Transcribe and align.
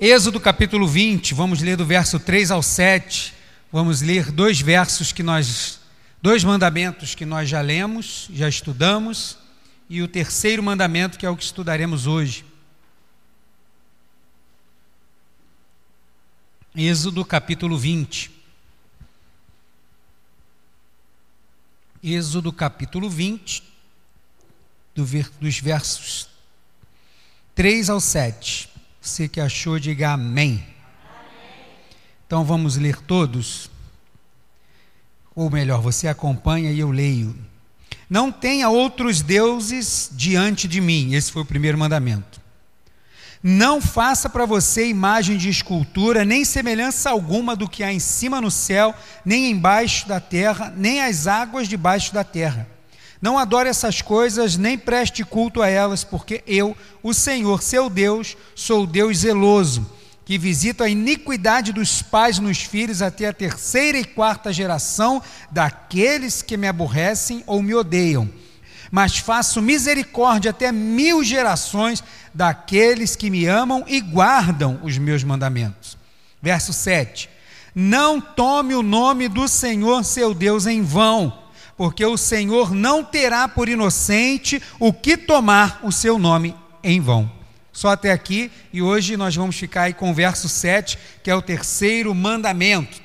Êxodo 0.00 0.38
capítulo 0.38 0.86
20, 0.86 1.34
vamos 1.34 1.60
ler 1.60 1.76
do 1.76 1.84
verso 1.84 2.20
3 2.20 2.52
ao 2.52 2.62
7. 2.62 3.34
Vamos 3.72 4.00
ler 4.00 4.30
dois 4.30 4.60
versos 4.60 5.10
que 5.10 5.24
nós, 5.24 5.80
dois 6.22 6.44
mandamentos 6.44 7.16
que 7.16 7.26
nós 7.26 7.48
já 7.48 7.60
lemos, 7.60 8.28
já 8.32 8.48
estudamos, 8.48 9.36
e 9.90 10.00
o 10.00 10.06
terceiro 10.06 10.62
mandamento 10.62 11.18
que 11.18 11.26
é 11.26 11.30
o 11.30 11.36
que 11.36 11.42
estudaremos 11.42 12.06
hoje. 12.06 12.44
Êxodo 16.76 17.24
capítulo 17.24 17.76
20. 17.76 18.30
Êxodo 22.04 22.52
capítulo 22.52 23.10
20, 23.10 23.64
do 24.94 25.04
ver, 25.04 25.28
dos 25.40 25.58
versos 25.58 26.28
3 27.56 27.90
ao 27.90 28.00
7. 28.00 28.77
Você 29.08 29.26
que 29.26 29.40
achou, 29.40 29.78
diga 29.78 30.10
amém. 30.10 30.62
Então 32.26 32.44
vamos 32.44 32.76
ler 32.76 33.00
todos. 33.00 33.70
Ou 35.34 35.50
melhor, 35.50 35.80
você 35.80 36.06
acompanha 36.06 36.70
e 36.70 36.78
eu 36.78 36.90
leio. 36.90 37.34
Não 38.08 38.30
tenha 38.30 38.68
outros 38.68 39.22
deuses 39.22 40.10
diante 40.12 40.68
de 40.68 40.80
mim. 40.80 41.14
Esse 41.14 41.32
foi 41.32 41.40
o 41.40 41.46
primeiro 41.46 41.78
mandamento. 41.78 42.38
Não 43.42 43.80
faça 43.80 44.28
para 44.28 44.44
você 44.44 44.86
imagem 44.86 45.38
de 45.38 45.48
escultura, 45.48 46.24
nem 46.24 46.44
semelhança 46.44 47.08
alguma 47.08 47.56
do 47.56 47.68
que 47.68 47.82
há 47.82 47.92
em 47.92 47.98
cima 47.98 48.42
no 48.42 48.50
céu, 48.50 48.94
nem 49.24 49.50
embaixo 49.50 50.06
da 50.06 50.20
terra, 50.20 50.72
nem 50.76 51.02
as 51.02 51.26
águas 51.26 51.66
debaixo 51.66 52.12
da 52.12 52.22
terra. 52.22 52.68
Não 53.20 53.36
adore 53.36 53.68
essas 53.68 54.00
coisas, 54.00 54.56
nem 54.56 54.78
preste 54.78 55.24
culto 55.24 55.60
a 55.60 55.68
elas, 55.68 56.04
porque 56.04 56.42
eu, 56.46 56.76
o 57.02 57.12
Senhor, 57.12 57.62
seu 57.62 57.90
Deus, 57.90 58.36
sou 58.54 58.86
Deus 58.86 59.18
zeloso, 59.18 59.84
que 60.24 60.38
visito 60.38 60.84
a 60.84 60.88
iniquidade 60.88 61.72
dos 61.72 62.00
pais 62.00 62.38
nos 62.38 62.58
filhos 62.58 63.02
até 63.02 63.26
a 63.26 63.32
terceira 63.32 63.98
e 63.98 64.04
quarta 64.04 64.52
geração 64.52 65.20
daqueles 65.50 66.42
que 66.42 66.56
me 66.56 66.68
aborrecem 66.68 67.42
ou 67.44 67.60
me 67.60 67.74
odeiam. 67.74 68.30
Mas 68.90 69.18
faço 69.18 69.60
misericórdia 69.60 70.52
até 70.52 70.70
mil 70.70 71.24
gerações 71.24 72.02
daqueles 72.32 73.16
que 73.16 73.30
me 73.30 73.46
amam 73.46 73.84
e 73.88 74.00
guardam 74.00 74.78
os 74.82 74.96
meus 74.96 75.24
mandamentos. 75.24 75.98
Verso 76.40 76.72
7: 76.72 77.28
Não 77.74 78.20
tome 78.20 78.74
o 78.74 78.82
nome 78.82 79.28
do 79.28 79.48
Senhor 79.48 80.04
seu 80.04 80.32
Deus 80.32 80.66
em 80.66 80.82
vão 80.82 81.47
porque 81.78 82.04
o 82.04 82.16
Senhor 82.16 82.74
não 82.74 83.04
terá 83.04 83.46
por 83.46 83.68
inocente 83.68 84.60
o 84.80 84.92
que 84.92 85.16
tomar 85.16 85.78
o 85.84 85.92
seu 85.92 86.18
nome 86.18 86.52
em 86.82 87.00
vão. 87.00 87.30
Só 87.72 87.90
até 87.90 88.10
aqui, 88.10 88.50
e 88.72 88.82
hoje 88.82 89.16
nós 89.16 89.36
vamos 89.36 89.56
ficar 89.56 89.82
aí 89.82 89.94
com 89.94 90.10
o 90.10 90.14
verso 90.14 90.48
7, 90.48 90.98
que 91.22 91.30
é 91.30 91.34
o 91.36 91.40
terceiro 91.40 92.12
mandamento. 92.12 93.00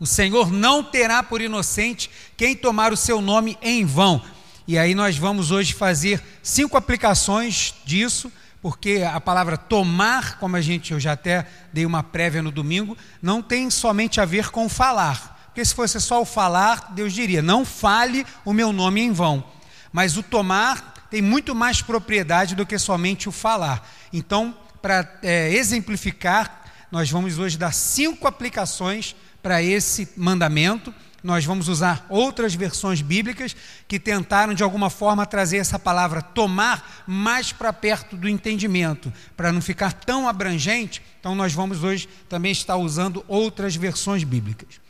O 0.00 0.06
Senhor 0.06 0.50
não 0.50 0.82
terá 0.82 1.22
por 1.22 1.42
inocente 1.42 2.10
quem 2.38 2.56
tomar 2.56 2.90
o 2.90 2.96
seu 2.96 3.20
nome 3.20 3.58
em 3.60 3.84
vão. 3.84 4.22
E 4.66 4.78
aí 4.78 4.94
nós 4.94 5.18
vamos 5.18 5.50
hoje 5.50 5.74
fazer 5.74 6.22
cinco 6.42 6.78
aplicações 6.78 7.74
disso, 7.84 8.32
porque 8.62 9.04
a 9.06 9.20
palavra 9.20 9.58
tomar, 9.58 10.38
como 10.38 10.56
a 10.56 10.62
gente 10.62 10.92
eu 10.92 10.98
já 10.98 11.12
até 11.12 11.46
dei 11.70 11.84
uma 11.84 12.02
prévia 12.02 12.42
no 12.42 12.50
domingo, 12.50 12.96
não 13.20 13.42
tem 13.42 13.68
somente 13.68 14.22
a 14.22 14.24
ver 14.24 14.48
com 14.50 14.70
falar 14.70 15.33
porque 15.54 15.64
se 15.64 15.72
fosse 15.72 16.00
só 16.00 16.20
o 16.20 16.24
falar, 16.24 16.92
Deus 16.94 17.12
diria: 17.12 17.40
não 17.40 17.64
fale 17.64 18.26
o 18.44 18.52
meu 18.52 18.72
nome 18.72 19.00
em 19.00 19.12
vão. 19.12 19.44
Mas 19.92 20.16
o 20.16 20.22
tomar 20.22 21.06
tem 21.08 21.22
muito 21.22 21.54
mais 21.54 21.80
propriedade 21.80 22.56
do 22.56 22.66
que 22.66 22.76
somente 22.76 23.28
o 23.28 23.32
falar. 23.32 23.88
Então, 24.12 24.56
para 24.82 25.08
é, 25.22 25.52
exemplificar, 25.54 26.64
nós 26.90 27.08
vamos 27.08 27.38
hoje 27.38 27.56
dar 27.56 27.72
cinco 27.72 28.26
aplicações 28.26 29.14
para 29.40 29.62
esse 29.62 30.08
mandamento. 30.16 30.92
Nós 31.22 31.44
vamos 31.44 31.68
usar 31.68 32.04
outras 32.08 32.52
versões 32.56 33.00
bíblicas 33.00 33.54
que 33.86 34.00
tentaram, 34.00 34.54
de 34.54 34.64
alguma 34.64 34.90
forma, 34.90 35.24
trazer 35.24 35.58
essa 35.58 35.78
palavra 35.78 36.20
tomar 36.20 37.04
mais 37.06 37.52
para 37.52 37.72
perto 37.72 38.16
do 38.16 38.28
entendimento, 38.28 39.12
para 39.36 39.52
não 39.52 39.62
ficar 39.62 39.92
tão 39.92 40.28
abrangente. 40.28 41.00
Então, 41.20 41.32
nós 41.36 41.52
vamos 41.52 41.84
hoje 41.84 42.08
também 42.28 42.50
estar 42.50 42.76
usando 42.76 43.24
outras 43.28 43.76
versões 43.76 44.24
bíblicas. 44.24 44.82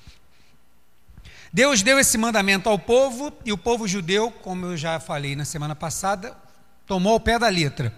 Deus 1.55 1.85
deu 1.85 2.01
esse 2.01 2.19
mandamento 2.19 2.69
ao 2.69 2.77
povo 2.77 3.33
e 3.45 3.53
o 3.53 3.57
povo 3.57 3.87
judeu, 3.87 4.29
como 4.29 4.67
eu 4.67 4.77
já 4.77 4.99
falei 4.99 5.37
na 5.37 5.45
semana 5.45 5.77
passada, 5.77 6.37
tomou 6.85 7.15
o 7.15 7.21
pé 7.21 7.39
da 7.39 7.49
letra. 7.49 7.95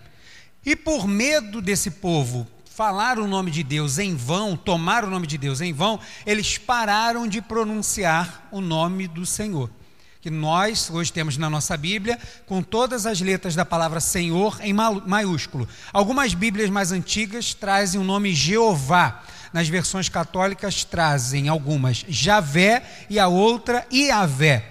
E 0.63 0.77
por 0.77 1.09
medo 1.09 1.63
desse 1.63 1.91
povo 1.91 2.47
falar 2.67 3.19
o 3.19 3.27
nome 3.27 3.51
de 3.51 3.63
Deus 3.63 3.99
em 3.99 4.15
vão, 4.15 4.59
tomar 4.59 5.05
o 5.05 5.09
nome 5.09 5.27
de 5.27 5.39
Deus 5.39 5.63
em 5.63 5.73
vão, 5.73 5.99
eles 6.27 6.59
pararam 6.59 7.27
de 7.27 7.41
pronunciar 7.41 8.47
o 8.53 8.61
nome 8.61 9.09
do 9.09 9.25
Senhor. 9.25 9.71
Que 10.21 10.29
nós 10.29 10.91
hoje 10.91 11.11
temos 11.11 11.39
na 11.39 11.49
nossa 11.49 11.79
Bíblia, 11.79 12.19
com 12.45 12.63
todas 12.63 13.07
as 13.07 13.23
letras 13.23 13.55
da 13.55 13.65
palavra 13.65 14.01
Senhor 14.01 14.59
em 14.61 14.75
maiúsculo. 14.75 15.67
Algumas 15.95 16.35
Bíblias 16.35 16.69
mais 16.69 16.93
antigas 16.93 17.55
trazem 17.55 17.99
o 17.99 18.05
nome 18.05 18.35
Jeová 18.35 19.25
nas 19.57 19.71
versões 19.71 20.11
católicas 20.11 20.85
trazem 20.85 21.49
algumas 21.49 22.05
Javé 22.07 22.83
e 23.09 23.19
a 23.19 23.27
outra 23.27 23.87
Iavé. 23.91 24.63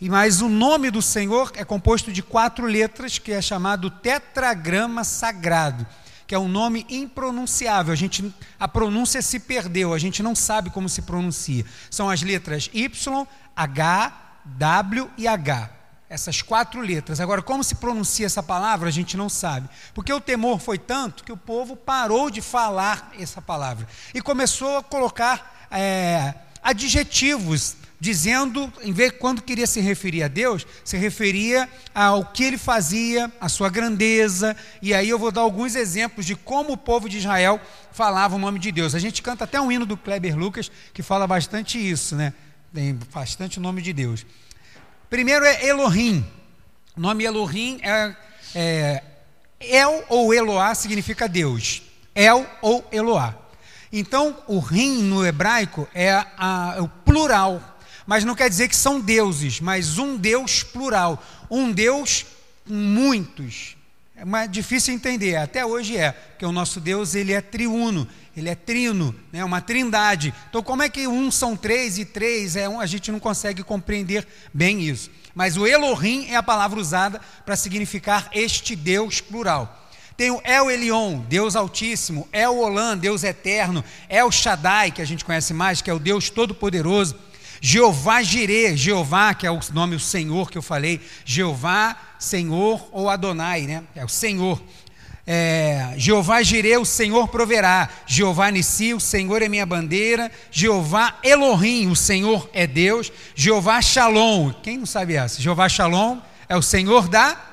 Mas 0.00 0.40
o 0.40 0.48
nome 0.48 0.88
do 0.88 1.02
Senhor 1.02 1.50
é 1.56 1.64
composto 1.64 2.12
de 2.12 2.22
quatro 2.22 2.64
letras, 2.64 3.18
que 3.18 3.32
é 3.32 3.42
chamado 3.42 3.90
tetragrama 3.90 5.02
sagrado, 5.02 5.84
que 6.28 6.34
é 6.34 6.38
um 6.38 6.46
nome 6.46 6.86
impronunciável. 6.88 7.92
A, 7.92 7.96
gente, 7.96 8.32
a 8.56 8.68
pronúncia 8.68 9.20
se 9.20 9.40
perdeu, 9.40 9.92
a 9.92 9.98
gente 9.98 10.22
não 10.22 10.36
sabe 10.36 10.70
como 10.70 10.88
se 10.88 11.02
pronuncia. 11.02 11.66
São 11.90 12.08
as 12.08 12.22
letras 12.22 12.70
Y, 12.72 13.26
H, 13.56 14.12
W 14.44 15.10
e 15.18 15.26
H 15.26 15.79
essas 16.10 16.42
quatro 16.42 16.80
letras. 16.80 17.20
Agora, 17.20 17.40
como 17.40 17.62
se 17.62 17.76
pronuncia 17.76 18.26
essa 18.26 18.42
palavra, 18.42 18.88
a 18.88 18.92
gente 18.92 19.16
não 19.16 19.28
sabe. 19.28 19.70
Porque 19.94 20.12
o 20.12 20.20
temor 20.20 20.58
foi 20.58 20.76
tanto 20.76 21.22
que 21.22 21.30
o 21.30 21.36
povo 21.36 21.76
parou 21.76 22.28
de 22.28 22.42
falar 22.42 23.12
essa 23.16 23.40
palavra 23.40 23.86
e 24.12 24.20
começou 24.20 24.78
a 24.78 24.82
colocar 24.82 25.68
é, 25.70 26.34
adjetivos, 26.60 27.76
dizendo, 28.00 28.72
em 28.82 28.92
vez 28.92 29.12
quando 29.20 29.40
queria 29.40 29.68
se 29.68 29.80
referir 29.80 30.24
a 30.24 30.28
Deus, 30.28 30.66
se 30.84 30.96
referia 30.96 31.68
ao 31.94 32.24
que 32.24 32.42
ele 32.42 32.58
fazia, 32.58 33.30
a 33.40 33.48
sua 33.48 33.68
grandeza. 33.68 34.56
E 34.82 34.92
aí 34.92 35.08
eu 35.08 35.18
vou 35.18 35.30
dar 35.30 35.42
alguns 35.42 35.76
exemplos 35.76 36.26
de 36.26 36.34
como 36.34 36.72
o 36.72 36.76
povo 36.76 37.08
de 37.08 37.18
Israel 37.18 37.60
falava 37.92 38.34
o 38.34 38.38
nome 38.38 38.58
de 38.58 38.72
Deus. 38.72 38.96
A 38.96 38.98
gente 38.98 39.22
canta 39.22 39.44
até 39.44 39.60
um 39.60 39.70
hino 39.70 39.86
do 39.86 39.96
Kleber 39.96 40.36
Lucas 40.36 40.72
que 40.92 41.04
fala 41.04 41.24
bastante 41.24 41.78
isso, 41.78 42.16
né? 42.16 42.34
Tem 42.74 42.98
bastante 43.14 43.58
o 43.58 43.62
nome 43.62 43.80
de 43.80 43.92
Deus. 43.92 44.26
Primeiro 45.10 45.44
é 45.44 45.66
Elohim. 45.66 46.24
O 46.96 47.00
nome 47.00 47.24
Elohim 47.24 47.80
é, 47.82 48.14
é 48.54 49.02
El 49.58 50.04
ou 50.08 50.32
Eloá 50.32 50.72
significa 50.72 51.28
Deus. 51.28 51.82
El 52.14 52.48
ou 52.62 52.86
Eloá. 52.92 53.34
Então, 53.92 54.40
o 54.46 54.60
rim 54.60 55.02
no 55.02 55.26
hebraico 55.26 55.88
é, 55.92 56.12
a, 56.12 56.74
é 56.76 56.80
o 56.80 56.86
plural, 56.86 57.60
mas 58.06 58.24
não 58.24 58.36
quer 58.36 58.48
dizer 58.48 58.68
que 58.68 58.76
são 58.76 59.00
deuses, 59.00 59.60
mas 59.60 59.98
um 59.98 60.16
Deus 60.16 60.62
plural, 60.62 61.20
um 61.50 61.72
Deus 61.72 62.24
muitos. 62.64 63.76
É 64.20 64.24
mais 64.26 64.50
difícil 64.50 64.92
entender, 64.92 65.36
até 65.36 65.64
hoje 65.64 65.96
é, 65.96 66.12
porque 66.12 66.44
o 66.44 66.52
nosso 66.52 66.78
Deus 66.78 67.14
ele 67.14 67.32
é 67.32 67.40
triuno, 67.40 68.06
ele 68.36 68.50
é 68.50 68.54
trino, 68.54 69.14
né, 69.32 69.42
uma 69.42 69.62
trindade. 69.62 70.34
Então, 70.50 70.62
como 70.62 70.82
é 70.82 70.90
que 70.90 71.08
um 71.08 71.30
são 71.30 71.56
três 71.56 71.98
e 71.98 72.04
três 72.04 72.54
é 72.54 72.68
um? 72.68 72.80
A 72.80 72.84
gente 72.84 73.10
não 73.10 73.18
consegue 73.18 73.62
compreender 73.62 74.28
bem 74.52 74.82
isso. 74.82 75.10
Mas 75.34 75.56
o 75.56 75.66
Elohim 75.66 76.26
é 76.28 76.36
a 76.36 76.42
palavra 76.42 76.78
usada 76.78 77.18
para 77.46 77.56
significar 77.56 78.28
este 78.34 78.76
Deus 78.76 79.22
plural. 79.22 79.88
Tem 80.18 80.30
o 80.30 80.42
El 80.44 80.70
Elion, 80.70 81.20
Deus 81.20 81.56
Altíssimo, 81.56 82.28
El 82.30 82.58
Olam, 82.58 82.98
Deus 82.98 83.24
Eterno, 83.24 83.82
El 84.06 84.30
Shaddai, 84.30 84.90
que 84.90 85.00
a 85.00 85.06
gente 85.06 85.24
conhece 85.24 85.54
mais, 85.54 85.80
que 85.80 85.88
é 85.88 85.94
o 85.94 85.98
Deus 85.98 86.28
Todo-Poderoso, 86.28 87.16
Jeová 87.60 88.22
Jireh, 88.22 88.76
Jeová, 88.76 89.34
que 89.34 89.46
é 89.46 89.50
o 89.50 89.60
nome 89.72 89.96
do 89.96 90.02
Senhor 90.02 90.50
que 90.50 90.58
eu 90.58 90.62
falei, 90.62 91.00
Jeová, 91.24 91.96
Senhor 92.18 92.88
ou 92.90 93.10
Adonai, 93.10 93.62
né? 93.62 93.84
É 93.94 94.04
o 94.04 94.08
Senhor 94.08 94.60
é, 95.32 95.94
Jeová 95.96 96.42
Jireh, 96.42 96.78
o 96.78 96.84
Senhor 96.84 97.28
proverá. 97.28 97.88
Jeová 98.04 98.50
Nissi, 98.50 98.92
o 98.94 98.98
Senhor 98.98 99.42
é 99.42 99.48
minha 99.48 99.64
bandeira. 99.64 100.28
Jeová 100.50 101.18
Elohim, 101.22 101.88
o 101.88 101.94
Senhor 101.94 102.50
é 102.52 102.66
Deus. 102.66 103.12
Jeová 103.34 103.80
Shalom, 103.80 104.52
quem 104.62 104.78
não 104.78 104.86
sabe 104.86 105.14
essa? 105.14 105.40
Jeová 105.40 105.68
Shalom 105.68 106.18
é 106.48 106.56
o 106.56 106.62
Senhor 106.62 107.08
da 107.08 107.46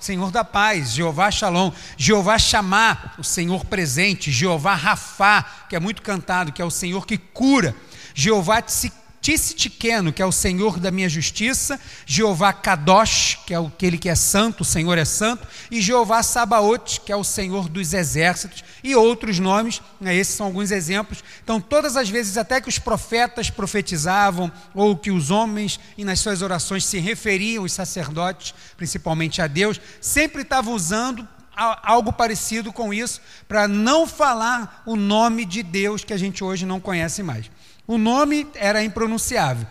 Senhor 0.00 0.32
da 0.32 0.42
paz, 0.42 0.94
Jeová 0.94 1.30
Shalom, 1.30 1.70
Jeová 1.96 2.36
Chamar, 2.36 3.14
o 3.18 3.22
Senhor 3.22 3.64
presente, 3.66 4.32
Jeová 4.32 4.74
Rafá, 4.74 5.44
que 5.68 5.76
é 5.76 5.80
muito 5.80 6.02
cantado, 6.02 6.50
que 6.50 6.60
é 6.60 6.64
o 6.64 6.70
Senhor 6.70 7.06
que 7.06 7.16
cura, 7.16 7.76
Jeová 8.12 8.60
Tissitikeno, 9.22 10.12
que 10.12 10.20
é 10.20 10.26
o 10.26 10.32
Senhor 10.32 10.80
da 10.80 10.90
minha 10.90 11.08
justiça, 11.08 11.78
Jeová 12.04 12.52
Kadosh, 12.52 13.38
que 13.46 13.54
é 13.54 13.56
aquele 13.56 13.96
que 13.96 14.08
é 14.08 14.16
santo, 14.16 14.62
o 14.62 14.64
Senhor 14.64 14.98
é 14.98 15.04
santo, 15.04 15.46
e 15.70 15.80
Jeová 15.80 16.24
Sabaote, 16.24 17.00
que 17.00 17.12
é 17.12 17.16
o 17.16 17.22
Senhor 17.22 17.68
dos 17.68 17.94
exércitos, 17.94 18.64
e 18.82 18.96
outros 18.96 19.38
nomes, 19.38 19.80
né, 20.00 20.12
esses 20.12 20.34
são 20.34 20.46
alguns 20.46 20.72
exemplos. 20.72 21.22
Então, 21.44 21.60
todas 21.60 21.96
as 21.96 22.10
vezes, 22.10 22.36
até 22.36 22.60
que 22.60 22.68
os 22.68 22.80
profetas 22.80 23.48
profetizavam, 23.48 24.50
ou 24.74 24.96
que 24.96 25.12
os 25.12 25.30
homens, 25.30 25.78
e 25.96 26.04
nas 26.04 26.18
suas 26.18 26.42
orações 26.42 26.84
se 26.84 26.98
referiam, 26.98 27.62
os 27.62 27.72
sacerdotes, 27.72 28.52
principalmente 28.76 29.40
a 29.40 29.46
Deus, 29.46 29.80
sempre 30.00 30.42
estavam 30.42 30.74
usando 30.74 31.26
algo 31.54 32.12
parecido 32.12 32.72
com 32.72 32.92
isso, 32.92 33.20
para 33.46 33.68
não 33.68 34.04
falar 34.04 34.82
o 34.84 34.96
nome 34.96 35.44
de 35.44 35.62
Deus 35.62 36.02
que 36.02 36.12
a 36.12 36.16
gente 36.16 36.42
hoje 36.42 36.66
não 36.66 36.80
conhece 36.80 37.22
mais. 37.22 37.48
O 37.86 37.98
nome 37.98 38.46
era 38.54 38.82
impronunciável. 38.82 39.66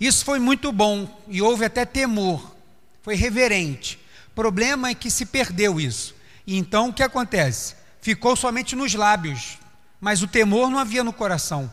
Isso 0.00 0.24
foi 0.24 0.38
muito 0.38 0.70
bom 0.72 1.08
e 1.26 1.42
houve 1.42 1.64
até 1.64 1.84
temor, 1.84 2.54
foi 3.02 3.14
reverente. 3.16 3.98
O 4.28 4.34
problema 4.34 4.88
é 4.88 4.94
que 4.94 5.10
se 5.10 5.26
perdeu 5.26 5.80
isso. 5.80 6.14
E 6.46 6.56
então 6.56 6.88
o 6.88 6.92
que 6.92 7.02
acontece? 7.02 7.74
Ficou 8.00 8.36
somente 8.36 8.76
nos 8.76 8.94
lábios, 8.94 9.58
mas 10.00 10.22
o 10.22 10.28
temor 10.28 10.70
não 10.70 10.78
havia 10.78 11.02
no 11.02 11.12
coração. 11.12 11.70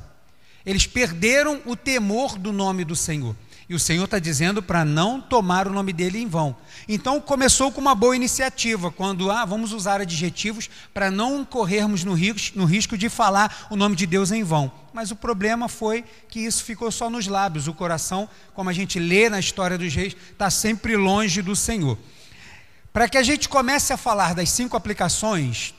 Eles 0.65 0.87
perderam 0.87 1.61
o 1.65 1.75
temor 1.75 2.37
do 2.37 2.51
nome 2.51 2.83
do 2.83 2.95
Senhor. 2.95 3.35
E 3.67 3.73
o 3.73 3.79
Senhor 3.79 4.05
está 4.05 4.19
dizendo 4.19 4.61
para 4.61 4.85
não 4.85 5.19
tomar 5.19 5.67
o 5.67 5.73
nome 5.73 5.91
dele 5.91 6.19
em 6.19 6.27
vão. 6.27 6.55
Então 6.87 7.19
começou 7.19 7.71
com 7.71 7.81
uma 7.81 7.95
boa 7.95 8.15
iniciativa, 8.15 8.91
quando 8.91 9.31
ah, 9.31 9.43
vamos 9.43 9.73
usar 9.73 10.01
adjetivos 10.01 10.69
para 10.93 11.09
não 11.09 11.43
corrermos 11.43 12.03
no 12.03 12.13
risco, 12.13 12.57
no 12.57 12.65
risco 12.65 12.95
de 12.95 13.09
falar 13.09 13.67
o 13.71 13.75
nome 13.75 13.95
de 13.95 14.05
Deus 14.05 14.31
em 14.31 14.43
vão. 14.43 14.71
Mas 14.93 15.09
o 15.09 15.15
problema 15.15 15.67
foi 15.67 16.05
que 16.29 16.39
isso 16.39 16.63
ficou 16.63 16.91
só 16.91 17.09
nos 17.09 17.25
lábios. 17.25 17.67
O 17.67 17.73
coração, 17.73 18.29
como 18.53 18.69
a 18.69 18.73
gente 18.73 18.99
lê 18.99 19.29
na 19.29 19.39
história 19.39 19.79
dos 19.79 19.93
reis, 19.93 20.15
está 20.31 20.51
sempre 20.51 20.95
longe 20.95 21.41
do 21.41 21.55
Senhor. 21.55 21.97
Para 22.93 23.09
que 23.09 23.17
a 23.17 23.23
gente 23.23 23.49
comece 23.49 23.91
a 23.91 23.97
falar 23.97 24.35
das 24.35 24.51
cinco 24.51 24.77
aplicações, 24.77 25.73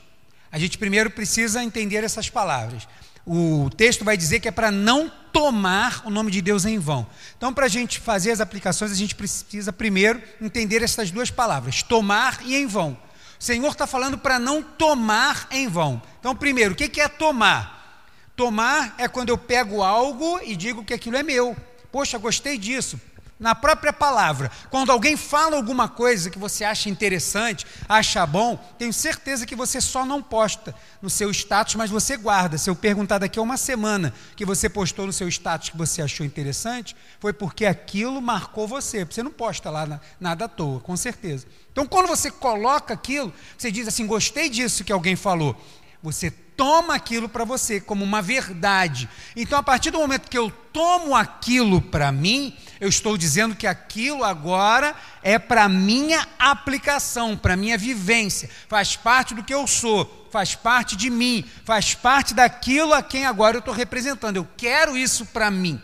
a 0.51 0.59
gente 0.59 0.77
primeiro 0.77 1.09
precisa 1.09 1.63
entender 1.63 2.03
essas 2.03 2.29
palavras 2.29 2.87
o 3.27 3.69
texto 3.69 4.05
vai 4.05 4.15
dizer 4.15 4.39
que 4.39 4.47
é 4.47 4.51
para 4.51 4.71
não 4.71 5.11
tomar 5.33 6.01
o 6.05 6.09
nome 6.09 6.31
de 6.31 6.41
Deus 6.41 6.63
em 6.63 6.79
vão. 6.79 7.05
Então, 7.37 7.53
para 7.53 7.65
a 7.65 7.69
gente 7.69 7.99
fazer 7.99 8.31
as 8.31 8.39
aplicações, 8.39 8.89
a 8.89 8.95
gente 8.95 9.15
precisa 9.15 9.73
primeiro 9.73 10.21
entender 10.41 10.81
essas 10.81 11.11
duas 11.11 11.29
palavras, 11.29 11.83
tomar 11.83 12.39
e 12.45 12.55
em 12.55 12.65
vão. 12.65 12.97
O 13.37 13.43
Senhor 13.43 13.69
está 13.69 13.85
falando 13.85 14.17
para 14.17 14.39
não 14.39 14.63
tomar 14.63 15.47
em 15.51 15.67
vão. 15.67 16.01
Então, 16.19 16.33
primeiro, 16.33 16.73
o 16.73 16.75
que 16.75 17.01
é 17.01 17.09
tomar? 17.09 18.05
Tomar 18.33 18.95
é 18.97 19.09
quando 19.09 19.29
eu 19.29 19.37
pego 19.37 19.83
algo 19.83 20.39
e 20.43 20.55
digo 20.55 20.85
que 20.85 20.93
aquilo 20.93 21.17
é 21.17 21.23
meu. 21.23 21.55
Poxa, 21.91 22.17
gostei 22.17 22.57
disso 22.57 22.99
na 23.39 23.53
própria 23.53 23.93
palavra. 23.93 24.51
Quando 24.69 24.91
alguém 24.91 25.15
fala 25.15 25.55
alguma 25.55 25.87
coisa 25.87 26.29
que 26.29 26.39
você 26.39 26.63
acha 26.63 26.89
interessante, 26.89 27.65
acha 27.87 28.25
bom, 28.25 28.57
tenho 28.77 28.93
certeza 28.93 29.45
que 29.45 29.55
você 29.55 29.79
só 29.79 30.05
não 30.05 30.21
posta 30.21 30.73
no 31.01 31.09
seu 31.09 31.29
status, 31.31 31.75
mas 31.75 31.89
você 31.89 32.17
guarda. 32.17 32.57
Se 32.57 32.69
eu 32.69 32.75
perguntar 32.75 33.19
daqui 33.19 33.39
a 33.39 33.41
uma 33.41 33.57
semana 33.57 34.13
que 34.35 34.45
você 34.45 34.67
postou 34.67 35.05
no 35.05 35.13
seu 35.13 35.27
status 35.27 35.69
que 35.69 35.77
você 35.77 36.01
achou 36.01 36.25
interessante, 36.25 36.95
foi 37.19 37.33
porque 37.33 37.65
aquilo 37.65 38.21
marcou 38.21 38.67
você. 38.67 39.05
Você 39.05 39.21
não 39.21 39.31
posta 39.31 39.69
lá 39.69 39.99
nada 40.19 40.45
à 40.45 40.47
toa, 40.47 40.79
com 40.79 40.97
certeza. 40.97 41.45
Então, 41.71 41.85
quando 41.85 42.07
você 42.07 42.31
coloca 42.31 42.93
aquilo, 42.93 43.31
você 43.57 43.71
diz 43.71 43.87
assim: 43.87 44.07
gostei 44.07 44.49
disso 44.49 44.83
que 44.83 44.91
alguém 44.91 45.15
falou. 45.15 45.55
Você 46.01 46.31
toma 46.31 46.95
aquilo 46.95 47.29
para 47.29 47.45
você 47.45 47.79
como 47.79 48.03
uma 48.03 48.21
verdade. 48.21 49.07
Então, 49.35 49.59
a 49.59 49.63
partir 49.63 49.91
do 49.91 49.99
momento 49.99 50.29
que 50.29 50.37
eu 50.37 50.51
tomo 50.73 51.15
aquilo 51.15 51.79
para 51.79 52.11
mim, 52.11 52.57
eu 52.79 52.89
estou 52.89 53.17
dizendo 53.17 53.55
que 53.55 53.65
aquilo 53.65 54.23
agora 54.23 54.95
é 55.23 55.39
para 55.39 55.67
minha 55.67 56.27
aplicação, 56.37 57.35
para 57.35 57.55
minha 57.55 57.77
vivência, 57.77 58.49
faz 58.67 58.95
parte 58.95 59.33
do 59.33 59.43
que 59.43 59.53
eu 59.53 59.65
sou, 59.65 60.27
faz 60.31 60.55
parte 60.55 60.95
de 60.95 61.09
mim, 61.09 61.43
faz 61.63 61.93
parte 61.95 62.33
daquilo 62.33 62.93
a 62.93 63.01
quem 63.01 63.25
agora 63.25 63.57
eu 63.57 63.59
estou 63.59 63.73
representando. 63.73 64.37
Eu 64.37 64.47
quero 64.55 64.97
isso 64.97 65.25
para 65.25 65.49
mim. 65.49 65.81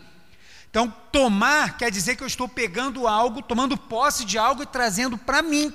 Então, 0.69 0.93
tomar 1.11 1.77
quer 1.77 1.91
dizer 1.91 2.15
que 2.15 2.23
eu 2.23 2.27
estou 2.27 2.47
pegando 2.47 3.07
algo, 3.07 3.41
tomando 3.41 3.77
posse 3.77 4.25
de 4.25 4.37
algo 4.37 4.63
e 4.63 4.65
trazendo 4.65 5.17
para 5.17 5.41
mim. 5.41 5.73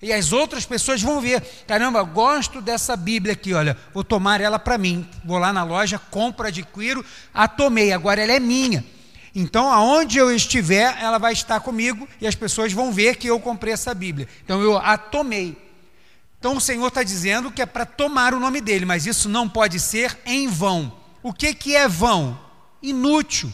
E 0.00 0.12
as 0.12 0.32
outras 0.32 0.66
pessoas 0.66 1.00
vão 1.00 1.20
ver, 1.20 1.42
caramba, 1.66 2.02
gosto 2.02 2.60
dessa 2.60 2.96
Bíblia 2.96 3.32
aqui, 3.32 3.54
olha, 3.54 3.76
vou 3.92 4.04
tomar 4.04 4.40
ela 4.40 4.58
para 4.58 4.76
mim. 4.76 5.08
Vou 5.24 5.38
lá 5.38 5.52
na 5.52 5.64
loja, 5.64 5.98
compro, 6.10 6.46
adquiro, 6.46 7.04
a 7.32 7.48
tomei, 7.48 7.92
agora 7.92 8.22
ela 8.22 8.32
é 8.32 8.40
minha. 8.40 8.84
Então, 9.34 9.68
aonde 9.70 10.18
eu 10.18 10.34
estiver, 10.34 10.96
ela 11.00 11.18
vai 11.18 11.32
estar 11.32 11.58
comigo 11.58 12.08
e 12.20 12.26
as 12.26 12.36
pessoas 12.36 12.72
vão 12.72 12.92
ver 12.92 13.16
que 13.16 13.26
eu 13.26 13.40
comprei 13.40 13.72
essa 13.72 13.92
Bíblia. 13.92 14.28
Então, 14.44 14.62
eu 14.62 14.78
a 14.78 14.96
tomei. 14.96 15.56
Então, 16.38 16.56
o 16.56 16.60
Senhor 16.60 16.86
está 16.86 17.02
dizendo 17.02 17.50
que 17.50 17.60
é 17.60 17.66
para 17.66 17.84
tomar 17.84 18.32
o 18.32 18.38
nome 18.38 18.60
dele, 18.60 18.84
mas 18.84 19.06
isso 19.06 19.28
não 19.28 19.48
pode 19.48 19.80
ser 19.80 20.16
em 20.24 20.46
vão. 20.46 20.92
O 21.22 21.32
que, 21.32 21.52
que 21.54 21.74
é 21.74 21.88
vão? 21.88 22.38
Inútil. 22.80 23.52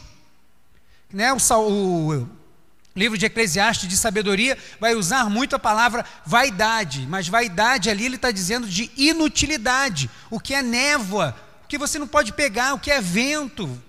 Né? 1.11 1.33
O, 1.33 1.37
o 1.57 2.29
livro 2.95 3.17
de 3.17 3.25
Eclesiastes 3.25 3.87
de 3.87 3.97
sabedoria 3.97 4.57
vai 4.79 4.93
usar 4.93 5.29
muito 5.29 5.55
a 5.55 5.59
palavra 5.59 6.05
vaidade, 6.25 7.07
mas 7.09 7.27
vaidade 7.27 7.89
ali 7.89 8.05
ele 8.05 8.17
está 8.17 8.29
dizendo 8.29 8.67
de 8.67 8.91
inutilidade, 8.97 10.09
o 10.29 10.39
que 10.39 10.53
é 10.53 10.61
névoa, 10.61 11.35
o 11.63 11.67
que 11.67 11.77
você 11.77 11.97
não 11.97 12.07
pode 12.07 12.33
pegar, 12.33 12.73
o 12.73 12.79
que 12.79 12.91
é 12.91 13.01
vento. 13.01 13.81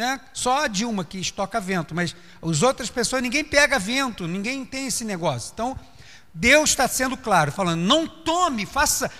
Né? 0.00 0.18
Só 0.32 0.64
a 0.64 0.66
Dilma 0.66 1.04
que 1.04 1.18
estoca 1.18 1.60
vento, 1.60 1.94
mas 1.94 2.16
as 2.40 2.62
outras 2.62 2.88
pessoas, 2.88 3.22
ninguém 3.22 3.44
pega 3.44 3.78
vento, 3.78 4.26
ninguém 4.26 4.64
tem 4.64 4.86
esse 4.86 5.04
negócio. 5.04 5.50
Então, 5.52 5.78
Deus 6.32 6.70
está 6.70 6.88
sendo 6.88 7.18
claro, 7.18 7.52
falando: 7.52 7.82
não 7.82 8.06
tome, 8.08 8.64
faça, 8.64 9.10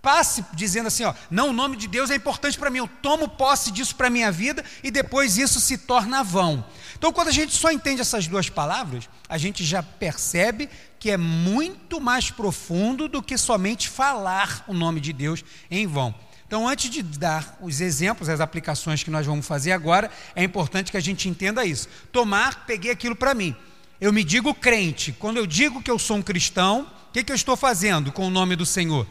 passe 0.00 0.44
dizendo 0.54 0.86
assim, 0.86 1.02
ó, 1.02 1.12
não, 1.28 1.48
o 1.48 1.52
nome 1.52 1.76
de 1.76 1.88
Deus 1.88 2.08
é 2.08 2.14
importante 2.14 2.56
para 2.56 2.70
mim, 2.70 2.78
eu 2.78 2.88
tomo 3.02 3.28
posse 3.28 3.72
disso 3.72 3.96
para 3.96 4.06
a 4.06 4.10
minha 4.10 4.30
vida 4.30 4.64
e 4.80 4.92
depois 4.92 5.36
isso 5.36 5.58
se 5.58 5.76
torna 5.76 6.22
vão. 6.22 6.64
Então, 6.96 7.12
quando 7.12 7.26
a 7.26 7.32
gente 7.32 7.52
só 7.52 7.72
entende 7.72 8.00
essas 8.00 8.28
duas 8.28 8.48
palavras, 8.48 9.10
a 9.28 9.38
gente 9.38 9.64
já 9.64 9.82
percebe 9.82 10.70
que 11.00 11.10
é 11.10 11.16
muito 11.16 12.00
mais 12.00 12.30
profundo 12.30 13.08
do 13.08 13.20
que 13.20 13.36
somente 13.36 13.88
falar 13.88 14.64
o 14.68 14.72
nome 14.72 15.00
de 15.00 15.12
Deus 15.12 15.44
em 15.68 15.84
vão. 15.84 16.14
Então, 16.48 16.66
antes 16.66 16.90
de 16.90 17.02
dar 17.02 17.58
os 17.60 17.78
exemplos, 17.82 18.30
as 18.30 18.40
aplicações 18.40 19.02
que 19.02 19.10
nós 19.10 19.26
vamos 19.26 19.46
fazer 19.46 19.70
agora, 19.70 20.10
é 20.34 20.42
importante 20.42 20.90
que 20.90 20.96
a 20.96 21.00
gente 21.00 21.28
entenda 21.28 21.62
isso. 21.62 21.86
Tomar, 22.10 22.64
peguei 22.64 22.90
aquilo 22.90 23.14
para 23.14 23.34
mim. 23.34 23.54
Eu 24.00 24.14
me 24.14 24.24
digo 24.24 24.54
crente. 24.54 25.12
Quando 25.12 25.36
eu 25.36 25.46
digo 25.46 25.82
que 25.82 25.90
eu 25.90 25.98
sou 25.98 26.16
um 26.16 26.22
cristão, 26.22 26.90
o 27.10 27.12
que, 27.12 27.22
que 27.22 27.30
eu 27.30 27.36
estou 27.36 27.54
fazendo 27.54 28.10
com 28.10 28.26
o 28.26 28.30
nome 28.30 28.56
do 28.56 28.64
Senhor? 28.64 29.06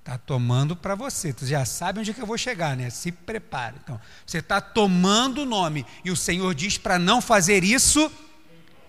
Está 0.00 0.18
tomando 0.18 0.76
para 0.76 0.94
você. 0.94 1.32
Tu 1.32 1.46
já 1.46 1.64
sabe 1.64 2.00
onde 2.00 2.10
é 2.10 2.14
que 2.14 2.20
eu 2.20 2.26
vou 2.26 2.36
chegar, 2.36 2.76
né? 2.76 2.90
Se 2.90 3.10
prepare. 3.10 3.76
Então, 3.82 3.98
você 4.26 4.38
está 4.38 4.60
tomando 4.60 5.40
o 5.40 5.46
nome 5.46 5.86
e 6.04 6.10
o 6.10 6.16
Senhor 6.16 6.54
diz 6.54 6.76
para 6.76 6.98
não 6.98 7.22
fazer 7.22 7.64
isso. 7.64 8.12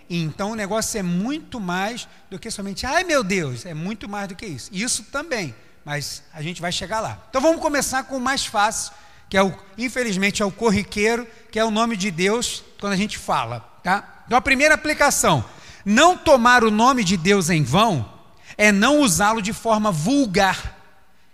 Então 0.10 0.52
o 0.52 0.56
negócio 0.56 1.00
é 1.00 1.02
muito 1.02 1.60
mais 1.60 2.08
do 2.30 2.38
que 2.38 2.52
somente, 2.52 2.86
ai 2.86 3.04
meu 3.04 3.24
Deus, 3.24 3.66
é 3.66 3.74
muito 3.74 4.08
mais 4.08 4.28
do 4.28 4.36
que 4.36 4.46
isso. 4.46 4.70
Isso 4.72 5.04
também, 5.06 5.56
mas 5.86 6.24
a 6.34 6.42
gente 6.42 6.60
vai 6.60 6.72
chegar 6.72 7.00
lá. 7.00 7.20
Então 7.30 7.40
vamos 7.40 7.62
começar 7.62 8.04
com 8.04 8.18
o 8.18 8.22
mais 8.22 8.46
fácil, 8.46 8.92
que 9.30 9.38
é 9.38 9.44
o, 9.44 9.54
infelizmente, 9.78 10.42
é 10.42 10.46
o 10.46 10.52
corriqueiro, 10.52 11.28
que 11.52 11.60
é 11.60 11.64
o 11.64 11.72
nome 11.72 11.96
de 11.96 12.10
Deus 12.10 12.64
quando 12.80 12.94
a 12.94 12.98
gente 12.98 13.18
fala, 13.18 13.60
tá? 13.84 14.24
Então 14.26 14.38
a 14.38 14.42
primeira 14.42 14.74
aplicação, 14.74 15.46
não 15.86 16.18
tomar 16.18 16.64
o 16.64 16.72
nome 16.72 17.04
de 17.04 17.16
Deus 17.16 17.52
em 17.52 17.64
vão 17.64 18.12
é 18.58 18.72
não 18.72 19.02
usá-lo 19.02 19.42
de 19.42 19.54
forma 19.54 19.92
vulgar. 19.92 20.76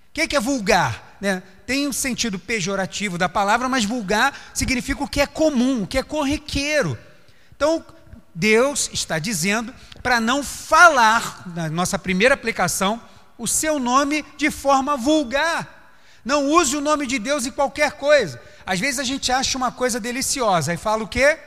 O 0.09 0.13
que, 0.13 0.35
é 0.35 0.39
vulgar? 0.39 1.15
Né? 1.21 1.41
Tem 1.65 1.87
um 1.87 1.93
sentido 1.93 2.37
pejorativo 2.37 3.17
da 3.17 3.29
palavra, 3.29 3.69
mas 3.69 3.85
vulgar 3.85 4.37
significa 4.53 5.03
o 5.03 5.07
que 5.07 5.21
é 5.21 5.25
comum, 5.27 5.83
o 5.83 5.87
que 5.87 5.97
é 5.97 6.03
corriqueiro. 6.03 6.97
Então, 7.55 7.85
Deus 8.35 8.89
está 8.91 9.19
dizendo 9.19 9.73
para 10.03 10.19
não 10.19 10.43
falar, 10.43 11.43
na 11.55 11.69
nossa 11.69 11.97
primeira 11.97 12.33
aplicação, 12.33 13.01
o 13.41 13.47
seu 13.47 13.79
nome 13.79 14.23
de 14.37 14.51
forma 14.51 14.95
vulgar. 14.95 15.97
Não 16.23 16.51
use 16.51 16.77
o 16.77 16.81
nome 16.81 17.07
de 17.07 17.17
Deus 17.17 17.47
em 17.47 17.51
qualquer 17.51 17.93
coisa. 17.93 18.39
Às 18.63 18.79
vezes 18.79 18.99
a 18.99 19.03
gente 19.03 19.31
acha 19.31 19.57
uma 19.57 19.71
coisa 19.71 19.99
deliciosa 19.99 20.71
e 20.71 20.77
fala 20.77 21.03
o 21.03 21.07
quê? 21.07 21.39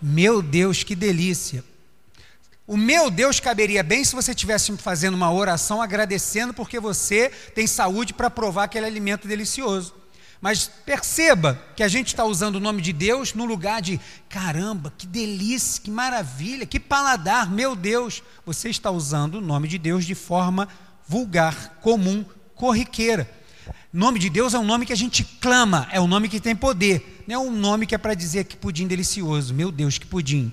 Meu 0.00 0.42
Deus, 0.42 0.82
que 0.82 0.96
delícia. 0.96 1.64
O 2.66 2.76
meu 2.76 3.10
Deus 3.10 3.38
caberia 3.38 3.84
bem 3.84 4.04
se 4.04 4.16
você 4.16 4.32
estivesse 4.32 4.76
fazendo 4.78 5.14
uma 5.14 5.32
oração 5.32 5.80
agradecendo 5.80 6.52
porque 6.52 6.80
você 6.80 7.28
tem 7.54 7.68
saúde 7.68 8.12
para 8.12 8.28
provar 8.28 8.64
aquele 8.64 8.86
alimento 8.86 9.28
delicioso. 9.28 9.94
Mas 10.42 10.66
perceba 10.66 11.54
que 11.76 11.84
a 11.84 11.88
gente 11.88 12.08
está 12.08 12.24
usando 12.24 12.56
o 12.56 12.60
nome 12.60 12.82
de 12.82 12.92
Deus 12.92 13.32
no 13.32 13.44
lugar 13.44 13.80
de 13.80 14.00
caramba, 14.28 14.92
que 14.98 15.06
delícia, 15.06 15.80
que 15.80 15.88
maravilha, 15.88 16.66
que 16.66 16.80
paladar, 16.80 17.48
meu 17.48 17.76
Deus. 17.76 18.24
Você 18.44 18.68
está 18.68 18.90
usando 18.90 19.36
o 19.36 19.40
nome 19.40 19.68
de 19.68 19.78
Deus 19.78 20.04
de 20.04 20.16
forma 20.16 20.68
vulgar, 21.06 21.78
comum, 21.80 22.24
corriqueira. 22.56 23.30
Nome 23.92 24.18
de 24.18 24.28
Deus 24.28 24.52
é 24.52 24.58
um 24.58 24.64
nome 24.64 24.84
que 24.84 24.92
a 24.92 24.96
gente 24.96 25.22
clama, 25.22 25.86
é 25.92 26.00
um 26.00 26.08
nome 26.08 26.28
que 26.28 26.40
tem 26.40 26.56
poder, 26.56 27.22
não 27.28 27.34
é 27.36 27.38
um 27.38 27.52
nome 27.52 27.86
que 27.86 27.94
é 27.94 27.98
para 27.98 28.12
dizer 28.12 28.42
que 28.44 28.56
pudim 28.56 28.88
delicioso. 28.88 29.54
Meu 29.54 29.70
Deus, 29.70 29.96
que 29.96 30.06
pudim. 30.06 30.52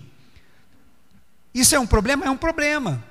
Isso 1.52 1.74
é 1.74 1.80
um 1.80 1.88
problema? 1.88 2.28
É 2.28 2.30
um 2.30 2.38
problema. 2.38 3.04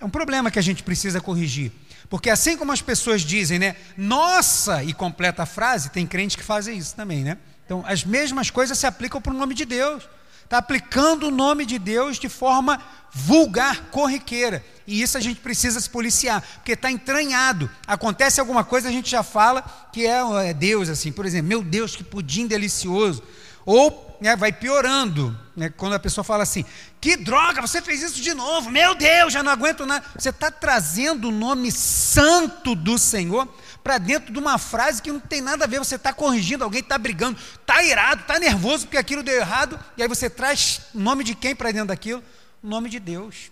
É 0.00 0.04
um 0.04 0.10
problema 0.10 0.50
que 0.50 0.58
a 0.58 0.62
gente 0.62 0.82
precisa 0.82 1.20
corrigir. 1.20 1.70
Porque 2.10 2.28
assim 2.28 2.56
como 2.56 2.72
as 2.72 2.82
pessoas 2.82 3.22
dizem, 3.22 3.60
né? 3.60 3.76
Nossa, 3.96 4.82
e 4.82 4.92
completa 4.92 5.44
a 5.44 5.46
frase, 5.46 5.90
tem 5.90 6.04
crente 6.04 6.36
que 6.36 6.42
fazem 6.42 6.76
isso 6.76 6.94
também, 6.96 7.22
né? 7.22 7.38
Então, 7.64 7.84
as 7.86 8.04
mesmas 8.04 8.50
coisas 8.50 8.76
se 8.76 8.84
aplicam 8.84 9.22
para 9.22 9.32
o 9.32 9.36
nome 9.36 9.54
de 9.54 9.64
Deus. 9.64 10.02
Está 10.42 10.58
aplicando 10.58 11.28
o 11.28 11.30
nome 11.30 11.64
de 11.64 11.78
Deus 11.78 12.18
de 12.18 12.28
forma 12.28 12.82
vulgar, 13.12 13.90
corriqueira. 13.92 14.64
E 14.84 15.00
isso 15.00 15.16
a 15.16 15.20
gente 15.20 15.38
precisa 15.38 15.78
se 15.78 15.88
policiar, 15.88 16.42
porque 16.56 16.72
está 16.72 16.90
entranhado. 16.90 17.70
Acontece 17.86 18.40
alguma 18.40 18.64
coisa, 18.64 18.88
a 18.88 18.92
gente 18.92 19.08
já 19.08 19.22
fala 19.22 19.62
que 19.92 20.04
é, 20.04 20.48
é 20.48 20.52
Deus, 20.52 20.88
assim. 20.88 21.12
Por 21.12 21.24
exemplo, 21.24 21.46
meu 21.46 21.62
Deus, 21.62 21.94
que 21.94 22.02
pudim 22.02 22.48
delicioso. 22.48 23.22
Ou 23.64 24.16
né, 24.20 24.36
vai 24.36 24.52
piorando, 24.52 25.36
né, 25.56 25.70
quando 25.70 25.94
a 25.94 25.98
pessoa 25.98 26.24
fala 26.24 26.42
assim: 26.42 26.64
que 27.00 27.16
droga, 27.16 27.60
você 27.60 27.80
fez 27.80 28.02
isso 28.02 28.20
de 28.20 28.34
novo, 28.34 28.70
meu 28.70 28.94
Deus, 28.94 29.32
já 29.32 29.42
não 29.42 29.52
aguento 29.52 29.86
nada. 29.86 30.04
Você 30.16 30.30
está 30.30 30.50
trazendo 30.50 31.28
o 31.28 31.32
nome 31.32 31.72
santo 31.72 32.74
do 32.74 32.98
Senhor 32.98 33.48
para 33.82 33.98
dentro 33.98 34.32
de 34.32 34.38
uma 34.38 34.58
frase 34.58 35.00
que 35.00 35.10
não 35.10 35.20
tem 35.20 35.40
nada 35.40 35.64
a 35.64 35.68
ver. 35.68 35.78
Você 35.78 35.96
está 35.96 36.12
corrigindo 36.12 36.64
alguém, 36.64 36.80
está 36.80 36.98
brigando, 36.98 37.38
está 37.60 37.82
irado, 37.82 38.22
está 38.22 38.38
nervoso 38.38 38.86
porque 38.86 38.98
aquilo 38.98 39.22
deu 39.22 39.36
errado, 39.36 39.78
e 39.96 40.02
aí 40.02 40.08
você 40.08 40.28
traz 40.28 40.82
o 40.94 41.00
nome 41.00 41.24
de 41.24 41.34
quem 41.34 41.54
para 41.54 41.72
dentro 41.72 41.88
daquilo? 41.88 42.22
O 42.62 42.68
nome 42.68 42.90
de 42.90 43.00
Deus. 43.00 43.50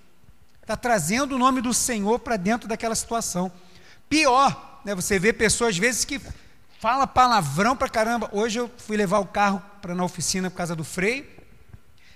Está 0.60 0.76
trazendo 0.76 1.34
o 1.34 1.38
nome 1.38 1.62
do 1.62 1.72
Senhor 1.72 2.18
para 2.18 2.36
dentro 2.36 2.68
daquela 2.68 2.94
situação. 2.94 3.50
Pior, 4.06 4.80
né, 4.84 4.94
você 4.94 5.18
vê 5.18 5.32
pessoas 5.32 5.70
às 5.70 5.78
vezes 5.78 6.04
que 6.04 6.20
fala 6.78 7.06
palavrão 7.06 7.76
para 7.76 7.88
caramba. 7.88 8.28
Hoje 8.32 8.58
eu 8.58 8.70
fui 8.78 8.96
levar 8.96 9.18
o 9.18 9.26
carro 9.26 9.62
para 9.82 9.94
na 9.94 10.04
oficina 10.04 10.48
por 10.50 10.56
causa 10.56 10.74
do 10.74 10.84
freio. 10.84 11.26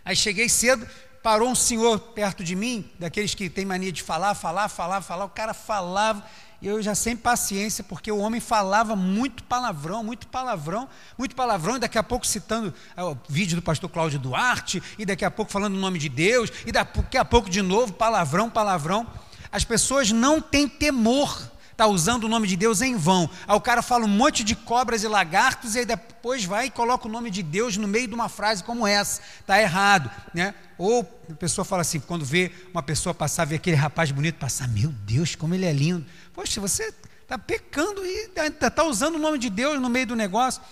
Aí 0.04 0.16
cheguei 0.16 0.48
cedo, 0.48 0.86
parou 1.22 1.48
um 1.48 1.54
senhor 1.54 1.98
perto 1.98 2.42
de 2.42 2.56
mim, 2.56 2.90
daqueles 2.98 3.34
que 3.34 3.48
tem 3.48 3.64
mania 3.64 3.92
de 3.92 4.02
falar, 4.02 4.34
falar, 4.34 4.68
falar, 4.68 5.00
falar. 5.00 5.24
O 5.24 5.30
cara 5.30 5.52
falava 5.52 6.24
e 6.60 6.66
eu 6.68 6.80
já 6.80 6.94
sem 6.94 7.16
paciência, 7.16 7.82
porque 7.82 8.10
o 8.10 8.18
homem 8.18 8.40
falava 8.40 8.94
muito 8.94 9.42
palavrão, 9.42 10.04
muito 10.04 10.28
palavrão, 10.28 10.88
muito 11.18 11.34
palavrão, 11.34 11.74
e 11.74 11.80
daqui 11.80 11.98
a 11.98 12.04
pouco 12.04 12.24
citando 12.24 12.72
é, 12.96 13.02
o 13.02 13.18
vídeo 13.28 13.56
do 13.56 13.62
pastor 13.62 13.90
Cláudio 13.90 14.20
Duarte, 14.20 14.80
e 14.96 15.04
daqui 15.04 15.24
a 15.24 15.30
pouco 15.30 15.50
falando 15.50 15.74
o 15.74 15.80
nome 15.80 15.98
de 15.98 16.08
Deus, 16.08 16.52
e 16.64 16.70
daqui 16.70 17.18
a 17.18 17.24
pouco 17.24 17.50
de 17.50 17.60
novo 17.62 17.92
palavrão, 17.92 18.48
palavrão. 18.48 19.08
As 19.50 19.64
pessoas 19.64 20.12
não 20.12 20.40
têm 20.40 20.68
temor 20.68 21.51
está 21.82 21.86
usando 21.88 22.24
o 22.24 22.28
nome 22.28 22.46
de 22.46 22.56
Deus 22.56 22.80
em 22.80 22.96
vão. 22.96 23.28
Aí 23.46 23.56
o 23.56 23.60
cara 23.60 23.82
fala 23.82 24.04
um 24.04 24.08
monte 24.08 24.44
de 24.44 24.54
cobras 24.54 25.02
e 25.02 25.08
lagartos 25.08 25.74
e 25.74 25.80
aí 25.80 25.84
depois 25.84 26.44
vai 26.44 26.66
e 26.66 26.70
coloca 26.70 27.08
o 27.08 27.10
nome 27.10 27.28
de 27.28 27.42
Deus 27.42 27.76
no 27.76 27.88
meio 27.88 28.06
de 28.06 28.14
uma 28.14 28.28
frase 28.28 28.62
como 28.62 28.86
essa. 28.86 29.20
Está 29.40 29.60
errado. 29.60 30.08
Né? 30.32 30.54
Ou 30.78 31.00
a 31.28 31.34
pessoa 31.34 31.64
fala 31.64 31.82
assim, 31.82 31.98
quando 31.98 32.24
vê 32.24 32.52
uma 32.72 32.82
pessoa 32.82 33.12
passar, 33.12 33.44
vê 33.46 33.56
aquele 33.56 33.76
rapaz 33.76 34.12
bonito 34.12 34.36
passar, 34.38 34.68
meu 34.68 34.90
Deus, 34.90 35.34
como 35.34 35.54
ele 35.54 35.66
é 35.66 35.72
lindo. 35.72 36.06
Poxa, 36.32 36.60
você 36.60 36.94
está 37.22 37.36
pecando 37.36 38.04
e 38.04 38.30
está 38.36 38.84
usando 38.84 39.16
o 39.16 39.18
nome 39.18 39.38
de 39.38 39.50
Deus 39.50 39.80
no 39.80 39.88
meio 39.88 40.06
do 40.06 40.14
negócio. 40.14 40.62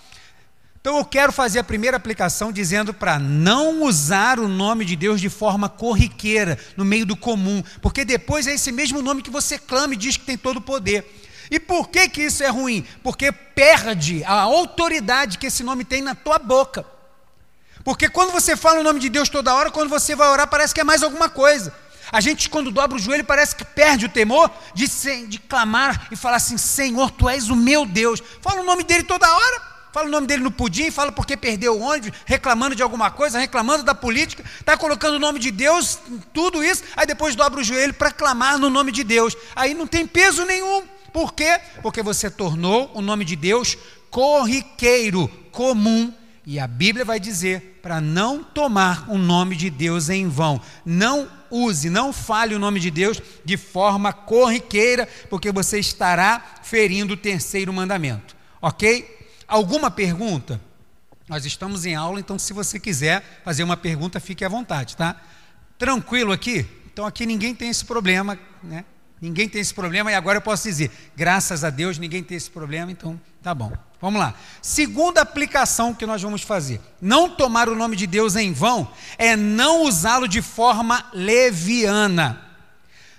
Então 0.81 0.97
eu 0.97 1.05
quero 1.05 1.31
fazer 1.31 1.59
a 1.59 1.65
primeira 1.65 1.99
aplicação 1.99 2.51
dizendo 2.51 2.95
para 2.95 3.19
não 3.19 3.83
usar 3.83 4.39
o 4.41 4.49
nome 4.49 4.87
de 4.87 4.97
Deus 4.97 5.21
de 5.21 5.29
forma 5.29 5.69
corriqueira, 5.69 6.59
no 6.75 6.87
meio 6.87 7.05
do 7.05 7.15
comum, 7.15 7.63
porque 7.83 8.03
depois 8.03 8.47
é 8.47 8.55
esse 8.55 8.73
mesmo 8.73 9.03
nome 9.03 9.21
que 9.21 9.29
você 9.29 9.59
clama 9.59 9.93
e 9.93 9.97
diz 9.97 10.17
que 10.17 10.25
tem 10.25 10.39
todo 10.39 10.57
o 10.57 10.63
poder. 10.63 11.05
E 11.51 11.61
por 11.61 11.89
que, 11.89 12.09
que 12.09 12.23
isso 12.23 12.43
é 12.43 12.49
ruim? 12.49 12.87
Porque 13.03 13.31
perde 13.31 14.25
a 14.25 14.41
autoridade 14.41 15.37
que 15.37 15.49
esse 15.49 15.63
nome 15.63 15.85
tem 15.85 16.01
na 16.01 16.15
tua 16.15 16.39
boca. 16.39 16.87
Porque 17.85 18.09
quando 18.09 18.31
você 18.31 18.57
fala 18.57 18.81
o 18.81 18.85
nome 18.85 19.01
de 19.01 19.11
Deus 19.11 19.29
toda 19.29 19.55
hora, 19.55 19.71
quando 19.71 19.91
você 19.91 20.15
vai 20.15 20.29
orar, 20.29 20.49
parece 20.49 20.73
que 20.73 20.81
é 20.81 20.85
mais 20.85 21.03
alguma 21.03 21.29
coisa. 21.29 21.75
A 22.11 22.21
gente, 22.21 22.49
quando 22.49 22.71
dobra 22.71 22.97
o 22.97 23.01
joelho, 23.01 23.25
parece 23.25 23.55
que 23.55 23.65
perde 23.65 24.07
o 24.07 24.09
temor 24.09 24.51
de, 24.75 24.87
de 25.27 25.39
clamar 25.41 26.09
e 26.11 26.17
falar 26.17 26.37
assim: 26.37 26.57
Senhor, 26.57 27.11
tu 27.11 27.29
és 27.29 27.51
o 27.51 27.57
meu 27.57 27.85
Deus. 27.85 28.23
Fala 28.41 28.63
o 28.63 28.65
nome 28.65 28.83
dele 28.83 29.05
toda 29.05 29.31
hora. 29.31 29.70
Fala 29.93 30.07
o 30.07 30.11
nome 30.11 30.27
dele 30.27 30.43
no 30.43 30.51
pudim, 30.51 30.91
fala 30.91 31.11
porque 31.11 31.37
perdeu 31.37 31.77
o 31.77 31.83
ônibus, 31.83 32.13
reclamando 32.25 32.77
de 32.77 32.83
alguma 32.83 33.11
coisa, 33.11 33.39
reclamando 33.39 33.83
da 33.83 33.95
política, 33.95 34.45
está 34.61 34.77
colocando 34.77 35.15
o 35.15 35.19
nome 35.19 35.41
de 35.41 35.51
Deus, 35.51 35.99
tudo 36.33 36.63
isso, 36.63 36.85
aí 36.97 37.07
depois 37.07 37.35
dobra 37.35 37.61
o 37.61 37.65
joelho 37.65 37.95
para 37.95 38.13
clamar 38.13 38.59
no 38.59 38.71
nome 38.71 38.93
de 38.93 39.03
Deus. 39.03 39.37
Aí 39.55 39.75
não 39.75 39.87
tem 39.87 40.07
peso 40.07 40.45
nenhum. 40.45 40.85
Por 41.13 41.33
quê? 41.33 41.61
Porque 41.83 42.03
você 42.03 42.31
tornou 42.31 42.91
o 42.95 43.03
nome 43.03 43.25
de 43.25 43.35
Deus 43.35 43.77
corriqueiro, 44.11 45.29
comum. 45.51 46.13
E 46.47 46.59
a 46.59 46.67
Bíblia 46.67 47.05
vai 47.05 47.19
dizer 47.19 47.81
para 47.83 48.01
não 48.01 48.43
tomar 48.43 49.11
o 49.11 49.19
nome 49.19 49.57
de 49.57 49.71
Deus 49.71 50.09
em 50.09 50.29
vão. 50.29 50.61
Não 50.85 51.29
use, 51.51 51.91
não 51.91 52.13
fale 52.13 52.55
o 52.55 52.59
nome 52.59 52.79
de 52.79 52.91
Deus 52.91 53.21
de 53.45 53.57
forma 53.57 54.13
corriqueira, 54.13 55.09
porque 55.29 55.51
você 55.51 55.79
estará 55.79 56.61
ferindo 56.63 57.15
o 57.15 57.17
terceiro 57.17 57.73
mandamento. 57.73 58.37
Ok? 58.63 59.20
Alguma 59.50 59.90
pergunta? 59.90 60.61
Nós 61.28 61.45
estamos 61.45 61.85
em 61.85 61.97
aula, 61.97 62.21
então 62.21 62.38
se 62.38 62.52
você 62.52 62.78
quiser 62.78 63.42
fazer 63.45 63.64
uma 63.64 63.76
pergunta, 63.76 64.21
fique 64.21 64.45
à 64.45 64.49
vontade, 64.49 64.97
tá? 64.97 65.21
Tranquilo 65.76 66.30
aqui? 66.30 66.64
Então 66.92 67.04
aqui 67.04 67.26
ninguém 67.26 67.52
tem 67.52 67.69
esse 67.69 67.85
problema, 67.85 68.38
né? 68.62 68.85
Ninguém 69.21 69.49
tem 69.49 69.61
esse 69.61 69.75
problema 69.75 70.12
e 70.12 70.14
agora 70.14 70.38
eu 70.38 70.42
posso 70.42 70.69
dizer, 70.69 70.90
graças 71.16 71.64
a 71.64 71.71
Deus 71.71 71.99
ninguém 71.99 72.23
tem 72.23 72.37
esse 72.37 72.49
problema, 72.49 72.92
então 72.92 73.21
tá 73.42 73.52
bom. 73.52 73.73
Vamos 74.00 74.21
lá. 74.21 74.35
Segunda 74.62 75.21
aplicação 75.21 75.92
que 75.92 76.07
nós 76.07 76.23
vamos 76.23 76.42
fazer: 76.42 76.80
não 77.02 77.28
tomar 77.28 77.69
o 77.69 77.75
nome 77.75 77.97
de 77.97 78.07
Deus 78.07 78.37
em 78.37 78.52
vão 78.52 78.88
é 79.19 79.35
não 79.35 79.83
usá-lo 79.83 80.28
de 80.28 80.40
forma 80.40 81.04
leviana. 81.12 82.40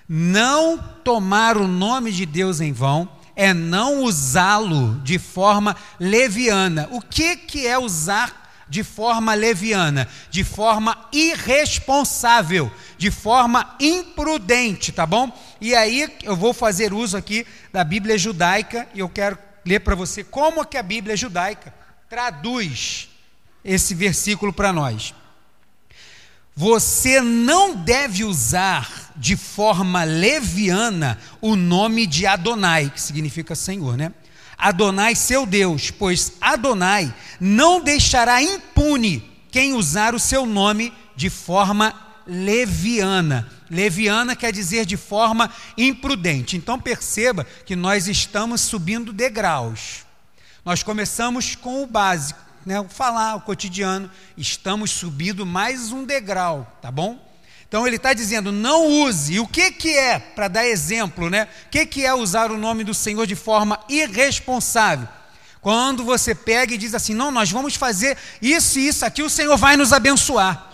Não 0.07 0.77
tomar 1.03 1.57
o 1.57 1.67
nome 1.67 2.11
de 2.11 2.25
Deus 2.25 2.61
em 2.61 2.71
vão 2.71 3.20
é 3.41 3.55
não 3.55 4.03
usá-lo 4.03 5.01
de 5.03 5.17
forma 5.17 5.75
leviana. 5.99 6.87
O 6.91 7.01
que, 7.01 7.35
que 7.35 7.65
é 7.65 7.75
usar 7.75 8.51
de 8.69 8.83
forma 8.83 9.33
leviana? 9.33 10.07
De 10.29 10.43
forma 10.43 10.95
irresponsável, 11.11 12.71
de 12.99 13.09
forma 13.09 13.75
imprudente, 13.79 14.91
tá 14.91 15.07
bom? 15.07 15.35
E 15.59 15.73
aí 15.73 16.07
eu 16.21 16.35
vou 16.35 16.53
fazer 16.53 16.93
uso 16.93 17.17
aqui 17.17 17.43
da 17.73 17.83
Bíblia 17.83 18.15
judaica 18.15 18.87
e 18.93 18.99
eu 18.99 19.09
quero 19.09 19.39
ler 19.65 19.79
para 19.79 19.95
você 19.95 20.23
como 20.23 20.63
que 20.63 20.77
a 20.77 20.83
Bíblia 20.83 21.17
judaica 21.17 21.73
traduz 22.07 23.09
esse 23.65 23.95
versículo 23.95 24.53
para 24.53 24.71
nós. 24.71 25.15
Você 26.61 27.21
não 27.21 27.75
deve 27.75 28.23
usar 28.23 29.11
de 29.15 29.35
forma 29.35 30.03
leviana 30.03 31.17
o 31.41 31.55
nome 31.55 32.05
de 32.05 32.27
Adonai, 32.27 32.91
que 32.93 33.01
significa 33.01 33.55
Senhor, 33.55 33.97
né? 33.97 34.13
Adonai, 34.59 35.15
seu 35.15 35.47
Deus, 35.47 35.89
pois 35.89 36.33
Adonai 36.39 37.11
não 37.39 37.81
deixará 37.81 38.43
impune 38.43 39.27
quem 39.49 39.73
usar 39.73 40.13
o 40.13 40.19
seu 40.19 40.45
nome 40.45 40.93
de 41.15 41.31
forma 41.31 41.95
leviana. 42.27 43.49
Leviana 43.67 44.35
quer 44.35 44.53
dizer 44.53 44.85
de 44.85 44.97
forma 44.97 45.49
imprudente. 45.75 46.57
Então 46.57 46.79
perceba 46.79 47.43
que 47.65 47.75
nós 47.75 48.07
estamos 48.07 48.61
subindo 48.61 49.11
degraus. 49.11 50.05
Nós 50.63 50.83
começamos 50.83 51.55
com 51.55 51.81
o 51.81 51.87
básico 51.87 52.50
né, 52.65 52.85
falar, 52.89 53.35
o 53.35 53.41
cotidiano, 53.41 54.09
estamos 54.37 54.91
subindo 54.91 55.45
mais 55.45 55.91
um 55.91 56.05
degrau, 56.05 56.77
tá 56.81 56.91
bom? 56.91 57.19
Então 57.67 57.87
ele 57.87 57.95
está 57.95 58.13
dizendo, 58.13 58.51
não 58.51 58.85
use. 58.85 59.35
E 59.35 59.39
o 59.39 59.47
que, 59.47 59.71
que 59.71 59.97
é, 59.97 60.19
para 60.19 60.47
dar 60.47 60.65
exemplo, 60.65 61.29
né? 61.29 61.47
O 61.67 61.69
que, 61.69 61.85
que 61.85 62.05
é 62.05 62.13
usar 62.13 62.51
o 62.51 62.57
nome 62.57 62.83
do 62.83 62.93
Senhor 62.93 63.25
de 63.25 63.35
forma 63.35 63.79
irresponsável? 63.87 65.07
Quando 65.61 66.03
você 66.03 66.35
pega 66.35 66.73
e 66.73 66.77
diz 66.77 66.93
assim, 66.93 67.13
não, 67.13 67.31
nós 67.31 67.49
vamos 67.51 67.75
fazer 67.75 68.17
isso 68.41 68.77
e 68.77 68.87
isso 68.87 69.05
aqui, 69.05 69.23
o 69.23 69.29
Senhor 69.29 69.55
vai 69.57 69.77
nos 69.77 69.93
abençoar. 69.93 70.69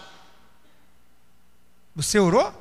Você 1.96 2.18
orou? 2.18 2.52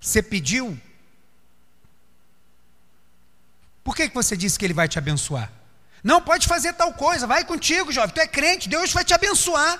Você 0.00 0.22
pediu? 0.22 0.78
Por 3.82 3.94
que, 3.94 4.08
que 4.08 4.14
você 4.14 4.36
disse 4.36 4.58
que 4.58 4.64
Ele 4.64 4.74
vai 4.74 4.88
te 4.88 4.98
abençoar? 4.98 5.55
Não 6.06 6.22
pode 6.22 6.46
fazer 6.46 6.72
tal 6.74 6.94
coisa, 6.94 7.26
vai 7.26 7.44
contigo, 7.44 7.90
jovem. 7.90 8.14
Tu 8.14 8.20
é 8.20 8.28
crente, 8.28 8.68
Deus 8.68 8.92
vai 8.92 9.04
te 9.04 9.12
abençoar. 9.12 9.76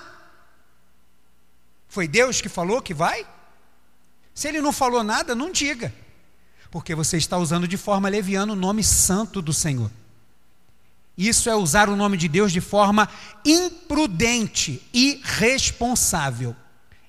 Foi 1.86 2.08
Deus 2.08 2.40
que 2.40 2.48
falou 2.48 2.82
que 2.82 2.92
vai? 2.92 3.24
Se 4.34 4.48
ele 4.48 4.60
não 4.60 4.72
falou 4.72 5.04
nada, 5.04 5.36
não 5.36 5.52
diga. 5.52 5.94
Porque 6.68 6.96
você 6.96 7.16
está 7.16 7.38
usando 7.38 7.68
de 7.68 7.76
forma 7.76 8.08
leviana 8.08 8.54
o 8.54 8.56
nome 8.56 8.82
santo 8.82 9.40
do 9.40 9.52
Senhor. 9.52 9.88
Isso 11.16 11.48
é 11.48 11.54
usar 11.54 11.88
o 11.88 11.94
nome 11.94 12.16
de 12.16 12.26
Deus 12.26 12.50
de 12.50 12.60
forma 12.60 13.08
imprudente, 13.44 14.82
irresponsável. 14.92 16.56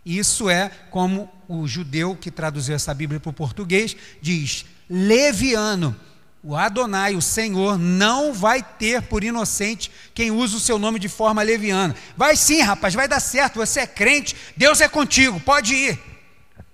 Isso 0.06 0.48
é 0.48 0.70
como 0.92 1.28
o 1.50 1.68
judeu 1.68 2.16
que 2.16 2.30
traduziu 2.30 2.76
essa 2.76 2.94
Bíblia 2.94 3.20
para 3.20 3.32
o 3.32 3.34
português 3.34 3.98
diz: 4.22 4.64
leviano 4.88 6.00
o 6.48 6.56
Adonai, 6.56 7.14
o 7.14 7.22
Senhor, 7.22 7.78
não 7.78 8.34
vai 8.34 8.64
ter 8.64 9.02
por 9.02 9.22
inocente 9.22 9.92
quem 10.14 10.32
usa 10.32 10.56
o 10.56 10.62
seu 10.62 10.80
nome 10.80 10.98
de 10.98 11.10
forma 11.10 11.44
leviana. 11.44 11.94
Vai 12.16 12.38
sim, 12.38 12.62
rapaz, 12.62 12.94
vai 12.94 13.06
dar 13.06 13.20
certo, 13.20 13.58
você 13.58 13.82
é 13.82 13.86
crente, 13.86 14.34
Deus 14.56 14.80
é 14.80 14.88
contigo, 14.88 15.42
pode 15.42 15.76
ir. 15.76 16.00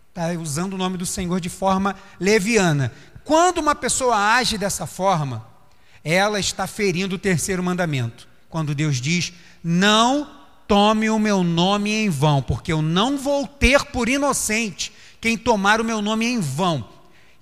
Está 0.10 0.28
usando 0.40 0.74
o 0.74 0.78
nome 0.78 0.96
do 0.96 1.08
Senhor 1.08 1.42
de 1.42 1.50
forma 1.50 1.96
leviana. 2.20 2.94
Quando 3.24 3.58
uma 3.58 3.74
pessoa 3.74 4.36
age 4.36 4.60
dessa 4.60 4.86
forma, 4.86 5.44
ela 6.04 6.40
está 6.40 6.68
ferindo 6.68 7.16
o 7.16 7.20
terceiro 7.20 7.64
mandamento. 7.64 8.28
Quando 8.50 8.76
Deus 8.76 9.02
diz: 9.02 9.34
Não 9.64 10.30
tome 10.68 11.10
o 11.10 11.18
meu 11.18 11.44
nome 11.44 11.90
em 11.92 12.12
vão, 12.12 12.44
porque 12.44 12.72
eu 12.72 12.84
não 12.84 13.18
vou 13.18 13.48
ter 13.48 13.86
por 13.86 14.08
inocente 14.08 14.94
quem 15.20 15.36
tomar 15.36 15.82
o 15.82 15.84
meu 15.84 16.00
nome 16.00 16.28
em 16.28 16.40
vão. 16.40 16.88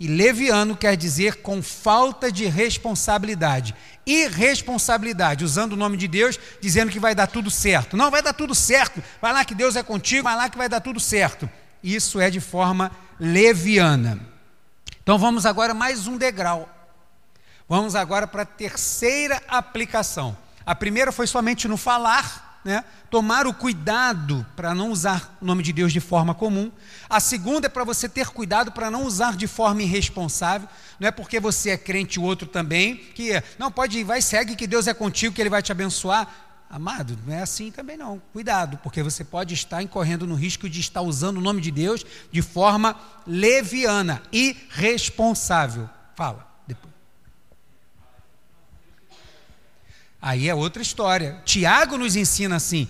E 0.01 0.07
leviano 0.07 0.75
quer 0.75 0.97
dizer 0.97 1.43
com 1.43 1.61
falta 1.61 2.31
de 2.31 2.45
responsabilidade. 2.45 3.75
Irresponsabilidade, 4.03 5.45
usando 5.45 5.73
o 5.73 5.75
nome 5.75 5.95
de 5.95 6.07
Deus, 6.07 6.39
dizendo 6.59 6.91
que 6.91 6.99
vai 6.99 7.13
dar 7.13 7.27
tudo 7.27 7.51
certo. 7.51 7.95
Não, 7.95 8.09
vai 8.09 8.23
dar 8.23 8.33
tudo 8.33 8.55
certo. 8.55 8.99
Vai 9.21 9.31
lá 9.31 9.45
que 9.45 9.53
Deus 9.53 9.75
é 9.75 9.83
contigo, 9.83 10.23
vai 10.23 10.35
lá 10.35 10.49
que 10.49 10.57
vai 10.57 10.67
dar 10.67 10.79
tudo 10.79 10.99
certo. 10.99 11.47
Isso 11.83 12.19
é 12.19 12.31
de 12.31 12.39
forma 12.39 12.91
leviana. 13.19 14.19
Então 15.03 15.19
vamos 15.19 15.45
agora 15.45 15.71
mais 15.71 16.07
um 16.07 16.17
degrau. 16.17 16.67
Vamos 17.69 17.93
agora 17.93 18.25
para 18.25 18.41
a 18.41 18.45
terceira 18.45 19.39
aplicação. 19.47 20.35
A 20.65 20.73
primeira 20.73 21.11
foi 21.11 21.27
somente 21.27 21.67
no 21.67 21.77
falar, 21.77 22.50
né, 22.63 22.83
tomar 23.09 23.47
o 23.47 23.53
cuidado 23.53 24.45
para 24.55 24.73
não 24.75 24.91
usar 24.91 25.37
o 25.41 25.45
nome 25.45 25.63
de 25.63 25.73
Deus 25.73 25.91
de 25.91 25.99
forma 25.99 26.33
comum. 26.35 26.71
A 27.09 27.19
segunda 27.19 27.67
é 27.67 27.69
para 27.69 27.83
você 27.83 28.07
ter 28.07 28.27
cuidado 28.27 28.71
para 28.71 28.91
não 28.91 29.05
usar 29.05 29.35
de 29.35 29.47
forma 29.47 29.81
irresponsável. 29.81 30.67
Não 30.99 31.07
é 31.07 31.11
porque 31.11 31.39
você 31.39 31.71
é 31.71 31.77
crente 31.77 32.19
o 32.19 32.23
outro 32.23 32.47
também 32.47 32.95
que 32.95 33.31
não 33.57 33.71
pode 33.71 33.99
ir, 33.99 34.03
vai 34.03 34.21
segue 34.21 34.55
que 34.55 34.67
Deus 34.67 34.87
é 34.87 34.93
contigo 34.93 35.33
que 35.33 35.41
Ele 35.41 35.49
vai 35.49 35.61
te 35.61 35.71
abençoar. 35.71 36.27
Amado, 36.69 37.19
não 37.25 37.33
é 37.33 37.41
assim 37.41 37.69
também 37.69 37.97
não. 37.97 38.21
Cuidado, 38.31 38.77
porque 38.77 39.03
você 39.03 39.25
pode 39.25 39.53
estar 39.53 39.83
incorrendo 39.83 40.25
no 40.25 40.35
risco 40.35 40.69
de 40.69 40.79
estar 40.79 41.01
usando 41.01 41.37
o 41.37 41.41
nome 41.41 41.59
de 41.59 41.69
Deus 41.69 42.05
de 42.31 42.41
forma 42.41 42.95
leviana, 43.27 44.21
irresponsável. 44.31 45.89
Fala. 46.15 46.50
Aí 50.21 50.47
é 50.47 50.53
outra 50.53 50.81
história. 50.81 51.41
Tiago 51.43 51.97
nos 51.97 52.15
ensina 52.15 52.55
assim. 52.57 52.87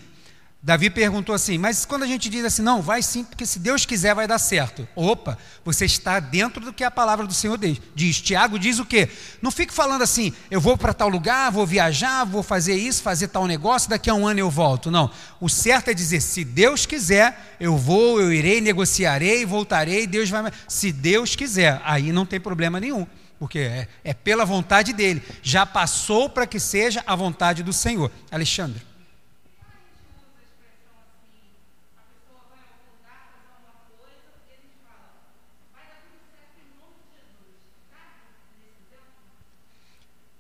Davi 0.64 0.92
perguntou 0.92 1.34
assim: 1.34 1.58
Mas 1.58 1.86
quando 1.86 2.04
a 2.04 2.08
gente 2.08 2.30
diz 2.30 2.46
assim, 2.46 2.62
não, 2.62 2.84
vai 2.84 3.02
sim, 3.02 3.24
porque 3.24 3.48
se 3.48 3.58
Deus 3.58 3.84
quiser 3.84 4.14
vai 4.14 4.28
dar 4.28 4.38
certo. 4.38 4.88
Opa, 4.96 5.36
você 5.66 5.86
está 5.86 6.20
dentro 6.20 6.64
do 6.64 6.72
que 6.72 6.84
a 6.84 6.92
palavra 6.92 7.26
do 7.26 7.34
Senhor 7.34 7.58
diz. 7.96 8.22
Tiago 8.22 8.60
diz 8.60 8.78
o 8.78 8.86
quê? 8.86 9.10
Não 9.42 9.50
fique 9.50 9.74
falando 9.74 10.04
assim, 10.04 10.32
eu 10.52 10.62
vou 10.62 10.78
para 10.78 10.94
tal 10.94 11.10
lugar, 11.10 11.52
vou 11.52 11.66
viajar, 11.66 12.26
vou 12.26 12.44
fazer 12.44 12.76
isso, 12.76 13.02
fazer 13.02 13.30
tal 13.30 13.48
negócio, 13.48 13.90
daqui 13.90 14.10
a 14.10 14.14
um 14.14 14.28
ano 14.28 14.40
eu 14.40 14.52
volto. 14.52 14.92
Não. 14.92 15.10
O 15.40 15.50
certo 15.50 15.90
é 15.90 15.96
dizer: 15.96 16.22
se 16.22 16.44
Deus 16.44 16.86
quiser, 16.86 17.56
eu 17.60 17.76
vou, 17.76 18.22
eu 18.22 18.32
irei, 18.32 18.62
negociarei, 18.62 19.44
voltarei, 19.46 20.06
Deus 20.06 20.30
vai. 20.30 20.52
Se 20.68 20.92
Deus 20.92 21.36
quiser, 21.36 21.82
aí 21.84 22.12
não 22.12 22.26
tem 22.26 22.40
problema 22.40 22.80
nenhum 22.80 23.08
porque 23.42 23.58
é, 23.58 23.88
é 24.04 24.14
pela 24.14 24.46
vontade 24.46 24.94
dele. 24.94 25.20
Já 25.42 25.66
passou 25.66 26.30
para 26.30 26.46
que 26.46 26.60
seja 26.60 27.04
a 27.08 27.16
vontade 27.16 27.64
do 27.64 27.74
Senhor. 27.74 28.12
Alexandre. 28.30 28.80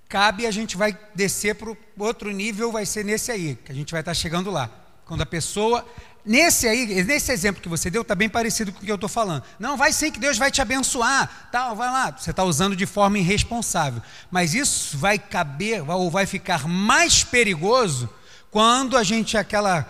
Cabe 0.07 0.45
a 0.45 0.51
gente 0.51 0.77
vai 0.77 0.95
descer 1.15 1.55
para 1.55 1.71
o 1.71 1.77
outro 1.97 2.29
nível, 2.29 2.71
vai 2.71 2.85
ser 2.85 3.03
nesse 3.03 3.31
aí, 3.31 3.55
que 3.55 3.71
a 3.71 3.75
gente 3.75 3.91
vai 3.91 4.01
estar 4.01 4.13
chegando 4.13 4.51
lá. 4.51 4.69
Quando 5.05 5.21
a 5.21 5.25
pessoa 5.25 5.83
Nesse 6.23 6.67
aí, 6.67 7.03
nesse 7.03 7.31
exemplo 7.31 7.61
que 7.61 7.69
você 7.69 7.89
deu, 7.89 8.03
está 8.03 8.13
bem 8.13 8.29
parecido 8.29 8.71
com 8.71 8.79
o 8.79 8.81
que 8.81 8.91
eu 8.91 8.95
estou 8.95 9.09
falando. 9.09 9.43
Não, 9.59 9.75
vai 9.75 9.91
sim 9.91 10.11
que 10.11 10.19
Deus 10.19 10.37
vai 10.37 10.51
te 10.51 10.61
abençoar, 10.61 11.49
tal, 11.51 11.75
vai 11.75 11.91
lá. 11.91 12.11
Você 12.11 12.29
está 12.29 12.43
usando 12.43 12.75
de 12.75 12.85
forma 12.85 13.17
irresponsável. 13.17 14.01
Mas 14.29 14.53
isso 14.53 14.97
vai 14.97 15.17
caber 15.17 15.87
ou 15.89 16.11
vai 16.11 16.27
ficar 16.27 16.67
mais 16.67 17.23
perigoso 17.23 18.09
quando 18.51 18.95
a 18.97 19.03
gente 19.03 19.35
é 19.35 19.39
aquela 19.39 19.87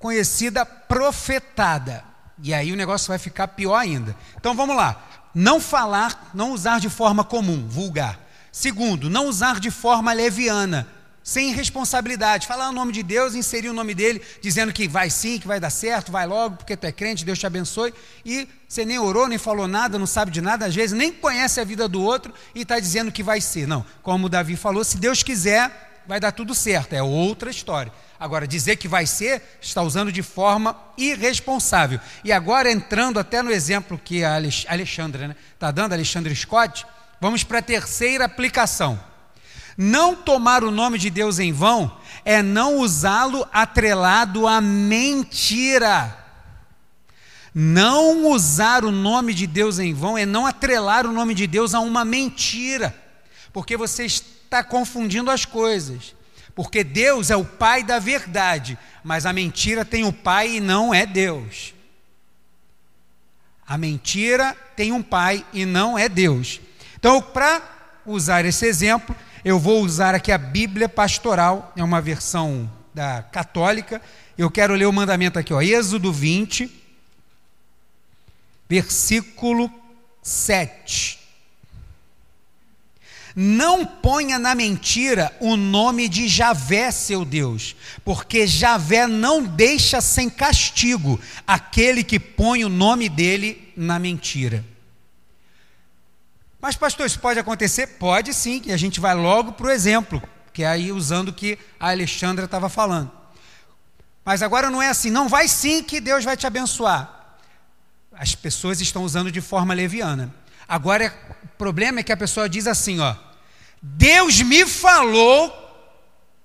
conhecida 0.00 0.66
profetada. 0.66 2.04
E 2.42 2.52
aí 2.52 2.72
o 2.72 2.76
negócio 2.76 3.06
vai 3.06 3.18
ficar 3.18 3.46
pior 3.48 3.76
ainda. 3.76 4.16
Então 4.36 4.56
vamos 4.56 4.74
lá. 4.74 5.00
Não 5.32 5.60
falar, 5.60 6.30
não 6.34 6.52
usar 6.52 6.80
de 6.80 6.90
forma 6.90 7.22
comum, 7.22 7.68
vulgar. 7.68 8.18
Segundo, 8.50 9.08
não 9.08 9.26
usar 9.26 9.60
de 9.60 9.70
forma 9.70 10.12
leviana 10.12 10.88
sem 11.22 11.52
responsabilidade, 11.52 12.46
falar 12.46 12.68
o 12.68 12.72
nome 12.72 12.92
de 12.92 13.02
Deus, 13.02 13.34
inserir 13.34 13.68
o 13.68 13.72
nome 13.72 13.94
dele, 13.94 14.22
dizendo 14.40 14.72
que 14.72 14.88
vai 14.88 15.08
sim, 15.08 15.38
que 15.38 15.46
vai 15.46 15.60
dar 15.60 15.70
certo, 15.70 16.10
vai 16.10 16.26
logo, 16.26 16.56
porque 16.56 16.76
tu 16.76 16.86
é 16.86 16.92
crente, 16.92 17.24
Deus 17.24 17.38
te 17.38 17.46
abençoe, 17.46 17.94
e 18.24 18.48
você 18.68 18.84
nem 18.84 18.98
orou, 18.98 19.28
nem 19.28 19.38
falou 19.38 19.68
nada, 19.68 19.98
não 19.98 20.06
sabe 20.06 20.30
de 20.30 20.40
nada, 20.40 20.66
às 20.66 20.74
vezes 20.74 20.96
nem 20.96 21.12
conhece 21.12 21.60
a 21.60 21.64
vida 21.64 21.86
do 21.86 22.02
outro 22.02 22.32
e 22.54 22.62
está 22.62 22.80
dizendo 22.80 23.12
que 23.12 23.22
vai 23.22 23.40
ser. 23.40 23.66
Não, 23.66 23.84
como 24.02 24.28
Davi 24.28 24.56
falou, 24.56 24.82
se 24.82 24.96
Deus 24.96 25.22
quiser, 25.22 26.00
vai 26.06 26.18
dar 26.18 26.32
tudo 26.32 26.54
certo, 26.54 26.92
é 26.92 27.02
outra 27.02 27.50
história. 27.50 27.92
Agora, 28.18 28.46
dizer 28.46 28.76
que 28.76 28.86
vai 28.86 29.04
ser, 29.04 29.42
está 29.60 29.82
usando 29.82 30.12
de 30.12 30.22
forma 30.22 30.76
irresponsável. 30.96 31.98
E 32.22 32.32
agora, 32.32 32.70
entrando 32.70 33.18
até 33.18 33.42
no 33.42 33.50
exemplo 33.50 34.00
que 34.02 34.22
a 34.24 34.36
Alexandra 34.36 35.22
está 35.22 35.28
né, 35.28 35.36
tá 35.58 35.70
dando, 35.70 35.92
Alexandre 35.92 36.34
Scott, 36.34 36.86
vamos 37.20 37.42
para 37.42 37.58
a 37.58 37.62
terceira 37.62 38.24
aplicação. 38.24 39.11
Não 39.76 40.14
tomar 40.14 40.64
o 40.64 40.70
nome 40.70 40.98
de 40.98 41.10
Deus 41.10 41.38
em 41.38 41.52
vão 41.52 41.90
é 42.24 42.42
não 42.42 42.78
usá-lo 42.78 43.46
atrelado 43.52 44.46
à 44.46 44.60
mentira. 44.60 46.18
Não 47.54 48.26
usar 48.26 48.84
o 48.84 48.90
nome 48.90 49.34
de 49.34 49.46
Deus 49.46 49.78
em 49.78 49.92
vão 49.92 50.16
é 50.16 50.24
não 50.24 50.46
atrelar 50.46 51.06
o 51.06 51.12
nome 51.12 51.34
de 51.34 51.46
Deus 51.46 51.74
a 51.74 51.80
uma 51.80 52.04
mentira, 52.04 52.94
porque 53.52 53.76
você 53.76 54.04
está 54.04 54.64
confundindo 54.64 55.30
as 55.30 55.44
coisas. 55.44 56.14
Porque 56.54 56.84
Deus 56.84 57.30
é 57.30 57.36
o 57.36 57.44
Pai 57.44 57.82
da 57.82 57.98
verdade, 57.98 58.78
mas 59.02 59.24
a 59.24 59.32
mentira 59.32 59.84
tem 59.84 60.04
o 60.04 60.12
Pai 60.12 60.56
e 60.56 60.60
não 60.60 60.92
é 60.92 61.06
Deus. 61.06 61.74
A 63.66 63.78
mentira 63.78 64.56
tem 64.76 64.92
um 64.92 65.02
Pai 65.02 65.46
e 65.52 65.64
não 65.64 65.98
é 65.98 66.08
Deus. 66.08 66.60
Então, 66.98 67.22
para 67.22 67.62
usar 68.04 68.44
esse 68.44 68.66
exemplo, 68.66 69.14
eu 69.44 69.58
vou 69.58 69.82
usar 69.82 70.14
aqui 70.14 70.30
a 70.30 70.38
Bíblia 70.38 70.88
Pastoral, 70.88 71.72
é 71.76 71.82
uma 71.82 72.00
versão 72.00 72.70
da 72.94 73.22
católica. 73.22 74.00
Eu 74.38 74.50
quero 74.50 74.74
ler 74.74 74.86
o 74.86 74.92
mandamento 74.92 75.38
aqui, 75.38 75.52
ó, 75.52 75.60
Êxodo 75.60 76.12
20, 76.12 76.70
versículo 78.68 79.70
7. 80.22 81.18
Não 83.34 83.84
ponha 83.84 84.38
na 84.38 84.54
mentira 84.54 85.34
o 85.40 85.56
nome 85.56 86.08
de 86.08 86.28
Javé, 86.28 86.90
seu 86.90 87.24
Deus, 87.24 87.74
porque 88.04 88.46
Javé 88.46 89.06
não 89.06 89.42
deixa 89.42 90.00
sem 90.00 90.28
castigo 90.28 91.18
aquele 91.46 92.04
que 92.04 92.20
põe 92.20 92.64
o 92.64 92.68
nome 92.68 93.08
dele 93.08 93.72
na 93.76 93.98
mentira. 93.98 94.71
Mas, 96.62 96.76
pastor, 96.76 97.06
isso 97.06 97.18
pode 97.18 97.40
acontecer? 97.40 97.88
Pode 97.88 98.32
sim, 98.32 98.60
que 98.60 98.70
a 98.70 98.76
gente 98.76 99.00
vai 99.00 99.16
logo 99.16 99.50
para 99.50 99.66
o 99.66 99.70
exemplo, 99.70 100.22
que 100.52 100.62
é 100.62 100.68
aí 100.68 100.92
usando 100.92 101.30
o 101.30 101.32
que 101.32 101.58
a 101.78 101.90
Alexandra 101.90 102.44
estava 102.44 102.68
falando. 102.68 103.10
Mas 104.24 104.42
agora 104.42 104.70
não 104.70 104.80
é 104.80 104.88
assim, 104.88 105.10
não 105.10 105.28
vai 105.28 105.48
sim 105.48 105.82
que 105.82 106.00
Deus 106.00 106.24
vai 106.24 106.36
te 106.36 106.46
abençoar. 106.46 107.36
As 108.12 108.36
pessoas 108.36 108.80
estão 108.80 109.02
usando 109.02 109.32
de 109.32 109.40
forma 109.40 109.74
leviana. 109.74 110.32
Agora, 110.68 111.12
o 111.42 111.48
problema 111.58 111.98
é 111.98 112.04
que 112.04 112.12
a 112.12 112.16
pessoa 112.16 112.48
diz 112.48 112.68
assim, 112.68 113.00
ó, 113.00 113.16
Deus 113.82 114.40
me 114.40 114.64
falou 114.64 115.52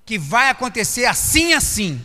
que 0.03 0.17
vai 0.17 0.49
acontecer 0.49 1.05
assim, 1.05 1.53
assim. 1.53 2.03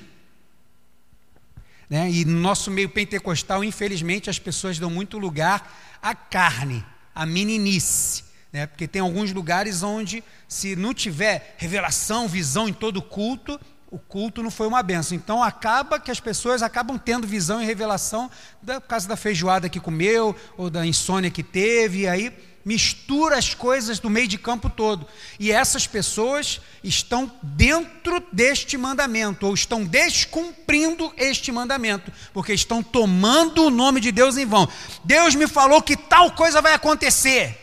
Né? 1.89 2.11
E 2.11 2.27
no 2.27 2.39
nosso 2.39 2.71
meio 2.71 2.91
pentecostal, 2.91 3.65
infelizmente, 3.65 4.29
as 4.29 4.39
pessoas 4.39 4.79
dão 4.79 4.91
muito 4.91 5.17
lugar 5.17 5.99
à 6.03 6.15
carne 6.15 6.85
a 7.15 7.27
meninice. 7.27 8.25
Né? 8.53 8.67
Porque 8.67 8.87
tem 8.87 9.01
alguns 9.01 9.33
lugares 9.33 9.83
onde, 9.83 10.23
se 10.47 10.77
não 10.77 10.93
tiver 10.93 11.55
revelação, 11.57 12.29
visão 12.29 12.69
em 12.69 12.73
todo 12.73 13.01
culto, 13.01 13.59
o 13.91 13.99
culto 13.99 14.43
não 14.43 14.51
foi 14.51 14.67
uma 14.67 14.83
benção. 14.83 15.17
Então 15.17 15.43
acaba 15.43 16.01
que 16.01 16.11
as 16.11 16.19
pessoas 16.19 16.63
acabam 16.63 16.99
tendo 16.99 17.27
visão 17.27 17.63
e 17.63 17.67
revelação 17.67 18.31
por 18.65 18.81
causa 18.83 19.07
da 19.07 19.17
feijoada 19.17 19.69
que 19.69 19.79
comeu, 19.79 20.35
ou 20.57 20.71
da 20.71 20.87
insônia 20.87 21.31
que 21.31 21.43
teve, 21.43 22.01
e 22.01 22.09
aí 22.09 22.52
mistura 22.65 23.37
as 23.37 23.55
coisas 23.55 23.99
do 23.99 24.11
meio 24.11 24.29
de 24.29 24.39
campo 24.39 24.71
todo. 24.71 25.07
E 25.39 25.51
essas 25.51 25.87
pessoas 25.87 26.61
estão 26.83 27.31
dentro 27.43 28.23
deste 28.33 28.77
mandamento, 28.77 29.47
ou 29.47 29.55
estão 29.55 29.85
descumprindo 29.85 31.13
este 31.17 31.51
mandamento, 31.51 32.13
porque 32.33 32.53
estão 32.53 32.83
tomando 32.83 33.67
o 33.67 33.71
nome 33.71 34.01
de 34.01 34.13
Deus 34.13 34.37
em 34.37 34.47
vão. 34.47 34.69
Deus 35.05 35.35
me 35.35 35.47
falou 35.47 35.83
que 35.83 35.97
tal 35.97 36.31
coisa 36.33 36.61
vai 36.61 36.75
acontecer. 36.75 37.59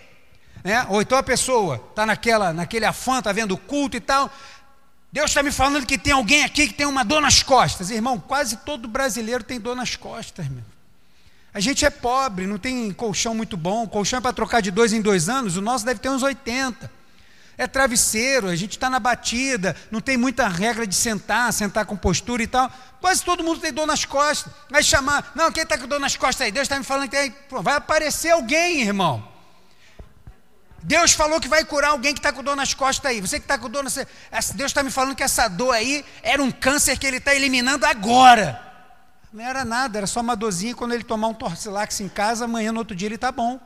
Né? 0.64 0.86
Ou 0.90 1.02
então 1.02 1.18
a 1.18 1.24
pessoa 1.24 1.84
está 1.90 2.06
naquela, 2.06 2.52
naquele 2.52 2.86
afã, 2.86 3.20
está 3.20 3.32
vendo 3.32 3.54
o 3.54 3.58
culto 3.58 3.96
e 3.98 4.02
tal. 4.02 4.32
Deus 5.12 5.32
está 5.32 5.42
me 5.42 5.52
falando 5.52 5.86
que 5.86 5.98
tem 5.98 6.14
alguém 6.14 6.44
aqui 6.44 6.68
que 6.68 6.74
tem 6.74 6.86
uma 6.86 7.04
dor 7.04 7.22
nas 7.22 7.42
costas. 7.42 7.90
Irmão, 7.90 8.20
quase 8.20 8.58
todo 8.58 8.88
brasileiro 8.88 9.44
tem 9.44 9.60
dor 9.60 9.76
nas 9.76 9.96
costas, 9.96 10.48
meu. 10.48 10.64
A 11.54 11.60
gente 11.60 11.84
é 11.84 11.90
pobre, 11.90 12.46
não 12.46 12.58
tem 12.58 12.92
colchão 12.92 13.34
muito 13.34 13.58
bom. 13.58 13.88
Colchão 13.88 14.20
é 14.20 14.22
para 14.22 14.34
trocar 14.34 14.62
de 14.62 14.72
dois 14.72 14.94
em 14.94 15.02
dois 15.02 15.30
anos, 15.30 15.58
o 15.58 15.62
nosso 15.62 15.86
deve 15.86 16.00
ter 16.00 16.10
uns 16.10 16.22
80. 16.22 17.00
É 17.58 17.68
travesseiro, 17.68 18.48
a 18.48 18.56
gente 18.56 18.72
está 18.72 18.90
na 18.90 19.02
batida, 19.02 19.76
não 19.92 20.00
tem 20.00 20.16
muita 20.16 20.48
regra 20.48 20.88
de 20.88 20.96
sentar, 20.96 21.52
sentar 21.52 21.86
com 21.86 21.98
postura 21.98 22.42
e 22.42 22.48
tal. 22.48 22.72
Quase 23.02 23.22
todo 23.22 23.44
mundo 23.44 23.60
tem 23.60 23.74
dor 23.74 23.86
nas 23.86 24.06
costas. 24.06 24.54
Vai 24.70 24.82
chamar, 24.82 25.34
não, 25.36 25.52
quem 25.52 25.64
está 25.64 25.78
com 25.78 25.86
dor 25.86 26.00
nas 26.00 26.16
costas 26.16 26.46
aí? 26.46 26.52
Deus 26.54 26.64
está 26.64 26.78
me 26.78 26.86
falando 26.86 27.10
que. 27.10 27.34
Vai 27.50 27.76
aparecer 27.76 28.30
alguém, 28.30 28.82
irmão. 28.82 29.28
Deus 30.82 31.12
falou 31.12 31.42
que 31.42 31.50
vai 31.50 31.66
curar 31.66 31.90
alguém 31.90 32.14
que 32.14 32.20
está 32.20 32.32
com 32.32 32.42
dor 32.42 32.56
nas 32.56 32.74
costas 32.74 33.12
aí. 33.12 33.20
Você 33.20 33.40
que 33.40 33.44
está 33.44 33.58
com 33.58 33.70
dor, 33.70 33.84
nas... 33.84 33.96
Deus 34.56 34.72
está 34.72 34.82
me 34.82 34.90
falando 34.90 35.16
que 35.16 35.24
essa 35.24 35.48
dor 35.48 35.74
aí 35.74 36.06
era 36.24 36.42
um 36.42 36.52
câncer 36.52 36.98
que 36.98 37.06
Ele 37.06 37.18
está 37.18 37.36
eliminando 37.36 37.86
agora. 37.86 38.69
Não 39.32 39.44
era 39.44 39.64
nada, 39.64 40.00
era 40.00 40.08
só 40.08 40.22
uma 40.22 40.36
dorzinha. 40.36 40.74
Quando 40.74 40.94
ele 40.94 41.04
tomar 41.04 41.28
um 41.28 41.34
torcilax 41.34 42.00
em 42.00 42.10
casa, 42.10 42.46
amanhã, 42.46 42.72
no 42.72 42.80
outro 42.80 42.96
dia, 42.96 43.08
ele 43.08 43.16
está 43.16 43.32
bom. 43.32 43.60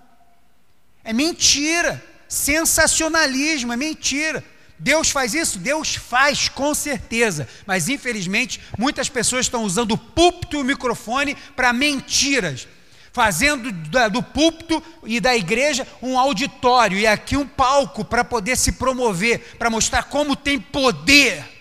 É 1.04 1.14
mentira. 1.14 2.04
Sensacionalismo, 2.28 3.72
é 3.72 3.78
mentira. 3.78 4.44
Deus 4.78 5.10
faz 5.12 5.34
isso? 5.34 5.60
Deus 5.60 5.96
faz, 5.96 6.50
com 6.50 6.74
certeza. 6.74 7.48
Mas, 7.66 7.88
infelizmente, 7.88 8.60
muitas 8.78 9.08
pessoas 9.08 9.46
estão 9.46 9.64
usando 9.64 9.94
o 9.94 9.98
púlpito 9.98 10.58
e 10.58 10.60
o 10.60 10.66
microfone 10.66 11.36
para 11.56 11.72
mentiras. 11.72 12.68
Fazendo 13.14 13.72
do 14.12 14.24
púlpito 14.24 14.82
e 15.06 15.20
da 15.20 15.36
igreja 15.36 15.88
um 16.02 16.18
auditório 16.18 16.98
e 16.98 17.06
aqui 17.06 17.38
um 17.38 17.48
palco 17.48 18.04
para 18.04 18.24
poder 18.24 18.58
se 18.58 18.72
promover, 18.72 19.56
para 19.60 19.70
mostrar 19.70 20.04
como 20.04 20.36
tem 20.36 20.60
poder. 20.60 21.53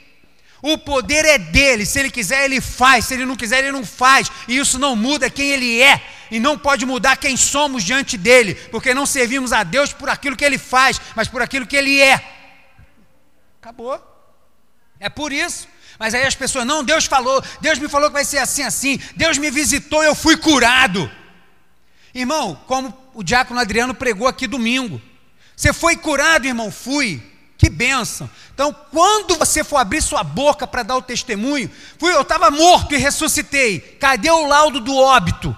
O 0.63 0.79
poder 0.79 1.25
é 1.25 1.39
dele, 1.39 1.85
se 1.85 1.99
ele 1.99 2.09
quiser, 2.09 2.45
ele 2.45 2.61
faz, 2.61 3.07
se 3.07 3.15
ele 3.15 3.27
não 3.27 3.35
quiser, 3.35 3.59
ele 3.59 3.73
não 3.73 3.85
faz, 3.85 4.31
e 4.47 4.57
isso 4.57 4.79
não 4.79 4.95
muda 4.95 5.29
quem 5.29 5.51
ele 5.51 5.83
é, 5.83 6.01
e 6.31 6.39
não 6.39 6.57
pode 6.57 6.87
mudar 6.87 7.17
quem 7.17 7.37
somos 7.37 7.83
diante 7.83 8.17
dele, 8.17 8.55
porque 8.71 8.95
não 8.95 9.05
servimos 9.05 9.53
a 9.53 9.65
Deus 9.65 9.93
por 9.93 10.09
aquilo 10.09 10.37
que 10.37 10.45
ele 10.45 10.59
faz, 10.59 11.01
mas 11.17 11.27
por 11.27 11.43
aquilo 11.43 11.67
que 11.67 11.77
ele 11.77 12.01
é. 12.01 12.25
Acabou. 13.61 14.01
É 15.01 15.09
por 15.09 15.33
isso. 15.33 15.67
Mas 15.99 16.15
aí 16.15 16.25
as 16.25 16.37
pessoas, 16.37 16.65
não, 16.65 16.85
Deus 16.85 17.07
falou, 17.07 17.43
Deus 17.61 17.81
me 17.81 17.89
falou 17.89 18.09
que 18.09 18.15
vai 18.15 18.25
ser 18.25 18.39
assim, 18.39 18.63
assim, 18.63 19.01
Deus 19.17 19.39
me 19.39 19.51
visitou, 19.51 20.05
eu 20.05 20.15
fui 20.15 20.37
curado. 20.37 21.11
Irmão, 22.15 22.55
como 22.69 22.97
o 23.15 23.23
diácono 23.25 23.59
Adriano 23.59 23.95
pregou 23.95 24.29
aqui 24.29 24.47
domingo, 24.47 25.03
você 25.57 25.73
foi 25.73 25.97
curado, 25.97 26.47
irmão? 26.47 26.71
Fui. 26.71 27.32
Que 27.63 27.71
bênção. 27.71 28.29
Então, 28.53 28.75
quando 28.91 29.37
você 29.37 29.63
for 29.63 29.77
abrir 29.77 30.03
sua 30.03 30.25
boca 30.25 30.67
para 30.67 30.83
dar 30.83 30.97
o 30.97 31.01
testemunho, 31.01 31.71
fui, 31.97 32.13
eu 32.13 32.23
estava 32.23 32.51
morto 32.51 32.93
e 32.93 32.99
ressuscitei. 32.99 33.79
Cadê 33.79 34.29
o 34.33 34.49
laudo 34.49 34.81
do 34.81 34.97
óbito? 34.97 35.57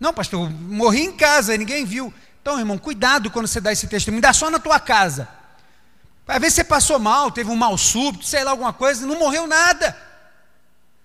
Não, 0.00 0.12
pastor, 0.12 0.50
morri 0.50 1.02
em 1.02 1.12
casa, 1.12 1.56
ninguém 1.56 1.84
viu. 1.84 2.12
Então, 2.40 2.58
irmão, 2.58 2.76
cuidado 2.76 3.30
quando 3.30 3.46
você 3.46 3.60
dá 3.60 3.70
esse 3.70 3.86
testemunho, 3.86 4.20
dá 4.20 4.32
só 4.32 4.50
na 4.50 4.58
tua 4.58 4.80
casa. 4.80 5.28
Às 6.26 6.40
vezes 6.40 6.54
você 6.54 6.64
passou 6.64 6.98
mal, 6.98 7.30
teve 7.30 7.48
um 7.48 7.54
mal 7.54 7.78
súbito, 7.78 8.26
sei 8.26 8.42
lá, 8.42 8.50
alguma 8.50 8.72
coisa, 8.72 9.06
não 9.06 9.20
morreu 9.20 9.46
nada. 9.46 9.96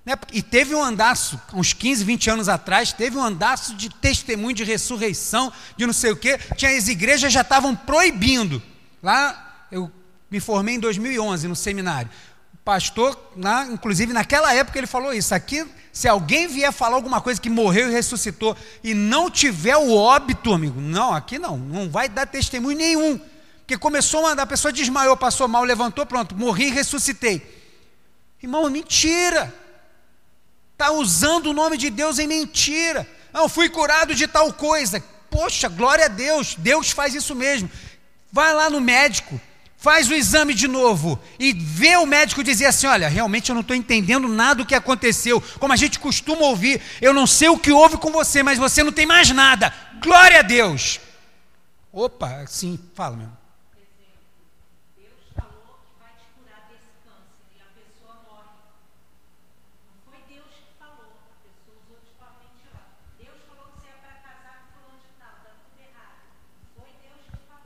Né? 0.04 0.15
E 0.34 0.41
teve 0.41 0.73
um 0.73 0.84
andaço, 0.84 1.39
uns 1.54 1.73
15, 1.73 2.04
20 2.04 2.30
anos 2.32 2.50
atrás, 2.50 2.91
teve 2.91 3.15
um 3.15 3.23
andaço 3.23 3.76
de 3.76 3.88
testemunho 3.88 4.56
de 4.56 4.63
ressurreição, 4.63 5.54
de 5.76 5.86
não 5.86 5.93
sei 5.93 6.10
o 6.10 6.17
quê. 6.17 6.39
Tinha 6.56 6.76
as 6.76 6.88
igrejas 6.88 7.32
já 7.32 7.41
estavam 7.41 7.76
proibindo. 7.76 8.63
Lá, 9.08 9.67
eu 9.72 9.89
me 10.30 10.38
formei 10.41 10.76
em 10.76 10.80
2011 10.82 11.48
no 11.48 11.56
seminário. 11.56 12.12
O 12.54 12.58
pastor, 12.58 13.17
na, 13.38 13.65
inclusive 13.67 14.12
naquela 14.12 14.54
época, 14.54 14.78
ele 14.78 14.86
falou 14.86 15.13
isso. 15.13 15.34
Aqui, 15.34 15.65
se 15.93 16.10
alguém 16.10 16.46
vier 16.46 16.74
falar 16.74 16.98
alguma 16.98 17.22
coisa 17.22 17.39
que 17.39 17.50
morreu 17.50 17.89
e 17.89 17.93
ressuscitou 17.93 18.54
e 18.84 18.93
não 18.93 19.32
tiver 19.32 19.78
o 19.78 19.96
óbito, 19.96 20.52
amigo, 20.52 20.82
não, 20.82 21.13
aqui 21.13 21.39
não, 21.39 21.58
não 21.58 21.89
vai 21.89 22.10
dar 22.10 22.26
testemunho 22.26 22.78
nenhum. 22.78 23.17
Porque 23.60 23.78
começou 23.78 24.28
a 24.28 24.32
andar, 24.32 24.43
a 24.43 24.46
pessoa 24.46 24.74
desmaiou, 24.74 25.15
passou 25.15 25.48
mal, 25.48 25.63
levantou, 25.63 26.06
pronto, 26.06 26.36
morri 26.36 26.67
e 26.67 26.72
ressuscitei. 26.72 27.41
Irmão, 28.43 28.70
mentira. 28.70 29.56
Está 30.74 30.91
usando 30.91 31.52
o 31.52 31.54
nome 31.54 31.78
de 31.78 31.89
Deus 31.89 32.20
em 32.20 32.28
mentira. 32.28 33.08
Não, 33.32 33.48
fui 33.48 33.70
curado 33.70 34.13
de 34.13 34.28
tal 34.28 34.52
coisa. 34.52 35.02
Poxa, 35.30 35.70
glória 35.70 36.06
a 36.06 36.10
Deus, 36.10 36.56
Deus 36.56 36.91
faz 36.91 37.15
isso 37.15 37.34
mesmo. 37.34 37.70
Vai 38.32 38.54
lá 38.54 38.70
no 38.70 38.82
médico, 38.82 39.40
faz 39.78 40.10
o 40.10 40.13
exame 40.13 40.54
de 40.54 40.68
novo 40.68 41.20
e 41.40 41.54
vê 41.54 41.96
o 41.98 42.06
médico 42.06 42.44
dizer 42.44 42.66
assim: 42.66 42.88
olha, 42.88 43.08
realmente 43.08 43.50
eu 43.50 43.56
não 43.56 43.62
estou 43.62 43.76
entendendo 43.76 44.28
nada 44.28 44.56
do 44.56 44.66
que 44.66 44.76
aconteceu. 44.76 45.42
Como 45.60 45.74
a 45.74 45.78
gente 45.78 46.00
costuma 46.00 46.42
ouvir, 46.42 46.82
eu 47.02 47.13
não 47.13 47.26
sei 47.26 47.50
o 47.50 47.58
que 47.58 47.72
houve 47.72 47.98
com 47.98 48.12
você, 48.12 48.44
mas 48.44 48.58
você 48.58 48.84
não 48.84 48.92
tem 48.92 49.06
mais 49.06 49.30
nada. 49.32 49.74
Glória 50.02 50.40
a 50.40 50.44
Deus. 50.44 51.00
Opa, 51.92 52.46
sim, 52.48 52.78
fala, 52.94 53.16
meu. 53.16 53.47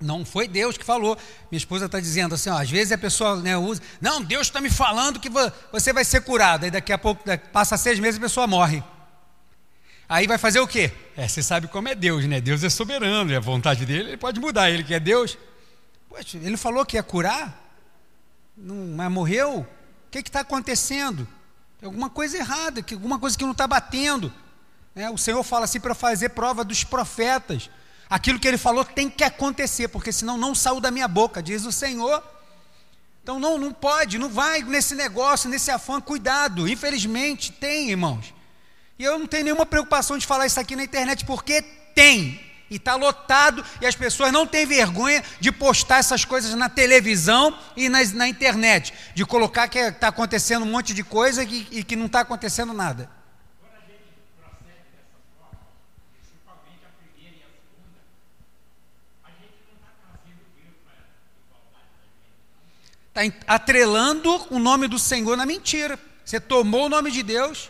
Não 0.01 0.25
foi 0.25 0.47
Deus 0.47 0.77
que 0.77 0.83
falou. 0.83 1.17
Minha 1.51 1.57
esposa 1.57 1.85
está 1.85 1.99
dizendo 1.99 2.35
assim: 2.35 2.49
ó, 2.49 2.57
às 2.57 2.69
vezes 2.69 2.91
a 2.91 2.97
pessoa 2.97 3.35
né, 3.37 3.55
usa, 3.55 3.81
não, 4.01 4.21
Deus 4.21 4.47
está 4.47 4.59
me 4.59 4.69
falando 4.69 5.19
que 5.19 5.29
você 5.71 5.93
vai 5.93 6.03
ser 6.03 6.21
curado. 6.21 6.63
Aí 6.65 6.71
daqui 6.71 6.91
a 6.91 6.97
pouco, 6.97 7.23
passa 7.51 7.77
seis 7.77 7.99
meses 7.99 8.17
a 8.17 8.21
pessoa 8.21 8.47
morre. 8.47 8.83
Aí 10.09 10.27
vai 10.27 10.37
fazer 10.37 10.59
o 10.59 10.67
quê? 10.67 10.91
É, 11.15 11.27
você 11.27 11.41
sabe 11.41 11.67
como 11.67 11.87
é 11.87 11.95
Deus, 11.95 12.25
né? 12.25 12.41
Deus 12.41 12.63
é 12.63 12.69
soberano, 12.69 13.31
e 13.31 13.35
a 13.35 13.39
vontade 13.39 13.85
dele, 13.85 14.09
ele 14.09 14.17
pode 14.17 14.39
mudar. 14.41 14.69
Ele 14.69 14.83
que 14.83 14.93
é 14.93 14.99
Deus. 14.99 15.37
Poxa, 16.09 16.37
ele 16.37 16.57
falou 16.57 16.85
que 16.85 16.97
ia 16.97 17.03
curar, 17.03 17.61
não, 18.57 18.75
mas 18.95 19.09
morreu. 19.09 19.59
O 19.59 20.11
que 20.11 20.19
está 20.19 20.41
acontecendo? 20.41 21.25
Tem 21.79 21.87
alguma 21.87 22.09
coisa 22.09 22.37
errada, 22.37 22.81
que, 22.81 22.93
alguma 22.93 23.17
coisa 23.17 23.37
que 23.37 23.45
não 23.45 23.53
está 23.53 23.65
batendo. 23.65 24.33
É, 24.93 25.09
o 25.09 25.17
Senhor 25.17 25.41
fala 25.43 25.63
assim 25.63 25.79
para 25.79 25.95
fazer 25.95 26.29
prova 26.29 26.65
dos 26.65 26.83
profetas. 26.83 27.69
Aquilo 28.11 28.37
que 28.37 28.45
ele 28.45 28.57
falou 28.57 28.83
tem 28.83 29.09
que 29.09 29.23
acontecer, 29.23 29.87
porque 29.87 30.11
senão 30.11 30.37
não 30.37 30.53
saiu 30.53 30.81
da 30.81 30.91
minha 30.91 31.07
boca, 31.07 31.41
diz 31.41 31.63
o 31.65 31.71
Senhor. 31.71 32.21
Então 33.23 33.39
não, 33.39 33.57
não 33.57 33.71
pode, 33.71 34.17
não 34.17 34.27
vai 34.27 34.61
nesse 34.63 34.95
negócio, 34.95 35.49
nesse 35.49 35.71
afã, 35.71 36.01
cuidado. 36.01 36.67
Infelizmente 36.67 37.53
tem, 37.53 37.89
irmãos. 37.89 38.33
E 38.99 39.03
eu 39.05 39.17
não 39.17 39.25
tenho 39.25 39.45
nenhuma 39.45 39.65
preocupação 39.65 40.17
de 40.17 40.27
falar 40.27 40.45
isso 40.45 40.59
aqui 40.59 40.75
na 40.75 40.83
internet, 40.83 41.23
porque 41.23 41.61
tem. 41.61 42.37
E 42.69 42.75
está 42.75 42.95
lotado, 42.95 43.63
e 43.79 43.85
as 43.85 43.95
pessoas 43.95 44.33
não 44.33 44.45
têm 44.45 44.65
vergonha 44.65 45.23
de 45.39 45.49
postar 45.49 45.99
essas 45.99 46.25
coisas 46.25 46.53
na 46.53 46.67
televisão 46.67 47.57
e 47.77 47.87
na, 47.87 48.03
na 48.13 48.27
internet, 48.27 48.93
de 49.15 49.25
colocar 49.25 49.69
que 49.69 49.79
está 49.79 50.09
acontecendo 50.09 50.63
um 50.63 50.69
monte 50.69 50.93
de 50.93 51.03
coisa 51.03 51.45
e, 51.45 51.65
e 51.71 51.83
que 51.83 51.95
não 51.95 52.07
está 52.07 52.19
acontecendo 52.19 52.73
nada. 52.73 53.09
Está 63.13 63.53
atrelando 63.55 64.47
o 64.49 64.57
nome 64.57 64.87
do 64.87 64.97
Senhor 64.97 65.35
na 65.35 65.45
mentira. 65.45 65.99
Você 66.23 66.39
tomou 66.39 66.85
o 66.85 66.89
nome 66.89 67.11
de 67.11 67.21
Deus. 67.21 67.69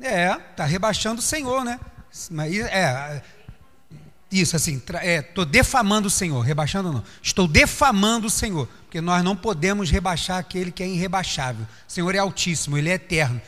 É, 0.00 0.30
está 0.50 0.64
rebaixando 0.64 1.20
o 1.20 1.22
Senhor, 1.22 1.64
né? 1.64 1.80
É, 2.70 3.22
isso 4.30 4.54
assim, 4.54 4.76
estou 4.76 5.44
é, 5.44 5.46
defamando 5.46 6.06
o 6.06 6.10
Senhor, 6.10 6.40
rebaixando 6.40 6.92
não. 6.92 7.02
Estou 7.22 7.48
defamando 7.48 8.26
o 8.26 8.30
Senhor, 8.30 8.68
porque 8.82 9.00
nós 9.00 9.24
não 9.24 9.34
podemos 9.34 9.90
rebaixar 9.90 10.36
aquele 10.36 10.70
que 10.70 10.82
é 10.82 10.86
irrebaixável. 10.86 11.66
O 11.88 11.92
Senhor 11.92 12.14
é 12.14 12.18
altíssimo, 12.18 12.76
Ele 12.76 12.90
é 12.90 12.94
eterno, 12.94 13.40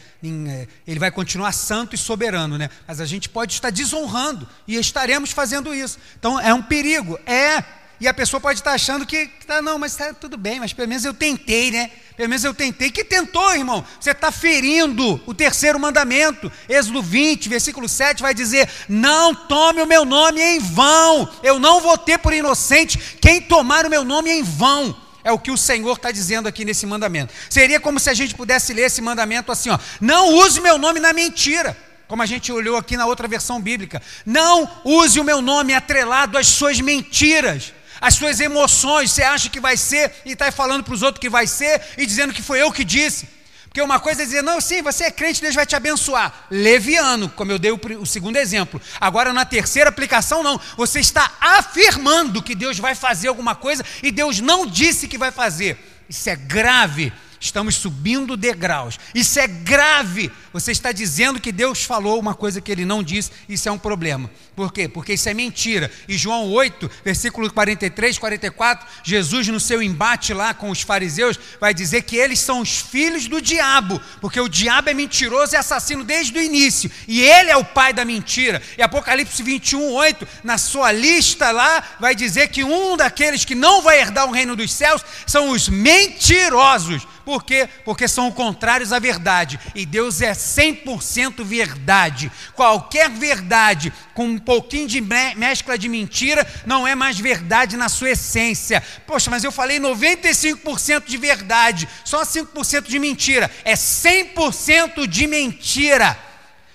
é, 0.48 0.66
Ele 0.87 0.98
vai 0.98 1.11
continuar 1.11 1.53
santo 1.53 1.94
e 1.94 1.98
soberano, 1.98 2.57
né? 2.57 2.70
Mas 2.88 2.98
a 2.98 3.05
gente 3.05 3.29
pode 3.29 3.53
estar 3.53 3.68
desonrando 3.68 4.48
e 4.66 4.76
estaremos 4.76 5.33
fazendo 5.33 5.74
isso. 5.74 5.98
Então 6.18 6.40
é 6.40 6.55
um 6.55 6.62
perigo, 6.62 7.18
é 7.26 7.62
e 8.00 8.08
a 8.08 8.14
pessoa 8.14 8.40
pode 8.40 8.60
estar 8.60 8.72
achando 8.72 9.04
que, 9.04 9.26
tá, 9.46 9.60
não, 9.60 9.78
mas 9.78 9.92
está 9.92 10.14
tudo 10.14 10.36
bem, 10.38 10.58
mas 10.58 10.72
pelo 10.72 10.88
menos 10.88 11.04
eu 11.04 11.12
tentei, 11.12 11.70
né? 11.70 11.90
Pelo 12.16 12.28
menos 12.28 12.44
eu 12.44 12.54
tentei. 12.54 12.90
Que 12.90 13.04
tentou, 13.04 13.54
irmão? 13.54 13.84
Você 13.98 14.10
está 14.10 14.32
ferindo 14.32 15.20
o 15.26 15.34
terceiro 15.34 15.78
mandamento. 15.78 16.50
Êxodo 16.68 17.02
20, 17.02 17.48
versículo 17.48 17.88
7 17.88 18.22
vai 18.22 18.34
dizer: 18.34 18.68
Não 18.88 19.34
tome 19.34 19.82
o 19.82 19.86
meu 19.86 20.04
nome 20.04 20.40
em 20.40 20.58
vão. 20.58 21.28
Eu 21.42 21.58
não 21.58 21.80
vou 21.80 21.96
ter 21.96 22.18
por 22.18 22.32
inocente 22.32 22.98
quem 23.20 23.40
tomar 23.40 23.86
o 23.86 23.90
meu 23.90 24.04
nome 24.04 24.30
em 24.30 24.42
vão. 24.42 24.94
É 25.22 25.30
o 25.32 25.38
que 25.38 25.50
o 25.50 25.56
Senhor 25.56 25.96
está 25.96 26.10
dizendo 26.10 26.48
aqui 26.48 26.64
nesse 26.64 26.86
mandamento. 26.86 27.32
Seria 27.48 27.78
como 27.78 28.00
se 28.00 28.08
a 28.08 28.14
gente 28.14 28.34
pudesse 28.34 28.72
ler 28.72 28.82
esse 28.82 29.00
mandamento 29.02 29.52
assim: 29.52 29.70
ó, 29.70 29.78
Não 30.00 30.34
use 30.34 30.60
meu 30.60 30.78
nome 30.78 31.00
na 31.00 31.12
mentira. 31.12 31.76
como 32.08 32.22
a 32.22 32.26
gente 32.26 32.50
olhou 32.50 32.76
aqui 32.76 32.96
na 32.96 33.06
outra 33.06 33.28
versão 33.28 33.60
bíblica. 33.60 34.02
Não 34.26 34.68
use 34.84 35.20
o 35.20 35.24
meu 35.24 35.40
nome 35.40 35.72
atrelado 35.74 36.36
às 36.36 36.48
suas 36.48 36.80
mentiras, 36.80 37.72
às 38.00 38.14
suas 38.14 38.40
emoções. 38.40 39.10
Você 39.10 39.22
acha 39.22 39.48
que 39.48 39.60
vai 39.60 39.76
ser 39.76 40.12
e 40.24 40.32
está 40.32 40.50
falando 40.50 40.84
para 40.84 40.94
os 40.94 41.02
outros 41.02 41.20
que 41.20 41.28
vai 41.28 41.46
ser 41.46 41.80
e 41.98 42.06
dizendo 42.06 42.32
que 42.32 42.42
foi 42.42 42.62
eu 42.62 42.72
que 42.72 42.84
disse. 42.84 43.40
Porque 43.70 43.80
uma 43.80 44.00
coisa 44.00 44.22
é 44.22 44.24
dizer, 44.24 44.42
não, 44.42 44.60
sim, 44.60 44.82
você 44.82 45.04
é 45.04 45.10
crente, 45.12 45.40
Deus 45.40 45.54
vai 45.54 45.64
te 45.64 45.76
abençoar. 45.76 46.46
Leviano, 46.50 47.28
como 47.28 47.52
eu 47.52 47.58
dei 47.58 47.70
o, 47.70 47.80
o, 48.00 48.04
segundo 48.04 48.36
exemplo. 48.36 48.82
Agora, 49.00 49.32
na 49.32 49.44
terceira 49.44 49.88
aplicação, 49.88 50.42
não. 50.42 50.60
Você 50.76 50.98
está 50.98 51.30
afirmando 51.40 52.42
que 52.42 52.56
Deus 52.56 52.80
vai 52.80 52.96
fazer 52.96 53.28
alguma 53.28 53.54
coisa 53.54 53.84
e 54.02 54.10
Deus 54.10 54.40
não 54.40 54.66
disse 54.66 55.06
que 55.06 55.16
vai 55.16 55.30
fazer. 55.30 55.78
Isso 56.08 56.28
é 56.28 56.34
grave. 56.34 57.12
Estamos 57.42 57.76
subindo 57.76 58.37
degraus. 58.37 59.00
Isso 59.14 59.40
é 59.40 59.46
grave. 59.46 60.31
Você 60.53 60.72
está 60.72 60.92
dizendo 60.92 61.40
que 61.40 61.50
Deus 61.50 61.83
falou 61.83 62.20
uma 62.20 62.35
coisa 62.35 62.61
que 62.61 62.70
ele 62.70 62.85
não 62.85 63.03
disse. 63.03 63.31
Isso 63.48 63.66
é 63.66 63.72
um 63.72 63.79
problema. 63.79 64.31
Por 64.55 64.70
quê? 64.70 64.87
Porque 64.87 65.14
isso 65.14 65.26
é 65.26 65.33
mentira. 65.33 65.90
E 66.07 66.18
João 66.18 66.50
8, 66.50 66.90
versículo 67.03 67.50
43, 67.50 68.18
44, 68.18 68.87
Jesus, 69.03 69.48
no 69.48 69.59
seu 69.59 69.83
embate 69.83 70.35
lá 70.35 70.53
com 70.53 70.68
os 70.68 70.83
fariseus, 70.83 71.40
vai 71.59 71.72
dizer 71.72 72.03
que 72.03 72.14
eles 72.14 72.38
são 72.40 72.61
os 72.61 72.79
filhos 72.79 73.26
do 73.26 73.40
diabo. 73.40 73.98
Porque 74.20 74.38
o 74.38 74.48
diabo 74.48 74.90
é 74.90 74.94
mentiroso 74.94 75.55
e 75.55 75.57
assassino 75.57 76.05
desde 76.05 76.38
o 76.38 76.42
início. 76.42 76.90
E 77.09 77.22
ele 77.22 77.50
é 77.50 77.57
o 77.57 77.64
pai 77.64 77.94
da 77.94 78.05
mentira. 78.05 78.61
E 78.76 78.83
Apocalipse 78.83 79.42
21, 79.42 79.92
8, 79.92 80.29
na 80.44 80.59
sua 80.59 80.92
lista 80.92 81.50
lá, 81.50 81.83
vai 81.98 82.14
dizer 82.14 82.48
que 82.48 82.62
um 82.62 82.98
daqueles 82.98 83.46
que 83.46 83.55
não 83.55 83.81
vai 83.81 83.98
herdar 83.98 84.26
o 84.26 84.33
reino 84.33 84.55
dos 84.55 84.74
céus 84.74 85.03
são 85.26 85.48
os 85.48 85.70
mentirosos. 85.70 87.07
Por 87.30 87.44
quê? 87.44 87.68
Porque 87.84 88.08
são 88.08 88.32
contrários 88.32 88.92
à 88.92 88.98
verdade. 88.98 89.60
E 89.72 89.86
Deus 89.86 90.20
é 90.20 90.32
100% 90.32 91.44
verdade. 91.44 92.28
Qualquer 92.56 93.08
verdade 93.08 93.92
com 94.14 94.24
um 94.24 94.36
pouquinho 94.36 94.88
de 94.88 95.00
mescla 95.00 95.78
de 95.78 95.88
mentira 95.88 96.44
não 96.66 96.88
é 96.88 96.96
mais 96.96 97.20
verdade 97.20 97.76
na 97.76 97.88
sua 97.88 98.10
essência. 98.10 98.82
Poxa, 99.06 99.30
mas 99.30 99.44
eu 99.44 99.52
falei 99.52 99.78
95% 99.78 101.04
de 101.06 101.16
verdade, 101.16 101.88
só 102.04 102.22
5% 102.22 102.88
de 102.88 102.98
mentira. 102.98 103.48
É 103.62 103.74
100% 103.74 105.06
de 105.06 105.28
mentira. 105.28 106.18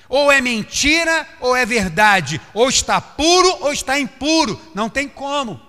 Ou 0.07 0.31
é 0.31 0.39
mentira 0.39 1.27
ou 1.41 1.53
é 1.53 1.65
verdade. 1.65 2.39
Ou 2.53 2.69
está 2.69 3.01
puro 3.01 3.57
ou 3.59 3.73
está 3.73 3.99
impuro. 3.99 4.57
Não 4.73 4.89
tem 4.89 5.05
como. 5.05 5.59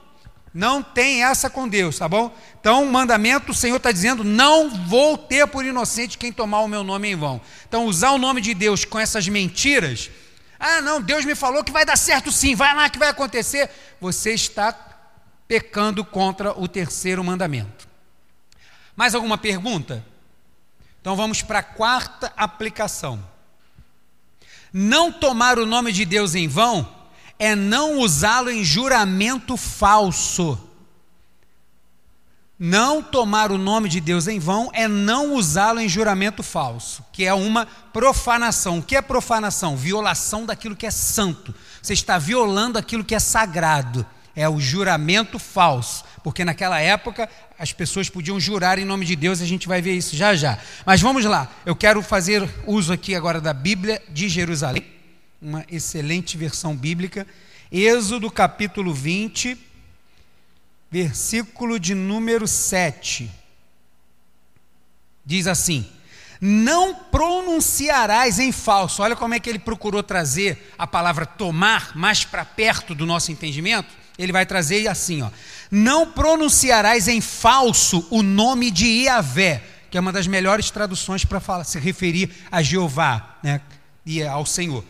Não 0.57 0.83
tem 0.83 1.23
essa 1.23 1.51
com 1.51 1.69
Deus, 1.69 1.99
tá 1.99 2.09
bom? 2.09 2.35
Então, 2.67 2.83
o 2.83 2.91
mandamento, 2.91 3.53
o 3.53 3.55
Senhor 3.55 3.77
está 3.77 3.93
dizendo: 3.93 4.25
não 4.25 4.69
vou 4.89 5.17
ter 5.17 5.47
por 5.47 5.65
inocente 5.65 6.19
quem 6.19 6.33
tomar 6.33 6.63
o 6.63 6.67
meu 6.67 6.83
nome 6.83 7.07
em 7.07 7.15
vão. 7.15 7.41
Então, 7.69 7.87
usar 7.87 8.11
o 8.11 8.19
nome 8.19 8.41
de 8.41 8.55
Deus 8.55 8.85
com 8.85 8.99
essas 8.99 9.29
mentiras, 9.29 10.11
ah, 10.59 10.81
não, 10.81 11.01
Deus 11.01 11.25
me 11.25 11.37
falou 11.37 11.63
que 11.63 11.71
vai 11.71 11.85
dar 11.85 11.97
certo 11.97 12.33
sim, 12.33 12.57
vai 12.57 12.75
lá 12.75 12.91
que 12.91 12.99
vai 12.99 13.07
acontecer. 13.07 13.71
Você 14.01 14.33
está 14.33 14.77
pecando 15.47 16.05
contra 16.05 16.61
o 16.61 16.67
terceiro 16.67 17.23
mandamento. 17.23 17.87
Mais 18.97 19.15
alguma 19.15 19.39
pergunta? 19.39 20.05
Então, 21.01 21.15
vamos 21.15 21.43
para 21.43 21.61
a 21.61 21.63
quarta 21.63 22.33
aplicação. 22.37 23.25
Não 24.73 25.13
tomar 25.13 25.57
o 25.57 25.67
nome 25.67 25.93
de 25.93 26.05
Deus 26.05 26.35
em 26.35 26.49
vão 26.49 26.93
é 27.39 27.55
não 27.55 28.01
usá-lo 28.01 28.51
em 28.51 28.65
juramento 28.65 29.57
falso. 29.57 30.66
Não 32.59 33.03
tomar 33.03 33.53
o 33.53 33.59
nome 33.59 33.89
de 33.89 34.01
Deus 34.01 34.27
em 34.27 34.39
vão 34.39 34.71
é 34.73 34.89
não 34.89 35.35
usá-lo 35.35 35.79
em 35.79 35.89
juramento 35.89 36.43
falso, 36.43 37.05
que 37.13 37.25
é 37.25 37.35
uma 37.35 37.67
profanação. 37.67 38.79
O 38.79 38.83
que 38.83 38.97
é 38.97 39.03
profanação? 39.03 39.77
Violação 39.77 40.47
daquilo 40.47 40.75
que 40.75 40.87
é 40.87 40.91
santo. 40.91 41.55
Você 41.83 41.93
está 41.93 42.17
violando 42.19 42.79
aquilo 42.79 43.05
que 43.05 43.15
é 43.15 43.19
sagrado. 43.19 44.07
É 44.35 44.49
o 44.49 44.61
juramento 44.61 45.39
falso, 45.39 46.05
porque 46.23 46.45
naquela 46.45 46.81
época 46.81 47.29
as 47.59 47.73
pessoas 47.73 48.11
podiam 48.11 48.39
jurar 48.39 48.79
em 48.79 48.85
nome 48.85 49.07
de 49.07 49.17
Deus, 49.17 49.41
a 49.41 49.47
gente 49.47 49.67
vai 49.67 49.81
ver 49.81 49.95
isso 49.95 50.15
já 50.15 50.35
já. 50.35 50.59
Mas 50.85 51.01
vamos 51.01 51.25
lá, 51.25 51.51
eu 51.65 51.75
quero 51.75 52.03
fazer 52.03 52.47
uso 52.67 52.93
aqui 52.93 53.15
agora 53.15 53.41
da 53.41 53.55
Bíblia 53.55 54.03
de 54.11 54.29
Jerusalém 54.29 54.97
uma 55.41 55.65
excelente 55.71 56.37
versão 56.37 56.75
bíblica. 56.75 57.27
Êxodo 57.71 58.31
capítulo 58.31 58.93
20, 58.93 59.57
versículo 60.91 61.79
de 61.79 61.95
número 61.95 62.47
7. 62.47 63.31
Diz 65.25 65.47
assim: 65.47 65.87
Não 66.41 66.95
pronunciarás 66.95 68.39
em 68.39 68.53
falso. 68.53 69.03
Olha 69.03 69.17
como 69.17 69.35
é 69.35 69.41
que 69.41 69.51
ele 69.51 69.59
procurou 69.59 70.03
trazer 70.03 70.73
a 70.79 70.87
palavra 70.87 71.27
tomar 71.27 71.97
mais 71.97 72.25
para 72.25 72.45
perto 72.45 72.95
do 72.95 73.05
nosso 73.05 73.33
entendimento. 73.33 73.93
Ele 74.19 74.33
vai 74.33 74.47
trazer 74.47 74.87
assim, 74.89 75.23
ó: 75.23 75.31
Não 75.71 76.13
pronunciarás 76.13 77.09
em 77.09 77.21
falso 77.21 78.07
o 78.11 78.23
nome 78.23 78.71
de 78.71 78.87
Iavé, 78.87 79.63
que 79.91 79.99
é 79.99 80.01
uma 80.01 80.13
das 80.13 80.27
melhores 80.27 80.71
traduções 80.71 81.25
para 81.25 81.65
se 81.65 81.79
referir 81.79 82.31
a 82.51 82.63
Jeová, 82.63 83.39
né, 83.43 83.61
e 84.05 84.23
ao 84.23 84.47
Senhor. 84.47 84.85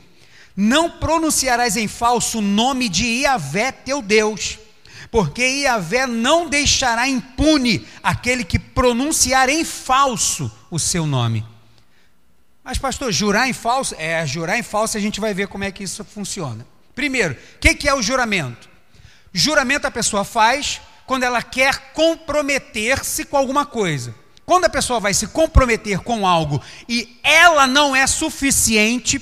Não 0.54 0.90
pronunciarás 0.90 1.76
em 1.76 1.88
falso 1.88 2.38
o 2.38 2.42
nome 2.42 2.88
de 2.88 3.04
Iavé 3.04 3.72
teu 3.72 4.00
Deus, 4.00 4.59
porque 5.16 5.46
Iavé 5.46 6.07
não 6.07 6.46
deixará 6.46 7.09
impune 7.09 7.88
aquele 8.02 8.44
que 8.44 8.59
pronunciar 8.59 9.48
em 9.48 9.64
falso 9.64 10.52
o 10.70 10.79
seu 10.79 11.07
nome. 11.07 11.42
Mas, 12.62 12.76
pastor, 12.76 13.11
jurar 13.11 13.48
em 13.48 13.55
falso? 13.55 13.94
É, 13.96 14.26
jurar 14.26 14.59
em 14.59 14.62
falso 14.62 14.94
a 14.94 15.00
gente 15.00 15.18
vai 15.18 15.33
ver 15.33 15.48
como 15.48 15.64
é 15.64 15.70
que 15.70 15.83
isso 15.83 16.05
funciona. 16.05 16.66
Primeiro, 16.94 17.33
o 17.33 17.59
que, 17.61 17.74
que 17.74 17.88
é 17.88 17.94
o 17.94 18.02
juramento? 18.02 18.68
Juramento 19.33 19.87
a 19.87 19.90
pessoa 19.90 20.22
faz 20.22 20.83
quando 21.07 21.22
ela 21.22 21.40
quer 21.40 21.94
comprometer-se 21.94 23.24
com 23.24 23.38
alguma 23.38 23.64
coisa. 23.64 24.14
Quando 24.44 24.66
a 24.66 24.68
pessoa 24.68 25.00
vai 25.00 25.14
se 25.14 25.29
comprometer 25.29 26.00
com 26.00 26.26
algo 26.26 26.62
e 26.87 27.18
ela 27.22 27.66
não 27.66 27.96
é 27.96 28.07
suficiente 28.07 29.18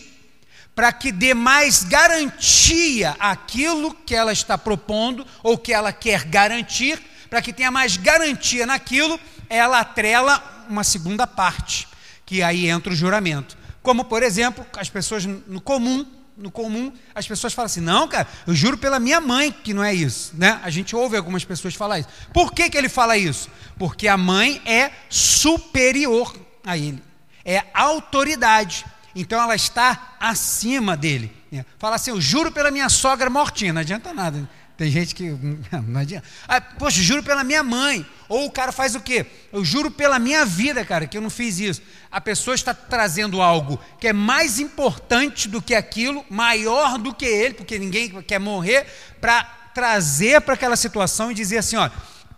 para 0.74 0.92
que 0.92 1.12
dê 1.12 1.34
mais 1.34 1.84
garantia 1.84 3.16
àquilo 3.18 3.94
que 3.94 4.14
ela 4.14 4.32
está 4.32 4.58
propondo 4.58 5.26
ou 5.42 5.56
que 5.56 5.72
ela 5.72 5.92
quer 5.92 6.24
garantir, 6.24 7.00
para 7.30 7.40
que 7.40 7.52
tenha 7.52 7.70
mais 7.70 7.96
garantia 7.96 8.66
naquilo, 8.66 9.18
ela 9.48 9.80
atrela 9.80 10.66
uma 10.68 10.82
segunda 10.82 11.26
parte, 11.26 11.86
que 12.26 12.42
aí 12.42 12.68
entra 12.68 12.92
o 12.92 12.96
juramento. 12.96 13.56
Como, 13.82 14.04
por 14.04 14.22
exemplo, 14.22 14.66
as 14.76 14.88
pessoas 14.88 15.24
no 15.24 15.60
comum, 15.60 16.06
no 16.36 16.50
comum, 16.50 16.92
as 17.14 17.26
pessoas 17.26 17.52
falam 17.52 17.66
assim: 17.66 17.80
"Não, 17.80 18.08
cara, 18.08 18.26
eu 18.46 18.54
juro 18.54 18.76
pela 18.76 18.98
minha 18.98 19.20
mãe 19.20 19.52
que 19.52 19.72
não 19.74 19.84
é 19.84 19.94
isso", 19.94 20.32
né? 20.34 20.60
A 20.64 20.70
gente 20.70 20.96
ouve 20.96 21.16
algumas 21.16 21.44
pessoas 21.44 21.74
falar 21.74 22.00
isso. 22.00 22.08
Por 22.32 22.52
que 22.52 22.68
que 22.68 22.76
ele 22.76 22.88
fala 22.88 23.16
isso? 23.16 23.48
Porque 23.78 24.08
a 24.08 24.16
mãe 24.16 24.60
é 24.64 24.90
superior 25.08 26.34
a 26.64 26.76
ele. 26.76 27.02
É 27.44 27.62
autoridade. 27.74 28.84
Então 29.14 29.40
ela 29.40 29.54
está 29.54 30.16
acima 30.18 30.96
dele. 30.96 31.32
Fala 31.78 31.96
assim: 31.96 32.10
eu 32.10 32.20
juro 32.20 32.50
pela 32.50 32.70
minha 32.70 32.88
sogra 32.88 33.30
mortinha, 33.30 33.72
não 33.72 33.80
adianta 33.80 34.12
nada. 34.12 34.48
Tem 34.76 34.90
gente 34.90 35.14
que. 35.14 35.30
Não 35.86 36.00
adianta. 36.00 36.26
Ah, 36.48 36.60
poxa, 36.60 37.00
juro 37.00 37.22
pela 37.22 37.44
minha 37.44 37.62
mãe. 37.62 38.04
Ou 38.28 38.46
o 38.46 38.50
cara 38.50 38.72
faz 38.72 38.96
o 38.96 39.00
quê? 39.00 39.24
Eu 39.52 39.64
juro 39.64 39.88
pela 39.88 40.18
minha 40.18 40.44
vida, 40.44 40.84
cara, 40.84 41.06
que 41.06 41.16
eu 41.16 41.22
não 41.22 41.30
fiz 41.30 41.60
isso. 41.60 41.80
A 42.10 42.20
pessoa 42.20 42.54
está 42.56 42.74
trazendo 42.74 43.40
algo 43.40 43.78
que 44.00 44.08
é 44.08 44.12
mais 44.12 44.58
importante 44.58 45.46
do 45.46 45.62
que 45.62 45.74
aquilo, 45.74 46.24
maior 46.28 46.98
do 46.98 47.14
que 47.14 47.24
ele, 47.24 47.54
porque 47.54 47.78
ninguém 47.78 48.10
quer 48.22 48.40
morrer, 48.40 48.86
para 49.20 49.44
trazer 49.72 50.40
para 50.40 50.54
aquela 50.54 50.74
situação 50.74 51.30
e 51.30 51.34
dizer 51.34 51.58
assim: 51.58 51.76
ó 51.76 51.88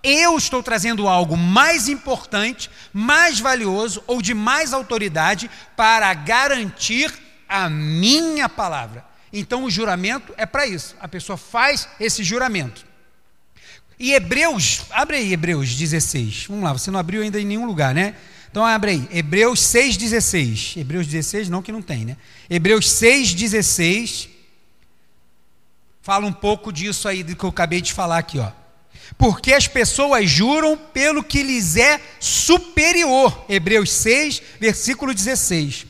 eu 0.07 0.37
estou 0.39 0.63
trazendo 0.63 1.09
algo 1.09 1.37
mais 1.37 1.89
importante, 1.89 2.71
mais 2.93 3.41
valioso 3.41 4.05
ou 4.07 4.23
de 4.23 4.35
mais 4.35 4.73
autoridade 4.73 5.51
para 5.77 6.15
garantir 6.15 7.13
a 7.49 7.69
minha 7.69 8.49
palavra. 8.49 9.05
Então 9.33 9.65
o 9.65 9.71
juramento 9.71 10.33
é 10.37 10.47
para 10.47 10.65
isso. 10.65 10.95
A 11.01 11.09
pessoa 11.09 11.37
faz 11.37 11.89
esse 11.99 12.23
juramento. 12.23 12.87
E 13.99 14.13
Hebreus, 14.13 14.83
abre 14.91 15.17
aí 15.17 15.33
Hebreus 15.33 15.75
16. 15.75 16.47
Vamos 16.49 16.63
lá, 16.63 16.73
você 16.73 16.89
não 16.89 17.01
abriu 17.01 17.23
ainda 17.23 17.41
em 17.41 17.45
nenhum 17.45 17.67
lugar, 17.67 17.93
né? 17.93 18.15
Então 18.49 18.65
abre 18.65 18.93
aí, 18.93 19.09
Hebreus 19.11 19.59
6,16. 19.61 20.81
Hebreus 20.81 21.09
16, 21.09 21.49
não 21.49 21.63
que 21.63 21.73
não 21.73 21.83
tem, 21.83 22.05
né? 22.05 22.17
Hebreus 22.49 22.87
6,16. 22.87 24.29
Fala 26.01 26.27
um 26.27 26.33
pouco 26.33 26.73
disso 26.73 27.09
aí 27.09 27.25
do 27.25 27.35
que 27.35 27.43
eu 27.43 27.51
acabei 27.51 27.81
de 27.81 27.93
falar 27.93 28.19
aqui, 28.19 28.39
ó 28.39 28.66
porque 29.19 29.53
as 29.53 29.67
pessoas 29.67 30.29
juram 30.29 30.77
pelo 30.77 31.23
que 31.23 31.43
lhes 31.43 31.77
é 31.77 32.01
superior. 32.21 33.45
Hebreus 33.49 33.91
6, 33.93 34.43
versículo 34.61 35.15
16. 35.15 35.87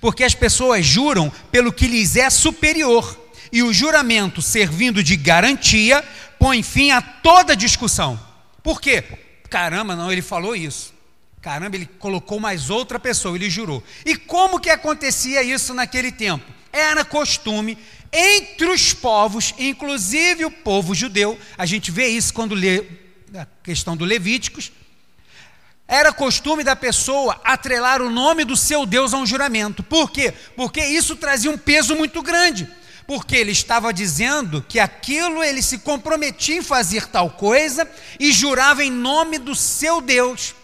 Porque 0.00 0.24
as 0.24 0.34
pessoas 0.34 0.84
juram 0.84 1.30
pelo 1.50 1.72
que 1.72 1.86
lhes 1.86 2.16
é 2.16 2.30
superior, 2.30 3.18
e 3.52 3.62
o 3.62 3.72
juramento, 3.72 4.40
servindo 4.40 5.02
de 5.02 5.16
garantia, 5.16 6.04
põe 6.38 6.62
fim 6.62 6.92
a 6.92 7.02
toda 7.02 7.56
discussão. 7.56 8.18
Por 8.62 8.80
quê? 8.80 9.02
Caramba, 9.48 9.96
não, 9.96 10.12
ele 10.12 10.22
falou 10.22 10.54
isso. 10.54 10.94
Caramba, 11.40 11.76
ele 11.76 11.86
colocou 11.98 12.38
mais 12.38 12.70
outra 12.70 12.98
pessoa, 12.98 13.34
ele 13.34 13.50
jurou. 13.50 13.82
E 14.04 14.14
como 14.14 14.60
que 14.60 14.70
acontecia 14.70 15.42
isso 15.42 15.74
naquele 15.74 16.12
tempo? 16.12 16.44
Era 16.72 17.04
costume 17.04 17.76
entre 18.12 18.66
os 18.66 18.92
povos, 18.92 19.54
inclusive 19.58 20.44
o 20.44 20.50
povo 20.50 20.94
judeu, 20.94 21.38
a 21.56 21.64
gente 21.64 21.90
vê 21.90 22.08
isso 22.08 22.34
quando 22.34 22.54
lê 22.54 22.84
a 23.34 23.46
questão 23.62 23.96
do 23.96 24.04
Levíticos, 24.04 24.72
era 25.86 26.12
costume 26.12 26.62
da 26.62 26.76
pessoa 26.76 27.40
atrelar 27.44 28.00
o 28.00 28.10
nome 28.10 28.44
do 28.44 28.56
seu 28.56 28.86
Deus 28.86 29.12
a 29.12 29.16
um 29.16 29.26
juramento. 29.26 29.82
Por 29.82 30.10
quê? 30.10 30.32
Porque 30.56 30.84
isso 30.84 31.16
trazia 31.16 31.50
um 31.50 31.58
peso 31.58 31.96
muito 31.96 32.22
grande. 32.22 32.68
Porque 33.08 33.34
ele 33.34 33.50
estava 33.50 33.92
dizendo 33.92 34.64
que 34.68 34.78
aquilo 34.78 35.42
ele 35.42 35.60
se 35.60 35.78
comprometia 35.78 36.56
em 36.56 36.62
fazer 36.62 37.08
tal 37.08 37.30
coisa 37.30 37.90
e 38.20 38.30
jurava 38.30 38.84
em 38.84 38.90
nome 38.90 39.36
do 39.36 39.52
seu 39.52 40.00
Deus. 40.00 40.54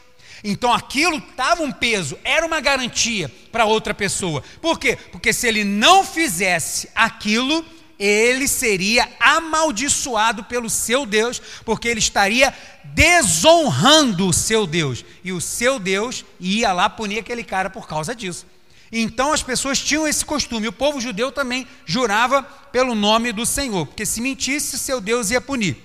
Então 0.49 0.73
aquilo 0.73 1.17
estava 1.17 1.65
um 1.65 1.73
peso, 1.73 2.17
era 2.23 2.47
uma 2.47 2.61
garantia 2.61 3.29
para 3.51 3.65
outra 3.65 3.93
pessoa. 3.93 4.45
Por 4.63 4.79
quê? 4.79 4.97
Porque 5.11 5.33
se 5.33 5.49
ele 5.49 5.65
não 5.65 6.05
fizesse 6.05 6.89
aquilo, 6.95 7.65
ele 7.99 8.47
seria 8.47 9.09
amaldiçoado 9.19 10.45
pelo 10.45 10.71
seu 10.71 11.05
Deus, 11.05 11.43
porque 11.65 11.89
ele 11.89 11.99
estaria 11.99 12.55
desonrando 12.85 14.29
o 14.29 14.33
seu 14.33 14.69
Deus. 14.69 15.05
E 15.25 15.33
o 15.33 15.41
seu 15.41 15.81
Deus 15.81 16.25
ia 16.39 16.73
lá 16.73 16.89
punir 16.89 17.19
aquele 17.19 17.43
cara 17.43 17.69
por 17.69 17.89
causa 17.89 18.15
disso. 18.15 18.47
Então 18.93 19.33
as 19.33 19.43
pessoas 19.43 19.81
tinham 19.81 20.07
esse 20.07 20.25
costume. 20.25 20.69
O 20.69 20.73
povo 20.73 21.01
judeu 21.01 21.33
também 21.33 21.67
jurava 21.85 22.45
pelo 22.71 22.95
nome 22.95 23.33
do 23.33 23.45
Senhor, 23.45 23.85
porque 23.85 24.07
se 24.07 24.21
mentisse, 24.21 24.79
seu 24.79 25.01
Deus 25.01 25.33
ia 25.33 25.41
punir. 25.41 25.77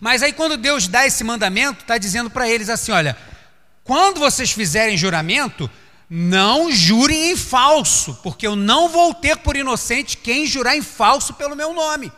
Mas 0.00 0.24
aí, 0.24 0.32
quando 0.32 0.56
Deus 0.56 0.88
dá 0.88 1.06
esse 1.06 1.22
mandamento, 1.22 1.82
está 1.82 1.96
dizendo 1.96 2.28
para 2.28 2.48
eles 2.48 2.68
assim: 2.68 2.90
olha, 2.90 3.16
quando 3.84 4.18
vocês 4.18 4.50
fizerem 4.50 4.96
juramento, 4.96 5.70
não 6.08 6.72
jurem 6.72 7.32
em 7.32 7.36
falso, 7.36 8.18
porque 8.22 8.46
eu 8.46 8.56
não 8.56 8.88
vou 8.88 9.12
ter 9.12 9.36
por 9.36 9.56
inocente 9.56 10.16
quem 10.16 10.46
jurar 10.46 10.74
em 10.74 10.82
falso 10.82 11.34
pelo 11.34 11.54
meu 11.54 11.74
nome. 11.74 12.10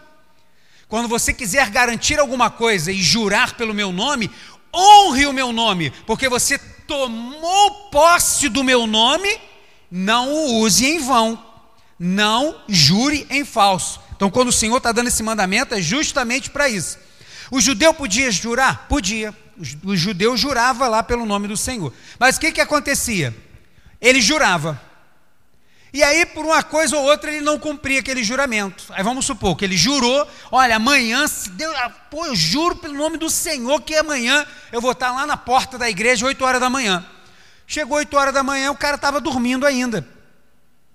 Quando 0.89 1.09
você 1.09 1.33
quiser 1.33 1.69
garantir 1.71 2.21
alguma 2.21 2.49
coisa 2.49 2.93
e 2.93 3.03
jurar 3.03 3.55
pelo 3.55 3.75
meu 3.75 3.91
nome, 3.91 4.31
honre 4.73 5.27
o 5.27 5.33
meu 5.33 5.53
nome, 5.53 5.91
porque 6.07 6.29
você 6.29 6.57
tomou 6.57 7.91
posse 7.91 8.49
do 8.49 8.63
meu 8.63 8.87
nome, 8.87 9.29
não 9.91 10.33
o 10.33 10.61
use 10.61 10.87
em 10.87 11.01
vão, 11.01 11.45
não 11.99 12.61
jure 12.69 13.27
em 13.29 13.45
falso. 13.45 14.01
Então, 14.15 14.31
quando 14.31 14.49
o 14.49 14.53
Senhor 14.53 14.77
está 14.77 14.93
dando 14.93 15.09
esse 15.09 15.23
mandamento, 15.23 15.75
é 15.75 15.83
justamente 15.83 16.49
para 16.49 16.69
isso. 16.69 16.97
O 17.51 17.61
judeu 17.61 17.93
podia 17.93 18.31
jurar? 18.31 18.87
Podia 18.89 19.35
o 19.85 19.97
judeu 19.97 20.37
jurava 20.37 20.89
lá 20.89 21.03
pelo 21.03 21.25
nome 21.25 21.49
do 21.49 21.57
Senhor. 21.57 21.93
Mas 22.19 22.37
o 22.37 22.41
que, 22.41 22.53
que 22.53 22.61
acontecia? 22.61 23.35
Ele 24.01 24.21
jurava. 24.21 24.81
E 25.93 26.03
aí, 26.03 26.27
por 26.27 26.45
uma 26.45 26.63
coisa 26.63 26.97
ou 26.97 27.05
outra, 27.05 27.31
ele 27.31 27.41
não 27.41 27.59
cumpria 27.59 28.01
aquele 28.01 28.23
juramento. 28.23 28.85
Aí 28.91 29.03
vamos 29.03 29.25
supor 29.25 29.57
que 29.57 29.65
ele 29.65 29.77
jurou: 29.77 30.29
olha, 30.53 30.77
amanhã, 30.77 31.27
se 31.27 31.49
Deus, 31.51 31.75
ah, 31.77 31.89
pô, 31.89 32.27
eu 32.27 32.37
juro 32.37 32.77
pelo 32.77 32.95
nome 32.95 33.17
do 33.17 33.31
Senhor 33.31 33.81
que 33.81 33.95
amanhã 33.95 34.47
eu 34.71 34.81
vou 34.81 34.93
estar 34.93 35.13
lá 35.13 35.27
na 35.27 35.37
porta 35.37 35.79
da 35.79 35.89
igreja, 35.89 36.27
8 36.27 36.45
horas 36.45 36.61
da 36.61 36.69
manhã. 36.69 37.03
Chegou 37.67 37.97
8 37.97 38.15
horas 38.17 38.35
da 38.35 38.43
manhã, 38.43 38.71
o 38.71 38.77
cara 38.77 38.97
estava 38.97 39.21
dormindo 39.21 39.67
ainda. 39.67 40.07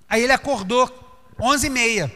Aí 0.08 0.22
ele 0.22 0.34
acordou, 0.34 0.88
11 1.40 1.66
e 1.66 1.70
meia. 1.70 2.12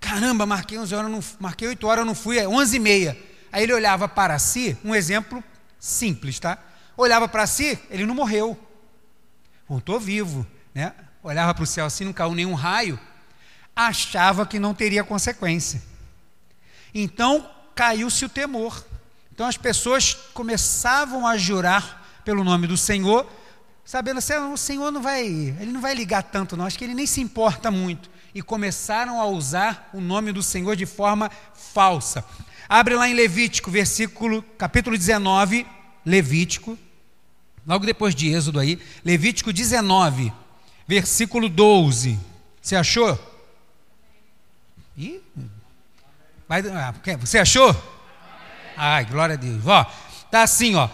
Caramba, 0.00 0.44
marquei 0.44 0.78
11 0.78 0.94
horas, 0.94 1.10
não, 1.10 1.20
marquei 1.38 1.68
8 1.68 1.86
horas, 1.86 2.02
eu 2.02 2.06
não 2.06 2.14
fui, 2.14 2.38
é 2.38 2.48
11 2.48 2.76
e 2.76 2.80
meia. 2.80 3.16
Aí 3.52 3.62
ele 3.62 3.72
olhava 3.72 4.08
para 4.08 4.38
si, 4.38 4.76
um 4.84 4.94
exemplo 4.94 5.44
Simples, 5.80 6.38
tá? 6.38 6.58
Olhava 6.96 7.26
para 7.26 7.46
si, 7.46 7.78
ele 7.90 8.04
não 8.04 8.14
morreu. 8.14 8.58
Voltou 9.66 9.98
vivo, 9.98 10.46
né? 10.74 10.92
Olhava 11.22 11.54
para 11.54 11.64
o 11.64 11.66
céu 11.66 11.86
assim, 11.86 12.04
não 12.04 12.12
caiu 12.12 12.34
nenhum 12.34 12.54
raio. 12.54 13.00
Achava 13.74 14.44
que 14.44 14.58
não 14.58 14.74
teria 14.74 15.02
consequência. 15.02 15.82
Então 16.94 17.48
caiu-se 17.74 18.24
o 18.24 18.28
temor. 18.28 18.84
Então 19.32 19.46
as 19.46 19.56
pessoas 19.56 20.12
começavam 20.34 21.26
a 21.26 21.38
jurar 21.38 22.20
pelo 22.24 22.44
nome 22.44 22.66
do 22.66 22.76
Senhor, 22.76 23.26
sabendo 23.84 24.18
assim, 24.18 24.34
o 24.34 24.56
Senhor 24.56 24.90
não 24.90 25.00
vai, 25.00 25.24
ele 25.24 25.72
não 25.72 25.80
vai 25.80 25.94
ligar 25.94 26.22
tanto, 26.22 26.56
não, 26.56 26.66
acho 26.66 26.78
que 26.78 26.84
ele 26.84 26.94
nem 26.94 27.06
se 27.06 27.20
importa 27.20 27.70
muito. 27.70 28.10
E 28.34 28.42
começaram 28.42 29.20
a 29.20 29.24
usar 29.26 29.88
o 29.92 30.00
nome 30.00 30.30
do 30.30 30.42
Senhor 30.42 30.76
de 30.76 30.86
forma 30.86 31.30
falsa. 31.54 32.24
Abre 32.70 32.94
lá 32.94 33.08
em 33.08 33.14
Levítico, 33.14 33.68
versículo, 33.68 34.44
capítulo 34.56 34.96
19, 34.96 35.66
Levítico, 36.06 36.78
logo 37.66 37.84
depois 37.84 38.14
de 38.14 38.32
Êxodo 38.32 38.60
aí, 38.60 38.78
Levítico 39.04 39.52
19, 39.52 40.32
versículo 40.86 41.48
12. 41.48 42.16
Você 42.62 42.76
achou? 42.76 43.18
Ih, 44.96 45.20
vai, 46.48 46.60
ah, 46.60 46.94
você 47.18 47.38
achou? 47.38 47.74
Ai, 48.76 49.04
glória 49.04 49.34
a 49.34 49.36
Deus. 49.36 49.66
Ó, 49.66 49.84
tá 50.30 50.44
assim, 50.44 50.76
ó. 50.76 50.88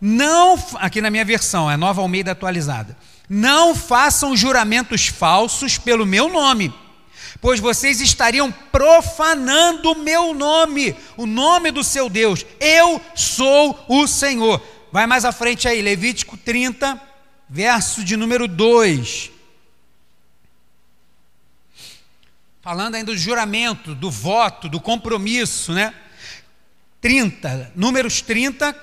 Não, 0.00 0.54
aqui 0.76 1.02
na 1.02 1.10
minha 1.10 1.26
versão, 1.26 1.70
é 1.70 1.76
Nova 1.76 2.00
Almeida 2.00 2.32
atualizada. 2.32 2.96
Não 3.28 3.74
façam 3.74 4.34
juramentos 4.34 5.08
falsos 5.08 5.76
pelo 5.76 6.06
meu 6.06 6.30
nome 6.30 6.72
pois 7.40 7.60
vocês 7.60 8.00
estariam 8.00 8.50
profanando 8.50 9.92
o 9.92 9.98
meu 9.98 10.34
nome, 10.34 10.96
o 11.16 11.26
nome 11.26 11.70
do 11.70 11.84
seu 11.84 12.08
Deus. 12.08 12.44
Eu 12.60 13.00
sou 13.14 13.84
o 13.88 14.06
Senhor. 14.06 14.60
Vai 14.90 15.06
mais 15.06 15.24
à 15.24 15.32
frente 15.32 15.68
aí, 15.68 15.82
Levítico 15.82 16.36
30, 16.36 17.00
verso 17.48 18.02
de 18.02 18.16
número 18.16 18.48
2. 18.48 19.30
Falando 22.60 22.96
ainda 22.96 23.12
do 23.12 23.18
juramento, 23.18 23.94
do 23.94 24.10
voto, 24.10 24.68
do 24.68 24.80
compromisso, 24.80 25.72
né? 25.72 25.94
30, 27.00 27.72
Números 27.74 28.20
30, 28.20 28.76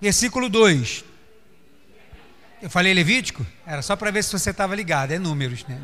versículo 0.00 0.48
2. 0.48 1.04
Eu 2.60 2.68
falei 2.68 2.92
Levítico? 2.92 3.46
Era 3.64 3.80
só 3.82 3.94
para 3.94 4.10
ver 4.10 4.24
se 4.24 4.32
você 4.32 4.50
estava 4.50 4.74
ligado, 4.74 5.12
é 5.12 5.18
Números, 5.18 5.64
né? 5.66 5.80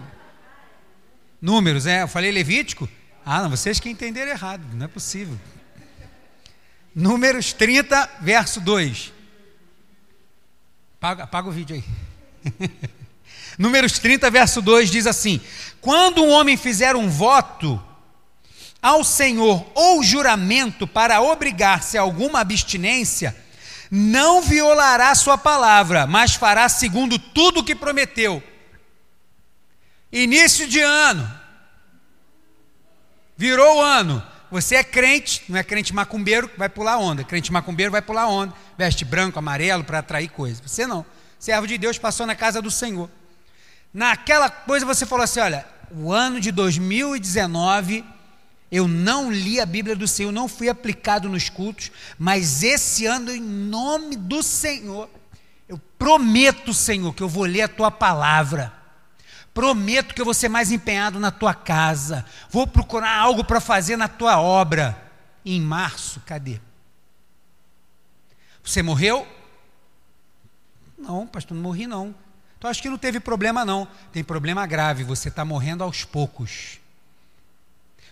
Números, 1.43 1.87
é? 1.87 2.03
Eu 2.03 2.09
falei 2.09 2.31
Levítico? 2.31 2.89
Ah, 3.27 3.43
não, 3.43 3.51
vocês 3.51 3.81
que 3.81 3.91
entenderam 3.91 4.31
errado, 4.31 4.65
não 4.75 4.85
é 4.85 4.89
possível. 4.89 5.37
Números 6.95 7.53
30, 7.53 8.19
verso 8.21 8.61
2. 8.61 9.13
Apaga, 10.99 11.25
apaga 11.25 11.49
o 11.49 11.53
vídeo 11.53 11.75
aí. 11.75 11.85
Números 13.59 13.99
30, 13.99 14.31
verso 14.31 14.63
2 14.63 14.89
diz 14.89 15.05
assim: 15.05 15.41
Quando 15.81 16.23
um 16.23 16.31
homem 16.31 16.57
fizer 16.57 16.95
um 16.95 17.09
voto 17.09 17.83
ao 18.81 19.03
Senhor 19.03 19.69
ou 19.75 20.01
juramento 20.01 20.87
para 20.87 21.21
obrigar-se 21.21 21.99
a 21.99 22.03
alguma 22.03 22.39
abstinência, 22.39 23.37
não 23.91 24.41
violará 24.43 25.13
sua 25.17 25.37
palavra, 25.37 26.07
mas 26.07 26.37
fará 26.37 26.69
segundo 26.69 27.19
tudo 27.19 27.61
o 27.61 27.65
que 27.65 27.75
prometeu 27.75 28.41
Início 30.13 30.69
de 30.69 30.81
ano. 30.81 31.29
Virou 33.37 33.79
o 33.79 33.81
ano. 33.81 34.23
Você 34.51 34.77
é 34.77 34.85
crente, 34.85 35.43
não 35.49 35.59
é 35.59 35.65
crente 35.65 35.95
macumbeiro, 35.95 36.51
vai 36.59 36.69
pular 36.69 36.99
onda. 36.99 37.25
Crente 37.25 37.51
macumbeiro 37.51 37.91
vai 37.91 38.03
pular 38.03 38.29
onda. 38.29 38.53
Veste 38.77 39.05
branco, 39.05 39.39
amarelo 39.39 39.83
para 39.83 40.01
atrair 40.01 40.29
coisas. 40.29 40.61
Você 40.61 40.87
não. 40.87 41.07
Servo 41.39 41.67
de 41.67 41.79
Deus 41.79 41.99
passou 41.99 42.27
na 42.27 42.35
casa 42.35 42.61
do 42.61 42.71
Senhor. 42.71 43.09
Naquela 43.93 44.51
coisa 44.51 44.85
você 44.85 45.07
falou 45.07 45.25
assim: 45.25 45.41
olha, 45.41 45.67
o 45.91 46.13
ano 46.13 46.39
de 46.39 46.53
2019 46.53 48.05
eu 48.71 48.89
não 48.89 49.31
li 49.31 49.61
a 49.61 49.67
Bíblia 49.67 49.95
do 49.95 50.09
Senhor, 50.09 50.33
não 50.33 50.49
fui 50.49 50.69
aplicado 50.69 51.29
nos 51.29 51.51
cultos, 51.51 51.93
mas 52.19 52.63
esse 52.63 53.05
ano, 53.05 53.31
em 53.31 53.41
nome 53.41 54.17
do 54.17 54.43
Senhor, 54.43 55.11
eu 55.69 55.79
prometo, 55.99 56.73
Senhor, 56.73 57.15
que 57.15 57.23
eu 57.23 57.29
vou 57.29 57.45
ler 57.45 57.63
a 57.63 57.69
tua 57.69 57.91
palavra. 57.91 58.82
Prometo 59.55 60.15
que 60.15 60.21
eu 60.21 60.25
vou 60.25 60.35
ser 60.35 60.49
mais 60.49 60.71
empenhado 60.73 61.21
na 61.21 61.31
tua 61.31 61.55
casa. 61.55 62.25
Vou 62.51 62.67
procurar 62.67 63.15
algo 63.15 63.45
para 63.45 63.61
fazer 63.61 63.97
na 63.97 64.09
tua 64.09 64.41
obra. 64.41 65.11
em 65.45 65.61
março, 65.61 66.21
cadê? 66.25 66.61
Você 68.63 68.81
morreu? 68.81 69.27
Não, 70.97 71.27
pastor, 71.27 71.57
não 71.57 71.63
morri 71.63 71.87
não. 71.87 72.15
Então 72.57 72.71
acho 72.71 72.81
que 72.81 72.89
não 72.89 72.97
teve 72.97 73.19
problema 73.19 73.65
não. 73.65 73.89
Tem 74.13 74.23
problema 74.23 74.65
grave, 74.67 75.03
você 75.03 75.29
está 75.29 75.45
morrendo 75.45 75.83
aos 75.83 76.05
poucos. 76.05 76.79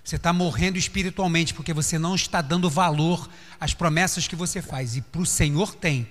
Você 0.03 0.17
está 0.17 0.33
morrendo 0.33 0.77
espiritualmente 0.77 1.55
porque 1.55 1.73
você 1.73 1.99
não 1.99 2.17
está 2.17 2.43
dando 2.43 2.69
valor 2.69 3.31
às 3.61 3.75
promessas 3.75 4.27
que 4.27 4.35
você 4.35 4.61
faz. 4.61 4.97
E 4.97 5.03
para 5.03 5.21
o 5.21 5.27
Senhor 5.27 5.77
tem 5.77 6.09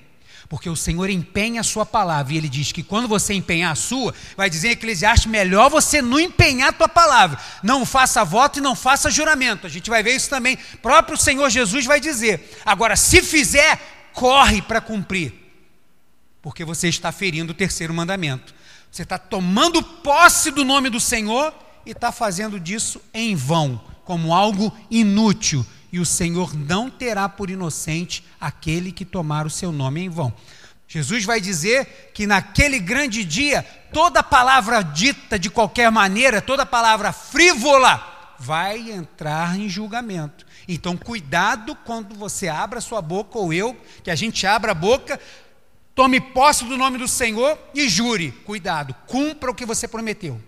porque 0.49 0.67
o 0.67 0.75
Senhor 0.75 1.11
empenha 1.11 1.61
a 1.61 1.63
sua 1.63 1.85
palavra, 1.85 2.33
e 2.33 2.37
ele 2.37 2.49
diz 2.49 2.71
que 2.71 2.81
quando 2.81 3.07
você 3.07 3.35
empenhar 3.35 3.71
a 3.71 3.75
sua, 3.75 4.15
vai 4.35 4.49
dizer 4.49 4.69
em 4.69 4.71
Eclesiastes: 4.71 5.29
melhor 5.31 5.69
você 5.69 6.01
não 6.01 6.19
empenhar 6.19 6.69
a 6.69 6.73
tua 6.73 6.89
palavra, 6.89 7.39
não 7.61 7.85
faça 7.85 8.25
voto 8.25 8.57
e 8.57 8.61
não 8.61 8.75
faça 8.75 9.11
juramento. 9.11 9.67
A 9.67 9.69
gente 9.69 9.91
vai 9.91 10.01
ver 10.01 10.15
isso 10.15 10.27
também, 10.27 10.57
o 10.73 10.77
próprio 10.79 11.15
Senhor 11.15 11.47
Jesus 11.51 11.85
vai 11.85 11.99
dizer. 11.99 12.59
Agora, 12.65 12.95
se 12.95 13.21
fizer, 13.21 13.79
corre 14.11 14.61
para 14.61 14.81
cumprir. 14.81 15.33
porque 16.41 16.63
você 16.63 16.87
está 16.87 17.11
ferindo 17.11 17.51
o 17.51 17.55
terceiro 17.55 17.93
mandamento. 17.93 18.53
Você 18.91 19.03
está 19.03 19.17
tomando 19.17 19.83
posse 19.83 20.51
do 20.51 20.63
nome 20.63 20.89
do 20.89 20.99
Senhor 20.99 21.53
e 21.85 21.91
está 21.91 22.11
fazendo 22.11 22.59
disso 22.59 23.01
em 23.13 23.35
vão, 23.35 23.79
como 24.03 24.33
algo 24.33 24.75
inútil. 24.89 25.65
E 25.91 25.99
o 25.99 26.05
Senhor 26.05 26.55
não 26.55 26.89
terá 26.89 27.27
por 27.27 27.49
inocente 27.49 28.23
aquele 28.39 28.91
que 28.91 29.05
tomar 29.05 29.45
o 29.45 29.49
seu 29.49 29.71
nome 29.71 30.01
em 30.01 30.09
vão. 30.09 30.33
Jesus 30.87 31.23
vai 31.23 31.39
dizer 31.39 32.11
que 32.13 32.25
naquele 32.25 32.79
grande 32.79 33.23
dia, 33.23 33.63
toda 33.93 34.23
palavra 34.23 34.81
dita 34.81 35.37
de 35.37 35.49
qualquer 35.49 35.91
maneira, 35.91 36.41
toda 36.41 36.65
palavra 36.65 37.11
frívola, 37.11 38.35
vai 38.39 38.89
entrar 38.91 39.59
em 39.59 39.69
julgamento. 39.69 40.45
Então, 40.67 40.97
cuidado 40.97 41.75
quando 41.85 42.15
você 42.15 42.47
abra 42.47 42.81
sua 42.81 43.01
boca, 43.01 43.37
ou 43.37 43.53
eu, 43.53 43.77
que 44.03 44.09
a 44.09 44.15
gente 44.15 44.47
abra 44.47 44.71
a 44.71 44.75
boca, 44.75 45.19
tome 45.93 46.19
posse 46.19 46.65
do 46.65 46.77
nome 46.77 46.97
do 46.97 47.07
Senhor 47.07 47.57
e 47.73 47.87
jure. 47.87 48.31
Cuidado, 48.45 48.95
cumpra 49.05 49.51
o 49.51 49.55
que 49.55 49.65
você 49.65 49.87
prometeu. 49.87 50.41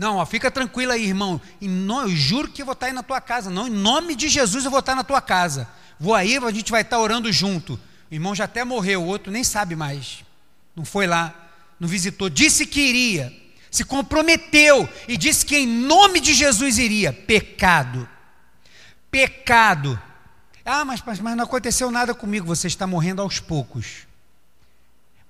Não, 0.00 0.16
ó, 0.16 0.24
fica 0.24 0.50
tranquilo 0.50 0.92
aí, 0.92 1.04
irmão. 1.04 1.38
Eu 1.60 2.08
juro 2.08 2.48
que 2.48 2.62
eu 2.62 2.64
vou 2.64 2.72
estar 2.72 2.86
aí 2.86 2.92
na 2.94 3.02
tua 3.02 3.20
casa. 3.20 3.50
Não, 3.50 3.68
em 3.68 3.70
nome 3.70 4.16
de 4.16 4.30
Jesus 4.30 4.64
eu 4.64 4.70
vou 4.70 4.80
estar 4.80 4.94
na 4.94 5.04
tua 5.04 5.20
casa. 5.20 5.68
Vou 5.98 6.14
aí, 6.14 6.38
a 6.38 6.50
gente 6.50 6.70
vai 6.70 6.80
estar 6.80 6.98
orando 6.98 7.30
junto. 7.30 7.74
O 8.10 8.14
irmão 8.14 8.34
já 8.34 8.44
até 8.44 8.64
morreu, 8.64 9.02
o 9.02 9.06
outro 9.06 9.30
nem 9.30 9.44
sabe 9.44 9.76
mais. 9.76 10.24
Não 10.74 10.86
foi 10.86 11.06
lá, 11.06 11.34
não 11.78 11.86
visitou. 11.86 12.30
Disse 12.30 12.64
que 12.64 12.80
iria, 12.80 13.30
se 13.70 13.84
comprometeu 13.84 14.88
e 15.06 15.18
disse 15.18 15.44
que 15.44 15.58
em 15.58 15.66
nome 15.66 16.18
de 16.18 16.32
Jesus 16.32 16.78
iria. 16.78 17.12
Pecado. 17.12 18.08
Pecado. 19.10 20.00
Ah, 20.64 20.82
mas, 20.82 21.02
mas, 21.04 21.20
mas 21.20 21.36
não 21.36 21.44
aconteceu 21.44 21.90
nada 21.90 22.14
comigo. 22.14 22.46
Você 22.46 22.68
está 22.68 22.86
morrendo 22.86 23.20
aos 23.20 23.38
poucos. 23.38 24.06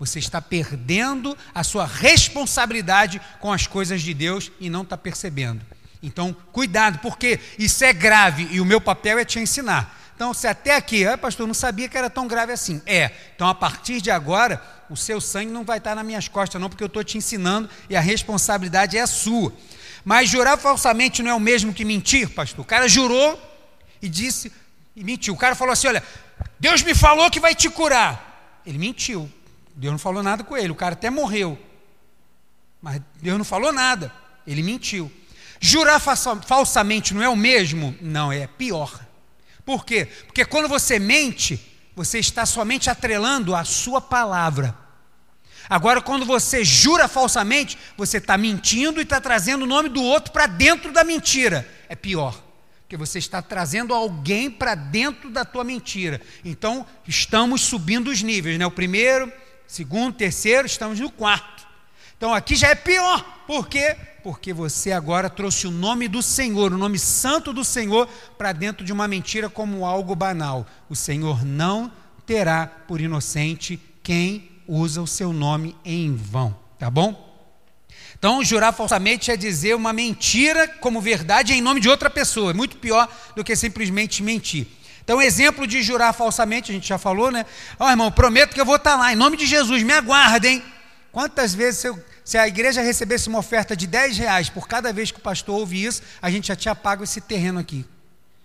Você 0.00 0.18
está 0.18 0.40
perdendo 0.40 1.36
a 1.54 1.62
sua 1.62 1.86
responsabilidade 1.86 3.20
com 3.38 3.52
as 3.52 3.66
coisas 3.66 4.00
de 4.00 4.14
Deus 4.14 4.50
e 4.58 4.68
não 4.68 4.82
está 4.82 4.96
percebendo. 4.96 5.60
Então, 6.02 6.34
cuidado, 6.50 6.98
porque 7.00 7.38
isso 7.58 7.84
é 7.84 7.92
grave 7.92 8.48
e 8.50 8.60
o 8.62 8.64
meu 8.64 8.80
papel 8.80 9.18
é 9.18 9.24
te 9.24 9.38
ensinar. 9.38 9.98
Então, 10.16 10.32
se 10.32 10.46
até 10.46 10.74
aqui, 10.74 11.06
ah, 11.06 11.18
pastor, 11.18 11.46
não 11.46 11.54
sabia 11.54 11.88
que 11.88 11.98
era 11.98 12.08
tão 12.08 12.26
grave 12.26 12.52
assim. 12.52 12.80
É. 12.86 13.10
Então, 13.36 13.46
a 13.46 13.54
partir 13.54 14.00
de 14.00 14.10
agora, 14.10 14.62
o 14.88 14.96
seu 14.96 15.20
sangue 15.20 15.52
não 15.52 15.64
vai 15.64 15.76
estar 15.78 15.94
nas 15.94 16.04
minhas 16.04 16.28
costas, 16.28 16.58
não, 16.60 16.70
porque 16.70 16.82
eu 16.82 16.88
estou 16.88 17.04
te 17.04 17.18
ensinando 17.18 17.68
e 17.88 17.94
a 17.94 18.00
responsabilidade 18.00 18.96
é 18.96 19.06
sua. 19.06 19.52
Mas 20.02 20.30
jurar 20.30 20.56
falsamente 20.56 21.22
não 21.22 21.30
é 21.30 21.34
o 21.34 21.40
mesmo 21.40 21.74
que 21.74 21.84
mentir, 21.84 22.30
pastor. 22.30 22.62
O 22.62 22.66
cara 22.66 22.88
jurou 22.88 23.38
e 24.00 24.08
disse, 24.08 24.50
e 24.96 25.04
mentiu. 25.04 25.34
O 25.34 25.36
cara 25.36 25.54
falou 25.54 25.72
assim: 25.72 25.88
olha, 25.88 26.02
Deus 26.58 26.82
me 26.82 26.94
falou 26.94 27.30
que 27.30 27.38
vai 27.38 27.54
te 27.54 27.68
curar. 27.68 28.60
Ele 28.64 28.78
mentiu. 28.78 29.30
Deus 29.80 29.92
não 29.92 29.98
falou 29.98 30.22
nada 30.22 30.44
com 30.44 30.54
ele. 30.54 30.70
O 30.70 30.74
cara 30.74 30.92
até 30.92 31.08
morreu. 31.08 31.58
Mas 32.82 33.00
Deus 33.22 33.38
não 33.38 33.46
falou 33.46 33.72
nada. 33.72 34.12
Ele 34.46 34.62
mentiu. 34.62 35.10
Jurar 35.58 35.98
falsamente 35.98 37.14
não 37.14 37.22
é 37.22 37.28
o 37.30 37.34
mesmo? 37.34 37.96
Não, 37.98 38.30
é 38.30 38.46
pior. 38.46 39.00
Por 39.64 39.86
quê? 39.86 40.04
Porque 40.26 40.44
quando 40.44 40.68
você 40.68 40.98
mente, 40.98 41.58
você 41.96 42.18
está 42.18 42.44
somente 42.44 42.90
atrelando 42.90 43.56
a 43.56 43.64
sua 43.64 44.02
palavra. 44.02 44.76
Agora, 45.66 46.02
quando 46.02 46.26
você 46.26 46.62
jura 46.62 47.08
falsamente, 47.08 47.78
você 47.96 48.18
está 48.18 48.36
mentindo 48.36 49.00
e 49.00 49.02
está 49.02 49.18
trazendo 49.18 49.62
o 49.62 49.66
nome 49.66 49.88
do 49.88 50.02
outro 50.02 50.30
para 50.30 50.46
dentro 50.46 50.92
da 50.92 51.04
mentira. 51.04 51.66
É 51.88 51.96
pior, 51.96 52.38
porque 52.82 52.98
você 52.98 53.18
está 53.18 53.40
trazendo 53.40 53.94
alguém 53.94 54.50
para 54.50 54.74
dentro 54.74 55.30
da 55.30 55.42
tua 55.42 55.64
mentira. 55.64 56.20
Então, 56.44 56.86
estamos 57.08 57.62
subindo 57.62 58.10
os 58.10 58.22
níveis, 58.22 58.58
né? 58.58 58.66
O 58.66 58.70
primeiro, 58.70 59.32
segundo, 59.70 60.16
terceiro, 60.16 60.66
estamos 60.66 60.98
no 60.98 61.10
quarto. 61.10 61.66
Então, 62.16 62.34
aqui 62.34 62.56
já 62.56 62.68
é 62.68 62.74
pior. 62.74 63.22
Por 63.46 63.68
quê? 63.68 63.96
porque 64.22 64.52
você 64.52 64.92
agora 64.92 65.30
trouxe 65.30 65.66
o 65.66 65.70
nome 65.70 66.06
do 66.06 66.22
Senhor, 66.22 66.72
o 66.72 66.78
nome 66.78 66.98
santo 66.98 67.52
do 67.52 67.64
Senhor, 67.64 68.06
para 68.36 68.52
dentro 68.52 68.84
de 68.84 68.92
uma 68.92 69.08
mentira 69.08 69.48
como 69.48 69.86
algo 69.86 70.14
banal. 70.14 70.66
O 70.88 70.96
Senhor 70.96 71.44
não 71.44 71.90
terá 72.26 72.66
por 72.66 73.00
inocente 73.00 73.80
quem 74.02 74.50
usa 74.66 75.02
o 75.02 75.06
seu 75.06 75.32
nome 75.32 75.74
em 75.84 76.14
vão, 76.14 76.54
tá 76.78 76.90
bom? 76.90 77.28
Então, 78.18 78.44
jurar 78.44 78.72
falsamente 78.72 79.30
é 79.30 79.36
dizer 79.36 79.74
uma 79.74 79.92
mentira 79.92 80.68
como 80.68 81.00
verdade 81.00 81.54
em 81.54 81.62
nome 81.62 81.80
de 81.80 81.88
outra 81.88 82.10
pessoa, 82.10 82.50
é 82.50 82.54
muito 82.54 82.76
pior 82.76 83.08
do 83.34 83.42
que 83.42 83.56
simplesmente 83.56 84.22
mentir. 84.22 84.66
Então, 85.10 85.20
exemplo 85.20 85.66
de 85.66 85.82
jurar 85.82 86.12
falsamente, 86.12 86.70
a 86.70 86.74
gente 86.74 86.86
já 86.86 86.96
falou, 86.96 87.32
né? 87.32 87.44
Ó, 87.80 87.84
oh, 87.84 87.90
irmão, 87.90 88.12
prometo 88.12 88.54
que 88.54 88.60
eu 88.60 88.64
vou 88.64 88.76
estar 88.76 88.94
lá, 88.94 89.12
em 89.12 89.16
nome 89.16 89.36
de 89.36 89.44
Jesus, 89.44 89.82
me 89.82 89.92
aguardem. 89.92 90.62
Quantas 91.10 91.52
vezes 91.52 91.82
eu 91.82 92.00
se 92.24 92.38
a 92.38 92.46
igreja 92.46 92.80
recebesse 92.80 93.28
uma 93.28 93.40
oferta 93.40 93.74
de 93.74 93.88
10 93.88 94.18
reais 94.18 94.48
por 94.48 94.68
cada 94.68 94.92
vez 94.92 95.10
que 95.10 95.18
o 95.18 95.20
pastor 95.20 95.58
ouve 95.58 95.84
isso, 95.84 96.00
a 96.22 96.30
gente 96.30 96.46
já 96.46 96.54
tinha 96.54 96.76
pago 96.76 97.02
esse 97.02 97.20
terreno 97.20 97.58
aqui. 97.58 97.84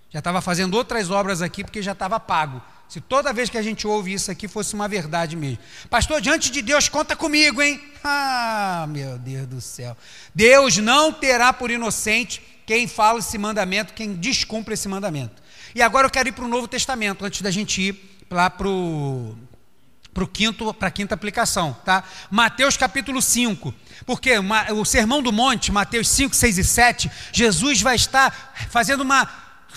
Já 0.09 0.17
estava 0.17 0.41
fazendo 0.41 0.73
outras 0.73 1.11
obras 1.11 1.43
aqui 1.43 1.63
porque 1.63 1.83
já 1.83 1.91
estava 1.91 2.19
pago. 2.19 2.59
Se 2.89 2.99
toda 2.99 3.31
vez 3.31 3.47
que 3.47 3.59
a 3.59 3.61
gente 3.61 3.85
ouve 3.85 4.13
isso 4.13 4.31
aqui 4.31 4.47
fosse 4.47 4.73
uma 4.73 4.87
verdade 4.87 5.35
mesmo. 5.35 5.59
Pastor, 5.87 6.19
diante 6.19 6.49
de 6.49 6.63
Deus, 6.63 6.89
conta 6.89 7.15
comigo, 7.15 7.61
hein? 7.61 7.79
Ah, 8.03 8.87
meu 8.89 9.19
Deus 9.19 9.45
do 9.45 9.61
céu. 9.61 9.95
Deus 10.33 10.77
não 10.77 11.13
terá 11.13 11.53
por 11.53 11.69
inocente 11.69 12.41
quem 12.65 12.87
fala 12.87 13.19
esse 13.19 13.37
mandamento, 13.37 13.93
quem 13.93 14.15
descumpre 14.15 14.73
esse 14.73 14.87
mandamento. 14.87 15.44
E 15.75 15.81
agora 15.81 16.07
eu 16.07 16.09
quero 16.09 16.29
ir 16.29 16.31
para 16.31 16.45
o 16.45 16.47
Novo 16.47 16.69
Testamento, 16.69 17.25
antes 17.25 17.41
da 17.41 17.51
gente 17.51 17.81
ir 17.81 18.17
lá 18.31 18.49
para 18.49 18.65
o 18.65 19.35
para 20.13 20.25
quinto 20.25 20.73
para 20.73 20.87
a 20.87 20.91
quinta 20.91 21.13
aplicação, 21.13 21.75
tá? 21.83 22.01
Mateus 22.31 22.77
capítulo 22.77 23.21
5. 23.21 23.73
Porque 24.05 24.31
o 24.73 24.85
Sermão 24.85 25.21
do 25.21 25.33
Monte, 25.33 25.73
Mateus 25.73 26.07
5, 26.07 26.33
6 26.33 26.57
e 26.59 26.63
7, 26.63 27.11
Jesus 27.33 27.81
vai 27.81 27.97
estar 27.97 28.53
fazendo 28.69 29.01
uma 29.01 29.29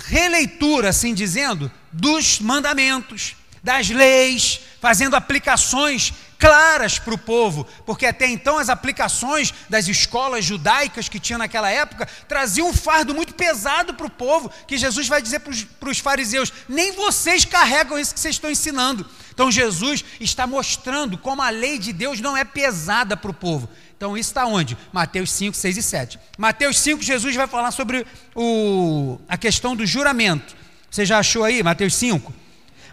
releitura, 0.07 0.91
assim 0.91 1.13
dizendo, 1.13 1.69
dos 1.91 2.39
mandamentos, 2.39 3.35
das 3.61 3.91
leis, 3.91 4.61
fazendo 4.81 5.17
aplicações 5.17 6.15
claras 6.39 6.99
para 6.99 7.13
o 7.13 7.19
povo, 7.19 7.67
porque 7.85 8.07
até 8.07 8.29
então 8.29 8.59
as 8.59 8.69
aplicações 8.69 9.53
das 9.69 9.89
escolas 9.89 10.45
judaicas 10.45 11.09
que 11.09 11.19
tinha 11.19 11.37
naquela 11.37 11.69
época 11.69 12.07
traziam 12.29 12.69
um 12.69 12.73
fardo 12.73 13.15
muito 13.15 13.35
pesado 13.35 13.93
para 13.95 14.07
o 14.07 14.11
povo, 14.11 14.51
que 14.67 14.79
Jesus 14.79 15.09
vai 15.09 15.21
dizer 15.21 15.41
para 15.41 15.91
os 15.91 15.99
fariseus: 15.99 16.53
nem 16.69 16.93
vocês 16.93 17.45
carregam 17.45 17.99
isso 17.99 18.15
que 18.15 18.21
vocês 18.21 18.37
estão 18.37 18.51
ensinando. 18.51 19.05
Então 19.35 19.51
Jesus 19.51 20.05
está 20.21 20.47
mostrando 20.47 21.19
como 21.19 21.43
a 21.43 21.51
lei 21.51 21.79
de 21.79 21.93
Deus 21.93 22.21
não 22.21 22.37
é 22.37 22.45
pesada 22.45 23.17
para 23.17 23.31
o 23.31 23.35
povo. 23.35 23.69
Então 23.97 24.17
isso 24.17 24.31
está 24.31 24.47
onde? 24.47 24.79
Mateus 24.93 25.33
5, 25.33 25.57
6 25.57 25.77
e 25.77 25.83
7. 25.83 26.21
Mateus 26.39 26.79
5, 26.79 27.03
Jesus 27.03 27.35
vai 27.35 27.49
falar 27.49 27.73
sobre 27.73 28.07
o, 28.35 29.19
a 29.29 29.37
questão 29.37 29.75
do 29.75 29.85
juramento. 29.85 30.57
Você 30.89 31.05
já 31.05 31.19
achou 31.19 31.43
aí, 31.43 31.63
Mateus 31.65 31.97
5? 31.97 32.33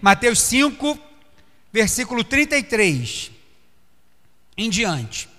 Mateus 0.02 0.42
5, 0.42 1.00
versículo 1.72 2.24
33 2.24 3.35
em 4.58 4.70
diante. 4.70 5.30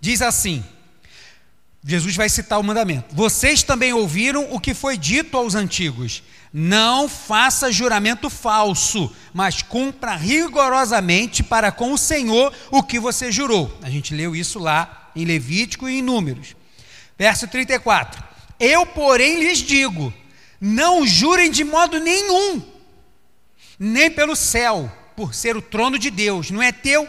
Diz 0.00 0.22
assim: 0.22 0.64
Jesus 1.84 2.16
vai 2.16 2.28
citar 2.28 2.58
o 2.58 2.64
mandamento. 2.64 3.14
Vocês 3.14 3.62
também 3.62 3.92
ouviram 3.92 4.52
o 4.52 4.58
que 4.58 4.74
foi 4.74 4.96
dito 4.98 5.36
aos 5.36 5.54
antigos: 5.54 6.22
não 6.52 7.08
faça 7.08 7.70
juramento 7.70 8.28
falso, 8.28 9.14
mas 9.32 9.62
cumpra 9.62 10.16
rigorosamente 10.16 11.42
para 11.42 11.70
com 11.70 11.92
o 11.92 11.98
Senhor 11.98 12.52
o 12.70 12.82
que 12.82 12.98
você 12.98 13.30
jurou. 13.30 13.78
A 13.82 13.90
gente 13.90 14.14
leu 14.14 14.34
isso 14.34 14.58
lá 14.58 15.10
em 15.14 15.24
Levítico 15.24 15.88
e 15.88 15.98
em 15.98 16.02
Números. 16.02 16.56
Verso 17.16 17.46
34: 17.46 18.22
Eu, 18.58 18.84
porém, 18.84 19.38
lhes 19.38 19.58
digo: 19.58 20.12
não 20.60 21.06
jurem 21.06 21.50
de 21.50 21.62
modo 21.62 22.00
nenhum, 22.00 22.62
nem 23.78 24.10
pelo 24.10 24.34
céu, 24.34 24.90
por 25.14 25.34
ser 25.34 25.56
o 25.56 25.62
trono 25.62 25.98
de 25.98 26.10
Deus, 26.10 26.50
não 26.50 26.62
é 26.62 26.72
teu 26.72 27.08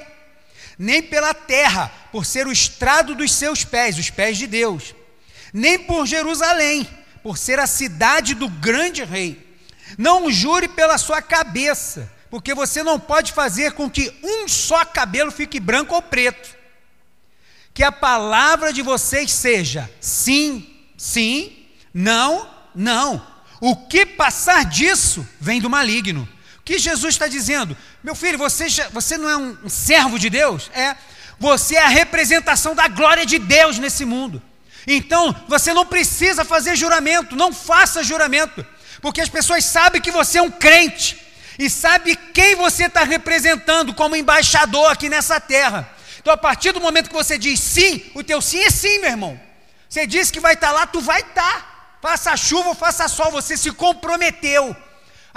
nem 0.78 1.02
pela 1.02 1.34
terra, 1.34 1.92
por 2.12 2.26
ser 2.26 2.48
o 2.48 2.52
estrado 2.52 3.16
dos 3.16 3.32
seus 3.32 3.64
pés, 3.64 3.98
os 3.98 4.10
pés 4.10 4.38
de 4.38 4.46
Deus, 4.46 4.94
nem 5.54 5.80
por 5.80 6.06
Jerusalém, 6.06 6.88
por 7.24 7.38
ser 7.38 7.60
a 7.60 7.68
cidade 7.68 8.36
do 8.36 8.48
grande 8.48 9.04
rei. 9.04 9.46
Não 9.98 10.30
jure 10.30 10.68
pela 10.68 10.98
sua 10.98 11.22
cabeça, 11.22 12.12
porque 12.30 12.54
você 12.54 12.84
não 12.84 13.00
pode 13.00 13.32
fazer 13.32 13.72
com 13.72 13.90
que 13.90 14.14
um 14.24 14.48
só 14.48 14.86
cabelo 14.86 15.32
fique 15.32 15.60
branco 15.60 15.96
ou 15.96 16.02
preto. 16.02 16.56
Que 17.74 17.84
a 17.84 17.92
palavra 17.92 18.74
de 18.74 18.82
vocês 18.82 19.32
seja 19.32 19.90
sim, 20.00 20.68
sim, 20.98 21.66
não, 21.94 22.50
não. 22.76 23.26
O 23.60 23.76
que 23.76 24.06
passar 24.06 24.66
disso 24.66 25.28
vem 25.40 25.60
do 25.60 25.70
maligno 25.70 26.28
que 26.68 26.78
Jesus 26.78 27.16
está 27.16 27.30
dizendo? 27.30 27.78
Meu 28.04 28.14
filho, 28.14 28.38
você, 28.38 28.68
você 28.92 29.18
não 29.18 29.30
é 29.30 29.38
um, 29.38 29.58
um 29.64 29.70
servo 29.70 30.20
de 30.20 30.30
Deus? 30.30 30.70
É. 30.74 30.98
Você 31.40 31.76
é 31.76 31.82
a 31.82 31.88
representação 31.88 32.76
da 32.76 32.90
glória 32.90 33.26
de 33.26 33.40
Deus 33.40 33.80
nesse 33.80 34.04
mundo. 34.04 34.42
Então, 34.86 35.34
você 35.48 35.74
não 35.74 35.86
precisa 35.86 36.44
fazer 36.44 36.76
juramento, 36.76 37.38
não 37.38 37.54
faça 37.54 38.04
juramento, 38.04 38.66
porque 39.02 39.22
as 39.22 39.30
pessoas 39.30 39.64
sabem 39.64 40.02
que 40.02 40.12
você 40.12 40.40
é 40.40 40.42
um 40.42 40.52
crente. 40.52 41.18
e 41.58 41.70
sabe 41.70 42.16
quem 42.34 42.54
você 42.54 42.84
está 42.86 43.04
representando 43.04 43.94
como 43.94 44.16
embaixador 44.16 44.92
aqui 44.92 45.08
nessa 45.08 45.40
terra. 45.40 45.90
Então, 46.20 46.34
a 46.34 46.38
partir 46.38 46.74
do 46.74 46.82
momento 46.82 47.08
que 47.08 47.16
você 47.16 47.38
diz 47.38 47.62
sim, 47.62 48.12
o 48.14 48.22
teu 48.22 48.42
sim 48.42 48.60
é 48.60 48.70
sim, 48.70 49.00
meu 49.00 49.10
irmão. 49.10 49.40
Você 49.90 50.06
disse 50.06 50.34
que 50.34 50.42
vai 50.42 50.54
estar 50.54 50.68
tá 50.68 50.74
lá, 50.74 50.86
tu 50.86 51.00
vai 51.00 51.22
estar. 51.22 51.62
Tá. 51.62 51.78
Faça 52.02 52.36
chuva 52.36 52.70
ou 52.70 52.76
faça 52.76 53.08
sol, 53.08 53.32
você 53.32 53.56
se 53.56 53.72
comprometeu. 53.72 54.76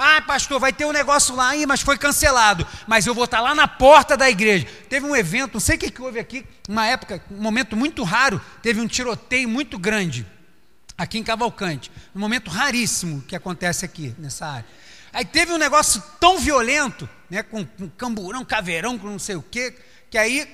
Ah, 0.03 0.23
pastor, 0.23 0.59
vai 0.59 0.73
ter 0.73 0.87
um 0.87 0.93
negócio 0.93 1.37
lá, 1.37 1.51
aí, 1.51 1.67
mas 1.67 1.83
foi 1.83 1.99
cancelado. 1.99 2.67
Mas 2.87 3.07
eu 3.07 3.15
vou 3.15 3.27
estar 3.27 3.37
tá 3.37 3.43
lá 3.43 3.55
na 3.55 3.69
porta 3.69 4.17
da 4.17 4.31
igreja. 4.31 4.67
Teve 4.89 5.05
um 5.05 5.15
evento, 5.15 5.53
não 5.53 5.61
sei 5.61 5.77
o 5.77 5.79
que, 5.79 5.91
que 5.91 6.01
houve 6.01 6.19
aqui, 6.19 6.47
uma 6.67 6.87
época, 6.87 7.23
um 7.31 7.43
momento 7.43 7.77
muito 7.77 8.03
raro, 8.03 8.41
teve 8.63 8.81
um 8.81 8.87
tiroteio 8.87 9.47
muito 9.47 9.79
grande 9.79 10.27
aqui 10.97 11.19
em 11.19 11.23
Cavalcante. 11.23 11.93
Um 12.17 12.19
momento 12.19 12.51
raríssimo 12.51 13.21
que 13.29 13.37
acontece 13.37 13.85
aqui 13.85 14.15
nessa 14.19 14.47
área. 14.47 14.67
Aí 15.13 15.27
teve 15.27 15.53
um 15.53 15.59
negócio 15.59 16.03
tão 16.19 16.39
violento, 16.39 17.07
né, 17.29 17.43
com, 17.43 17.67
com 17.67 17.91
camburão, 17.91 18.43
caveirão, 18.43 18.99
com 18.99 19.07
não 19.07 19.19
sei 19.19 19.37
o 19.37 19.43
quê, 19.43 19.77
que 20.09 20.17
aí 20.17 20.49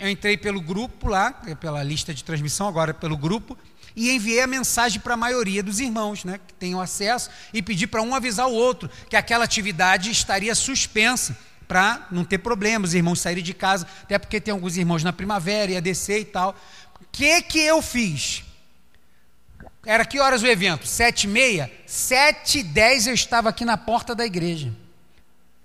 eu 0.00 0.08
entrei 0.10 0.36
pelo 0.36 0.60
grupo 0.60 1.08
lá, 1.08 1.32
pela 1.60 1.80
lista 1.84 2.12
de 2.12 2.24
transmissão, 2.24 2.66
agora 2.66 2.92
pelo 2.92 3.16
grupo, 3.16 3.56
e 3.94 4.10
enviei 4.10 4.40
a 4.40 4.46
mensagem 4.46 5.00
para 5.00 5.14
a 5.14 5.16
maioria 5.16 5.62
dos 5.62 5.80
irmãos, 5.80 6.24
né, 6.24 6.40
que 6.46 6.54
tenham 6.54 6.80
acesso, 6.80 7.30
e 7.52 7.62
pedi 7.62 7.86
para 7.86 8.02
um 8.02 8.14
avisar 8.14 8.48
o 8.48 8.52
outro 8.52 8.90
que 9.08 9.16
aquela 9.16 9.44
atividade 9.44 10.10
estaria 10.10 10.54
suspensa 10.54 11.36
para 11.66 12.06
não 12.10 12.24
ter 12.24 12.38
problemas, 12.38 12.90
os 12.90 12.94
irmãos 12.94 13.20
saírem 13.20 13.44
de 13.44 13.54
casa, 13.54 13.86
até 14.02 14.18
porque 14.18 14.40
tem 14.40 14.52
alguns 14.52 14.76
irmãos 14.76 15.04
na 15.04 15.12
primavera, 15.12 15.72
ia 15.72 15.80
descer 15.80 16.20
e 16.20 16.24
tal. 16.24 16.56
O 17.00 17.04
que 17.12 17.42
que 17.42 17.60
eu 17.60 17.80
fiz? 17.80 18.42
Era 19.86 20.04
que 20.04 20.18
horas 20.18 20.42
o 20.42 20.46
evento? 20.46 20.86
Sete 20.86 21.24
e 21.24 21.28
meia? 21.28 21.70
Sete 21.86 22.58
e 22.58 22.62
dez 22.62 23.06
eu 23.06 23.14
estava 23.14 23.48
aqui 23.48 23.64
na 23.64 23.76
porta 23.76 24.14
da 24.14 24.26
igreja. 24.26 24.72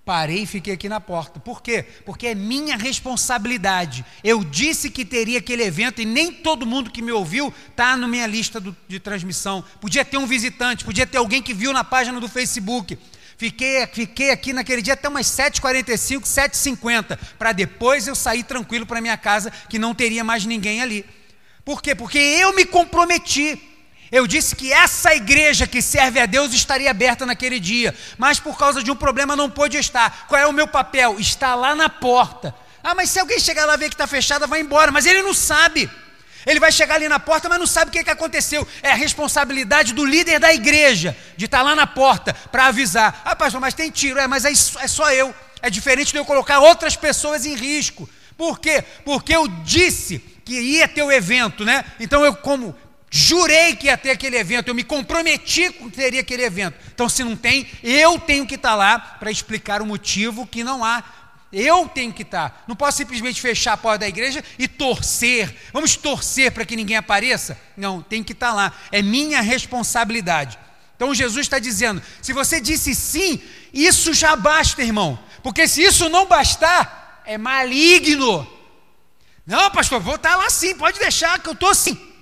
Parei 0.05 0.43
e 0.43 0.45
fiquei 0.45 0.75
aqui 0.75 0.87
na 0.87 1.01
porta. 1.01 1.39
Por 1.39 1.63
quê? 1.63 1.83
Porque 2.05 2.27
é 2.27 2.35
minha 2.35 2.77
responsabilidade. 2.77 4.05
Eu 4.23 4.43
disse 4.43 4.91
que 4.91 5.03
teria 5.03 5.39
aquele 5.39 5.63
evento 5.63 5.99
e 5.99 6.05
nem 6.05 6.31
todo 6.31 6.63
mundo 6.63 6.91
que 6.91 7.01
me 7.01 7.11
ouviu 7.11 7.51
está 7.71 7.97
na 7.97 8.07
minha 8.07 8.27
lista 8.27 8.59
do, 8.59 8.77
de 8.87 8.99
transmissão. 8.99 9.65
Podia 9.81 10.05
ter 10.05 10.17
um 10.17 10.27
visitante, 10.27 10.85
podia 10.85 11.07
ter 11.07 11.17
alguém 11.17 11.41
que 11.41 11.55
viu 11.55 11.73
na 11.73 11.83
página 11.83 12.19
do 12.19 12.29
Facebook. 12.29 12.99
Fiquei, 13.35 13.85
fiquei 13.87 14.29
aqui 14.29 14.53
naquele 14.53 14.83
dia 14.83 14.93
até 14.93 15.09
umas 15.09 15.25
7h45, 15.25 16.21
7h50, 16.21 17.17
para 17.39 17.51
depois 17.51 18.07
eu 18.07 18.13
sair 18.13 18.43
tranquilo 18.43 18.85
para 18.85 19.01
minha 19.01 19.17
casa, 19.17 19.51
que 19.67 19.79
não 19.79 19.95
teria 19.95 20.23
mais 20.23 20.45
ninguém 20.45 20.83
ali. 20.83 21.03
Por 21.65 21.81
quê? 21.81 21.95
Porque 21.95 22.19
eu 22.19 22.55
me 22.55 22.63
comprometi. 22.63 23.59
Eu 24.15 24.25
disse 24.25 24.55
que 24.55 24.71
essa 24.71 25.13
igreja 25.13 25.67
que 25.67 25.81
serve 25.81 26.21
a 26.21 26.25
Deus 26.25 26.53
estaria 26.53 26.89
aberta 26.89 27.25
naquele 27.25 27.59
dia, 27.59 27.93
mas 28.17 28.39
por 28.39 28.57
causa 28.57 28.81
de 28.81 28.89
um 28.89 28.95
problema 28.95 29.35
não 29.35 29.49
pôde 29.49 29.75
estar. 29.75 30.25
Qual 30.29 30.39
é 30.39 30.47
o 30.47 30.53
meu 30.53 30.69
papel? 30.69 31.19
Está 31.19 31.53
lá 31.53 31.75
na 31.75 31.89
porta. 31.89 32.55
Ah, 32.81 32.95
mas 32.95 33.09
se 33.09 33.19
alguém 33.19 33.37
chegar 33.41 33.65
lá 33.65 33.73
e 33.73 33.77
ver 33.77 33.89
que 33.89 33.95
está 33.95 34.07
fechada, 34.07 34.47
vai 34.47 34.61
embora. 34.61 34.89
Mas 34.89 35.05
ele 35.05 35.21
não 35.21 35.33
sabe. 35.33 35.89
Ele 36.45 36.61
vai 36.61 36.71
chegar 36.71 36.95
ali 36.95 37.09
na 37.09 37.19
porta, 37.19 37.49
mas 37.49 37.59
não 37.59 37.67
sabe 37.67 37.89
o 37.89 37.91
que, 37.91 38.05
que 38.05 38.09
aconteceu. 38.09 38.65
É 38.81 38.93
a 38.93 38.95
responsabilidade 38.95 39.91
do 39.93 40.05
líder 40.05 40.39
da 40.39 40.53
igreja 40.53 41.13
de 41.35 41.43
estar 41.43 41.57
tá 41.57 41.63
lá 41.63 41.75
na 41.75 41.85
porta 41.85 42.33
para 42.33 42.67
avisar. 42.67 43.21
Ah, 43.25 43.35
pastor, 43.35 43.59
mas 43.59 43.73
tem 43.73 43.91
tiro. 43.91 44.17
É, 44.17 44.27
mas 44.27 44.45
é, 44.45 44.51
é 44.51 44.87
só 44.87 45.11
eu. 45.11 45.35
É 45.61 45.69
diferente 45.69 46.13
de 46.13 46.17
eu 46.17 46.23
colocar 46.23 46.59
outras 46.59 46.95
pessoas 46.95 47.45
em 47.45 47.53
risco. 47.53 48.09
Por 48.37 48.61
quê? 48.61 48.81
Porque 49.03 49.35
eu 49.35 49.45
disse 49.45 50.19
que 50.45 50.57
ia 50.57 50.87
ter 50.87 51.03
o 51.03 51.11
evento, 51.11 51.65
né? 51.65 51.83
Então 51.99 52.23
eu, 52.23 52.33
como 52.33 52.73
Jurei 53.17 53.77
que 53.77 53.87
ia 53.87 53.97
ter 53.97 54.11
aquele 54.11 54.35
evento, 54.35 54.67
eu 54.67 54.75
me 54.75 54.83
comprometi 54.83 55.71
que 55.71 55.89
teria 55.89 56.19
aquele 56.19 56.43
evento. 56.43 56.77
Então, 56.93 57.07
se 57.07 57.23
não 57.23 57.33
tem, 57.33 57.65
eu 57.81 58.19
tenho 58.19 58.45
que 58.45 58.55
estar 58.55 58.75
lá 58.75 58.99
para 58.99 59.31
explicar 59.31 59.81
o 59.81 59.85
motivo 59.85 60.45
que 60.45 60.65
não 60.65 60.83
há. 60.83 61.01
Eu 61.49 61.87
tenho 61.87 62.11
que 62.11 62.23
estar. 62.23 62.65
Não 62.67 62.75
posso 62.75 62.97
simplesmente 62.97 63.39
fechar 63.39 63.71
a 63.71 63.77
porta 63.77 63.99
da 63.99 64.07
igreja 64.09 64.43
e 64.59 64.67
torcer. 64.67 65.55
Vamos 65.71 65.95
torcer 65.95 66.51
para 66.51 66.65
que 66.65 66.75
ninguém 66.75 66.97
apareça? 66.97 67.57
Não, 67.77 68.01
tem 68.01 68.21
que 68.21 68.33
estar 68.33 68.53
lá. 68.53 68.73
É 68.91 69.01
minha 69.01 69.39
responsabilidade. 69.39 70.59
Então 70.97 71.15
Jesus 71.15 71.45
está 71.45 71.57
dizendo: 71.57 72.01
se 72.21 72.33
você 72.33 72.59
disse 72.59 72.93
sim, 72.93 73.41
isso 73.73 74.13
já 74.13 74.35
basta, 74.35 74.83
irmão. 74.83 75.17
Porque 75.41 75.69
se 75.69 75.81
isso 75.81 76.09
não 76.09 76.25
bastar, 76.25 77.23
é 77.25 77.37
maligno. 77.37 78.45
Não, 79.45 79.71
pastor, 79.71 80.01
vou 80.01 80.15
estar 80.15 80.35
lá 80.35 80.49
sim, 80.49 80.75
pode 80.75 80.99
deixar 80.99 81.39
que 81.39 81.47
eu 81.47 81.53
estou 81.53 81.73
sim. 81.73 82.13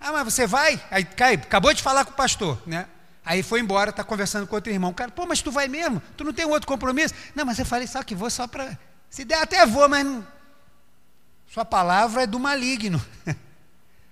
Ah, 0.00 0.12
mas 0.12 0.32
você 0.34 0.46
vai? 0.46 0.80
Aí 0.90 1.04
cai, 1.04 1.34
acabou 1.34 1.72
de 1.74 1.82
falar 1.82 2.04
com 2.04 2.12
o 2.12 2.14
pastor, 2.14 2.60
né? 2.66 2.86
Aí 3.24 3.42
foi 3.42 3.60
embora, 3.60 3.90
está 3.90 4.02
conversando 4.02 4.46
com 4.46 4.54
outro 4.54 4.72
irmão. 4.72 4.92
Cara, 4.92 5.10
pô, 5.10 5.26
mas 5.26 5.42
tu 5.42 5.50
vai 5.50 5.68
mesmo? 5.68 6.00
Tu 6.16 6.24
não 6.24 6.32
tem 6.32 6.46
outro 6.46 6.66
compromisso? 6.66 7.14
Não, 7.34 7.44
mas 7.44 7.58
eu 7.58 7.66
falei 7.66 7.86
só 7.86 8.02
que 8.02 8.14
vou 8.14 8.30
só 8.30 8.46
para. 8.46 8.78
Se 9.10 9.24
der, 9.24 9.42
até 9.42 9.66
vou, 9.66 9.88
mas 9.88 10.04
não. 10.04 10.26
Sua 11.52 11.64
palavra 11.64 12.22
é 12.22 12.26
do 12.26 12.38
maligno. 12.38 13.04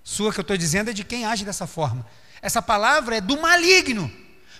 Sua 0.03 0.31
que 0.31 0.39
eu 0.39 0.43
estou 0.43 0.57
dizendo 0.57 0.91
é 0.91 0.93
de 0.93 1.03
quem 1.03 1.25
age 1.25 1.43
dessa 1.43 1.65
forma. 1.65 2.05
Essa 2.41 2.61
palavra 2.61 3.17
é 3.17 3.21
do 3.21 3.41
maligno. 3.41 4.11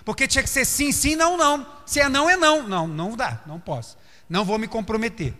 Porque 0.04 0.26
tinha 0.26 0.42
que 0.42 0.50
ser 0.50 0.64
sim, 0.64 0.90
sim, 0.90 1.14
não, 1.14 1.36
não. 1.36 1.66
Se 1.86 2.00
é 2.00 2.08
não, 2.08 2.28
é 2.28 2.36
não. 2.36 2.66
Não, 2.66 2.88
não 2.88 3.16
dá, 3.16 3.40
não 3.46 3.60
posso. 3.60 3.96
Não 4.28 4.44
vou 4.44 4.58
me 4.58 4.66
comprometer. 4.66 5.34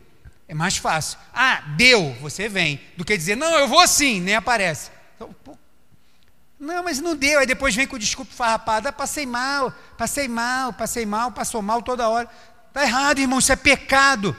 É 0.47 0.55
mais 0.55 0.77
fácil. 0.77 1.19
Ah, 1.35 1.63
deu, 1.77 2.15
você 2.21 2.49
vem. 2.49 2.81
Do 2.97 3.05
que 3.05 3.17
dizer, 3.17 3.37
não, 3.37 3.59
eu 3.59 3.69
vou 3.69 3.87
sim, 3.87 4.21
nem 4.21 4.35
aparece. 4.35 4.91
Então, 5.17 5.35
pô, 5.45 5.59
não, 6.59 6.83
mas 6.83 7.01
não 7.01 7.15
deu. 7.15 7.39
Aí 7.39 7.47
depois 7.47 7.75
vem 7.75 7.87
com 7.87 7.99
desculpa 7.99 8.33
farrapada. 8.35 8.89
Ah, 8.89 8.93
passei 8.93 9.25
mal, 9.25 9.73
passei 9.97 10.27
mal, 10.27 10.73
passei 10.73 11.07
mal, 11.07 11.31
passou 11.31 11.63
mal 11.63 11.83
toda 11.83 12.09
hora. 12.09 12.29
Está 12.69 12.83
errado, 12.83 13.21
irmão, 13.21 13.39
isso 13.39 13.53
é 13.53 13.57
pecado. 13.57 14.37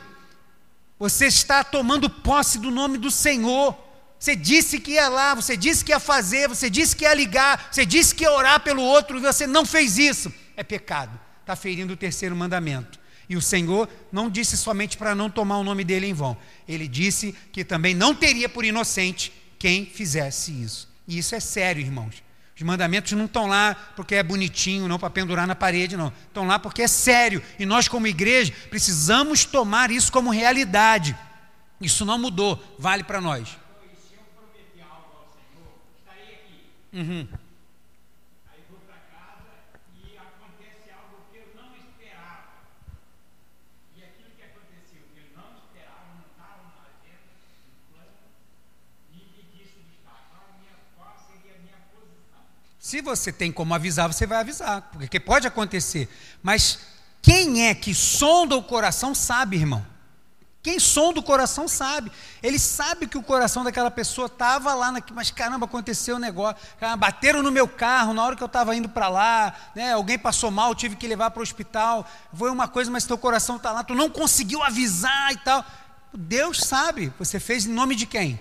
Você 0.97 1.27
está 1.27 1.63
tomando 1.63 2.09
posse 2.09 2.59
do 2.59 2.69
nome 2.69 2.97
do 2.97 3.09
Senhor. 3.09 3.77
Você 4.19 4.35
disse 4.35 4.79
que 4.81 4.91
ia 4.91 5.07
lá, 5.07 5.33
você 5.33 5.55
disse 5.55 5.85
que 5.85 5.93
ia 5.93 5.99
fazer, 5.99 6.49
você 6.49 6.69
disse 6.69 6.93
que 6.93 7.05
ia 7.05 7.13
ligar, 7.13 7.69
você 7.71 7.85
disse 7.85 8.13
que 8.13 8.25
ia 8.25 8.31
orar 8.31 8.59
pelo 8.59 8.81
outro 8.81 9.17
e 9.17 9.21
você 9.21 9.47
não 9.47 9.65
fez 9.65 9.97
isso. 9.97 10.31
É 10.57 10.63
pecado. 10.63 11.17
Está 11.39 11.55
ferindo 11.55 11.93
o 11.93 11.97
terceiro 11.97 12.35
mandamento. 12.35 12.99
E 13.29 13.37
o 13.37 13.41
Senhor 13.41 13.87
não 14.11 14.29
disse 14.29 14.57
somente 14.57 14.97
para 14.97 15.15
não 15.15 15.29
tomar 15.29 15.57
o 15.57 15.63
nome 15.63 15.85
dele 15.85 16.07
em 16.07 16.13
vão. 16.13 16.35
Ele 16.67 16.87
disse 16.87 17.33
que 17.53 17.63
também 17.63 17.93
não 17.93 18.13
teria 18.13 18.49
por 18.49 18.65
inocente 18.65 19.31
quem 19.57 19.85
fizesse 19.85 20.51
isso. 20.51 20.88
E 21.09 21.17
isso 21.17 21.33
é 21.33 21.39
sério, 21.39 21.81
irmãos. 21.81 22.21
Os 22.55 22.61
mandamentos 22.61 23.13
não 23.13 23.25
estão 23.25 23.47
lá 23.47 23.73
porque 23.95 24.13
é 24.13 24.21
bonitinho, 24.21 24.87
não 24.87 24.99
para 24.99 25.09
pendurar 25.09 25.47
na 25.47 25.55
parede, 25.55 25.97
não. 25.97 26.13
Estão 26.27 26.45
lá 26.45 26.59
porque 26.59 26.83
é 26.83 26.87
sério. 26.87 27.41
E 27.57 27.65
nós, 27.65 27.87
como 27.87 28.05
igreja, 28.05 28.53
precisamos 28.69 29.43
tomar 29.43 29.89
isso 29.89 30.11
como 30.11 30.29
realidade. 30.29 31.17
Isso 31.81 32.05
não 32.05 32.19
mudou, 32.19 32.63
vale 32.77 33.03
para 33.03 33.19
nós. 33.19 33.47
Se 33.49 34.13
eu 34.13 34.21
prometer 34.35 34.83
algo 34.83 35.17
ao 35.17 35.27
Senhor, 35.33 35.79
estarei 35.97 36.35
aqui. 36.35 36.67
Uhum. 36.93 37.27
Se 52.89 53.03
você 53.03 53.31
tem 53.31 53.51
como 53.51 53.71
avisar, 53.75 54.11
você 54.11 54.25
vai 54.25 54.39
avisar, 54.39 54.81
porque 54.91 55.19
pode 55.19 55.45
acontecer. 55.45 56.09
Mas 56.41 56.79
quem 57.21 57.67
é 57.67 57.75
que 57.75 57.93
sonda 57.93 58.55
o 58.55 58.63
coração 58.63 59.13
sabe, 59.13 59.57
irmão. 59.57 59.85
Quem 60.63 60.79
sonda 60.79 61.19
o 61.19 61.23
coração 61.23 61.67
sabe. 61.67 62.11
Ele 62.41 62.57
sabe 62.57 63.05
que 63.05 63.15
o 63.15 63.21
coração 63.21 63.63
daquela 63.63 63.91
pessoa 63.91 64.25
estava 64.25 64.73
lá, 64.73 64.91
na... 64.91 65.03
mas 65.13 65.29
caramba, 65.29 65.67
aconteceu 65.67 66.15
um 66.15 66.19
negócio. 66.19 66.57
Bateram 66.97 67.43
no 67.43 67.51
meu 67.51 67.67
carro 67.67 68.11
na 68.11 68.25
hora 68.25 68.35
que 68.35 68.41
eu 68.41 68.47
estava 68.47 68.75
indo 68.75 68.89
para 68.89 69.07
lá. 69.07 69.53
Né? 69.75 69.93
Alguém 69.93 70.17
passou 70.17 70.49
mal, 70.49 70.73
tive 70.73 70.95
que 70.95 71.07
levar 71.07 71.29
para 71.29 71.41
o 71.41 71.43
hospital. 71.43 72.09
Foi 72.33 72.49
uma 72.49 72.67
coisa, 72.67 72.89
mas 72.89 73.05
teu 73.05 73.19
coração 73.19 73.57
está 73.57 73.71
lá. 73.71 73.83
Tu 73.83 73.93
não 73.93 74.09
conseguiu 74.09 74.63
avisar 74.63 75.31
e 75.31 75.37
tal. 75.37 75.63
Deus 76.11 76.61
sabe. 76.61 77.13
Você 77.19 77.39
fez 77.39 77.67
em 77.67 77.71
nome 77.71 77.95
de 77.95 78.07
quem? 78.07 78.39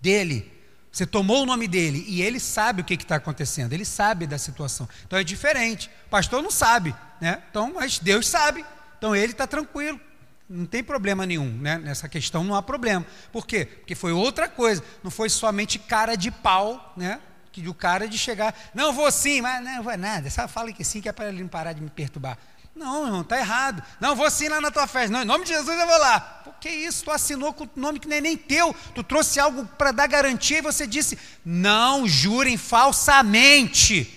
Dele. 0.00 0.57
Você 0.90 1.06
tomou 1.06 1.42
o 1.42 1.46
nome 1.46 1.68
dele 1.68 2.04
e 2.08 2.22
ele 2.22 2.40
sabe 2.40 2.82
o 2.82 2.84
que 2.84 2.94
está 2.94 3.16
acontecendo, 3.16 3.72
ele 3.72 3.84
sabe 3.84 4.26
da 4.26 4.38
situação. 4.38 4.88
Então 5.06 5.18
é 5.18 5.24
diferente. 5.24 5.90
O 6.06 6.08
pastor 6.08 6.42
não 6.42 6.50
sabe, 6.50 6.94
né? 7.20 7.42
Então, 7.50 7.72
mas 7.74 7.98
Deus 7.98 8.26
sabe. 8.26 8.64
Então 8.96 9.14
ele 9.14 9.32
está 9.32 9.46
tranquilo. 9.46 10.00
Não 10.48 10.64
tem 10.64 10.82
problema 10.82 11.26
nenhum, 11.26 11.50
né? 11.58 11.76
Nessa 11.76 12.08
questão 12.08 12.42
não 12.42 12.54
há 12.54 12.62
problema. 12.62 13.06
Por 13.30 13.46
quê? 13.46 13.66
Porque 13.66 13.94
foi 13.94 14.12
outra 14.12 14.48
coisa. 14.48 14.82
Não 15.04 15.10
foi 15.10 15.28
somente 15.28 15.78
cara 15.78 16.16
de 16.16 16.30
pau, 16.30 16.94
né? 16.96 17.20
Que 17.52 17.68
o 17.68 17.74
cara 17.74 18.08
de 18.08 18.16
chegar, 18.16 18.54
não 18.74 18.92
vou 18.92 19.10
sim, 19.10 19.40
mas 19.40 19.62
não 19.62 19.82
vai 19.82 19.96
nada. 19.96 20.30
Só 20.30 20.48
fala 20.48 20.72
que 20.72 20.84
sim, 20.84 21.00
que 21.00 21.08
é 21.08 21.12
para 21.12 21.28
ele 21.28 21.42
não 21.42 21.48
parar 21.48 21.74
de 21.74 21.82
me 21.82 21.90
perturbar. 21.90 22.38
Não, 22.78 23.06
irmão, 23.06 23.22
está 23.22 23.38
errado. 23.38 23.82
Não, 24.00 24.14
vou 24.14 24.30
sim 24.30 24.48
lá 24.48 24.60
na 24.60 24.70
tua 24.70 24.86
festa. 24.86 25.10
Não, 25.10 25.22
em 25.22 25.26
nome 25.26 25.44
de 25.44 25.50
Jesus 25.50 25.78
eu 25.78 25.86
vou 25.86 25.98
lá. 25.98 26.20
Por 26.20 26.54
que 26.54 26.70
isso? 26.70 27.04
Tu 27.04 27.10
assinou 27.10 27.52
com 27.52 27.64
o 27.64 27.70
nome 27.74 27.98
que 27.98 28.06
não 28.06 28.16
é 28.16 28.20
nem 28.20 28.36
teu. 28.36 28.74
Tu 28.94 29.02
trouxe 29.02 29.40
algo 29.40 29.66
para 29.76 29.90
dar 29.90 30.06
garantia 30.06 30.58
e 30.58 30.62
você 30.62 30.86
disse: 30.86 31.18
não 31.44 32.06
jurem 32.06 32.56
falsamente 32.56 34.14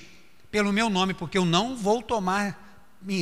pelo 0.51 0.72
meu 0.72 0.89
nome, 0.89 1.14
porque 1.16 1.38
eu 1.38 1.45
não 1.45 1.76
vou 1.76 2.01
tomar 2.01 2.59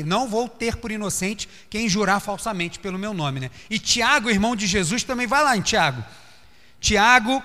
não 0.05 0.27
vou 0.27 0.49
ter 0.49 0.75
por 0.75 0.91
inocente 0.91 1.47
quem 1.69 1.87
jurar 1.87 2.19
falsamente 2.19 2.79
pelo 2.79 2.99
meu 2.99 3.13
nome, 3.13 3.39
né? 3.39 3.51
E 3.69 3.79
Tiago, 3.79 4.29
irmão 4.29 4.53
de 4.53 4.67
Jesus, 4.67 5.03
também 5.03 5.25
vai 5.25 5.41
lá 5.41 5.55
em 5.55 5.61
Tiago. 5.61 6.03
Tiago, 6.81 7.41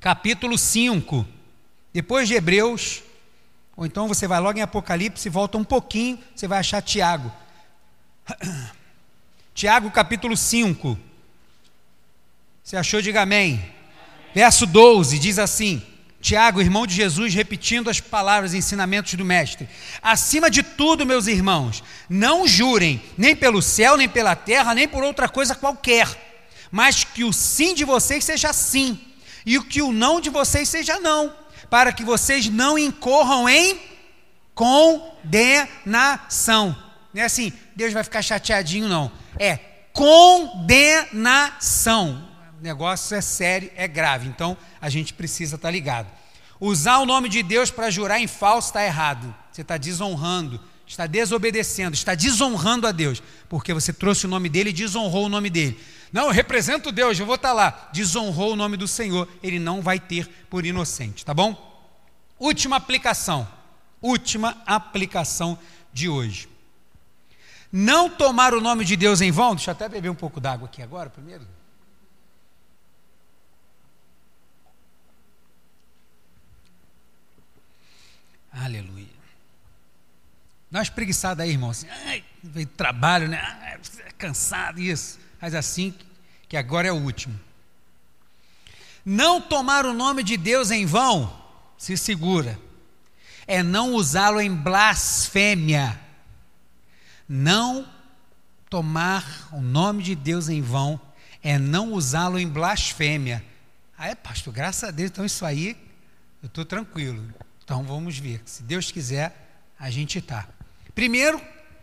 capítulo 0.00 0.56
5. 0.56 1.26
Depois 1.92 2.26
de 2.26 2.32
Hebreus, 2.32 3.02
ou 3.82 3.86
então 3.86 4.06
você 4.06 4.28
vai 4.28 4.38
logo 4.38 4.56
em 4.56 4.62
Apocalipse, 4.62 5.28
volta 5.28 5.58
um 5.58 5.64
pouquinho, 5.64 6.16
você 6.36 6.46
vai 6.46 6.60
achar 6.60 6.80
Tiago. 6.80 7.32
Tiago 9.52 9.90
capítulo 9.90 10.36
5. 10.36 10.96
Você 12.62 12.76
achou? 12.76 13.02
Diga 13.02 13.22
amém. 13.22 13.74
Verso 14.32 14.66
12 14.66 15.18
diz 15.18 15.36
assim: 15.36 15.82
Tiago, 16.20 16.60
irmão 16.60 16.86
de 16.86 16.94
Jesus, 16.94 17.34
repetindo 17.34 17.90
as 17.90 17.98
palavras 17.98 18.54
e 18.54 18.58
ensinamentos 18.58 19.14
do 19.14 19.24
Mestre. 19.24 19.68
Acima 20.00 20.48
de 20.48 20.62
tudo, 20.62 21.04
meus 21.04 21.26
irmãos, 21.26 21.82
não 22.08 22.46
jurem, 22.46 23.02
nem 23.18 23.34
pelo 23.34 23.60
céu, 23.60 23.96
nem 23.96 24.08
pela 24.08 24.36
terra, 24.36 24.76
nem 24.76 24.86
por 24.86 25.02
outra 25.02 25.28
coisa 25.28 25.56
qualquer, 25.56 26.06
mas 26.70 27.02
que 27.02 27.24
o 27.24 27.32
sim 27.32 27.74
de 27.74 27.84
vocês 27.84 28.24
seja 28.24 28.52
sim, 28.52 29.00
e 29.44 29.60
que 29.60 29.82
o 29.82 29.90
não 29.90 30.20
de 30.20 30.30
vocês 30.30 30.68
seja 30.68 31.00
não, 31.00 31.41
para 31.72 31.90
que 31.90 32.04
vocês 32.04 32.50
não 32.50 32.78
incorram 32.78 33.48
em 33.48 33.80
condenação. 34.54 35.16
Não 37.14 37.22
é 37.22 37.24
assim, 37.24 37.50
Deus 37.74 37.94
vai 37.94 38.04
ficar 38.04 38.20
chateadinho, 38.20 38.86
não. 38.90 39.10
É 39.38 39.56
condenação. 39.94 40.68
O 42.60 42.62
negócio 42.62 43.16
é 43.16 43.22
sério, 43.22 43.70
é 43.74 43.88
grave. 43.88 44.28
Então, 44.28 44.54
a 44.82 44.90
gente 44.90 45.14
precisa 45.14 45.56
estar 45.56 45.68
tá 45.68 45.72
ligado. 45.72 46.08
Usar 46.60 46.98
o 46.98 47.06
nome 47.06 47.30
de 47.30 47.42
Deus 47.42 47.70
para 47.70 47.88
jurar 47.88 48.20
em 48.20 48.26
falso 48.26 48.68
está 48.68 48.84
errado. 48.84 49.34
Você 49.50 49.62
está 49.62 49.78
desonrando, 49.78 50.60
está 50.92 51.06
desobedecendo, 51.06 51.94
está 51.94 52.14
desonrando 52.14 52.86
a 52.86 52.92
Deus, 52.92 53.22
porque 53.48 53.72
você 53.72 53.92
trouxe 53.92 54.26
o 54.26 54.28
nome 54.28 54.48
dele 54.48 54.70
e 54.70 54.74
desonrou 54.74 55.24
o 55.24 55.28
nome 55.28 55.48
dele. 55.48 55.80
Não, 56.12 56.26
eu 56.26 56.30
represento 56.30 56.92
Deus, 56.92 57.18
eu 57.18 57.24
vou 57.24 57.36
estar 57.36 57.48
tá 57.48 57.54
lá. 57.54 57.90
Desonrou 57.92 58.52
o 58.52 58.56
nome 58.56 58.76
do 58.76 58.86
Senhor, 58.86 59.26
ele 59.42 59.58
não 59.58 59.80
vai 59.80 59.98
ter 59.98 60.28
por 60.50 60.66
inocente, 60.66 61.24
tá 61.24 61.32
bom? 61.32 61.56
Última 62.38 62.76
aplicação. 62.76 63.48
Última 64.02 64.62
aplicação 64.66 65.58
de 65.92 66.08
hoje. 66.10 66.48
Não 67.70 68.10
tomar 68.10 68.52
o 68.52 68.60
nome 68.60 68.84
de 68.84 68.94
Deus 68.94 69.22
em 69.22 69.30
vão, 69.30 69.54
deixa 69.54 69.70
eu 69.70 69.72
até 69.72 69.88
beber 69.88 70.10
um 70.10 70.14
pouco 70.14 70.40
d'água 70.40 70.68
aqui 70.68 70.82
agora, 70.82 71.08
primeiro. 71.08 71.46
Aleluia. 78.52 79.11
Dá 80.72 80.80
uma 80.80 80.82
espreguiçada 80.82 81.44
aí, 81.44 81.50
irmão. 81.50 81.70
Assim, 81.70 81.86
ai, 82.06 82.24
veio 82.42 82.66
trabalho, 82.66 83.28
né? 83.28 83.38
Ai, 83.40 83.78
é 84.04 84.10
cansado, 84.18 84.80
isso. 84.80 85.20
Mas 85.40 85.54
assim, 85.54 85.94
que 86.48 86.56
agora 86.56 86.88
é 86.88 86.92
o 86.92 86.96
último. 86.96 87.38
Não 89.04 89.40
tomar 89.40 89.86
o 89.86 89.92
nome 89.92 90.24
de 90.24 90.36
Deus 90.36 90.72
em 90.72 90.84
vão, 90.84 91.32
se 91.78 91.96
segura. 91.96 92.58
É 93.46 93.62
não 93.62 93.92
usá-lo 93.92 94.40
em 94.40 94.52
blasfêmia 94.52 96.00
não 97.32 97.88
tomar 98.68 99.48
o 99.52 99.60
nome 99.62 100.02
de 100.02 100.14
Deus 100.14 100.50
em 100.50 100.60
vão 100.60 101.00
é 101.42 101.58
não 101.58 101.92
usá-lo 101.92 102.38
em 102.38 102.46
blasfêmia. 102.46 103.42
Ah, 103.96 104.08
é, 104.08 104.14
pastor, 104.14 104.52
graças 104.52 104.84
a 104.84 104.90
Deus, 104.90 105.10
então 105.10 105.24
isso 105.24 105.44
aí 105.44 105.76
eu 106.42 106.46
estou 106.46 106.64
tranquilo. 106.64 107.26
Então 107.64 107.82
vamos 107.84 108.18
ver. 108.18 108.42
Se 108.44 108.62
Deus 108.62 108.92
quiser, 108.92 109.64
a 109.78 109.90
gente 109.90 110.18
está. 110.18 110.46
Primeiro, 110.94 111.40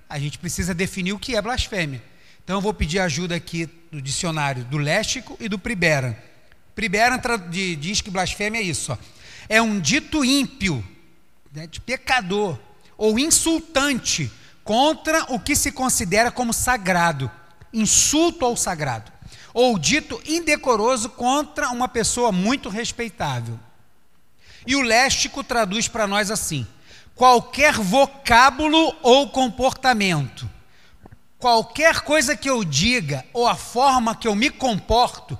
a 0.07 0.19
gente 0.19 0.37
precisa 0.37 0.73
definir 0.73 1.13
o 1.13 1.19
que 1.19 1.35
é 1.35 1.41
blasfêmia. 1.41 2.01
Então 2.43 2.57
eu 2.57 2.61
vou 2.61 2.73
pedir 2.73 2.99
ajuda 2.99 3.35
aqui 3.35 3.69
do 3.91 4.01
dicionário 4.01 4.63
do 4.65 4.77
Léxico 4.77 5.37
e 5.39 5.47
do 5.47 5.59
Pribera. 5.59 6.17
Pribera 6.73 7.19
diz 7.49 8.01
que 8.01 8.09
blasfêmia 8.09 8.59
é 8.59 8.63
isso: 8.63 8.91
ó. 8.91 8.97
é 9.47 9.61
um 9.61 9.79
dito 9.79 10.23
ímpio, 10.23 10.83
né, 11.53 11.67
de 11.67 11.79
pecador, 11.79 12.57
ou 12.97 13.19
insultante, 13.19 14.31
contra 14.63 15.25
o 15.33 15.39
que 15.39 15.55
se 15.55 15.71
considera 15.71 16.31
como 16.31 16.53
sagrado, 16.53 17.29
insulto 17.73 18.45
ao 18.45 18.55
sagrado, 18.55 19.11
ou 19.53 19.77
dito 19.77 20.21
indecoroso 20.25 21.09
contra 21.09 21.69
uma 21.69 21.87
pessoa 21.87 22.31
muito 22.31 22.69
respeitável. 22.69 23.59
E 24.65 24.75
o 24.75 24.81
léxico 24.81 25.43
traduz 25.43 25.87
para 25.87 26.07
nós 26.07 26.31
assim: 26.31 26.67
qualquer 27.19 27.73
vocábulo 27.73 28.95
ou 29.01 29.27
comportamento, 29.27 30.49
qualquer 31.37 31.99
coisa 31.99 32.33
que 32.33 32.49
eu 32.49 32.63
diga 32.63 33.25
ou 33.33 33.45
a 33.45 33.55
forma 33.55 34.15
que 34.15 34.25
eu 34.25 34.33
me 34.33 34.49
comporto, 34.49 35.37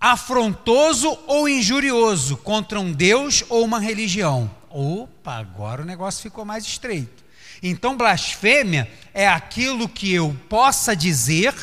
afrontoso 0.00 1.18
ou 1.26 1.46
injurioso 1.46 2.38
contra 2.38 2.80
um 2.80 2.90
Deus 2.90 3.44
ou 3.50 3.62
uma 3.62 3.78
religião. 3.78 4.50
Opa, 4.70 5.34
agora 5.34 5.82
o 5.82 5.84
negócio 5.84 6.22
ficou 6.22 6.46
mais 6.46 6.64
estreito. 6.64 7.22
Então, 7.62 7.98
blasfêmia 7.98 8.90
é 9.12 9.28
aquilo 9.28 9.90
que 9.90 10.10
eu 10.10 10.34
possa 10.48 10.96
dizer 10.96 11.54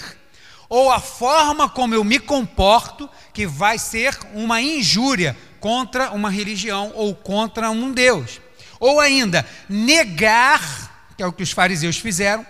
ou 0.70 0.91
a 0.91 0.99
forma 0.99 1.68
como 1.68 1.95
eu 1.95 2.03
me 2.03 2.20
comporto 2.20 3.10
que 3.34 3.47
vai 3.47 3.80
ser 3.80 4.16
uma 4.36 4.62
injúria 4.62 5.36
contra 5.60 6.12
uma 6.12 6.30
religião 6.30 6.91
ou 6.93 7.16
contra 7.16 7.72
um 7.72 7.91
Deus. 7.91 8.39
Ou 8.80 8.99
ainda, 8.99 9.45
negar, 9.67 11.11
que 11.15 11.23
é 11.23 11.28
o 11.28 11.34
que 11.34 11.43
os 11.43 11.51
fariseus 11.51 11.97
fizeram, 11.97 12.45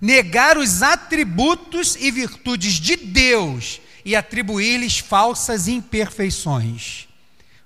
negar 0.00 0.56
os 0.56 0.82
atributos 0.82 1.96
e 1.96 2.10
virtudes 2.10 2.74
de 2.74 2.96
Deus 2.96 3.80
e 4.04 4.16
atribuir-lhes 4.16 4.98
falsas 4.98 5.68
imperfeições. 5.68 7.08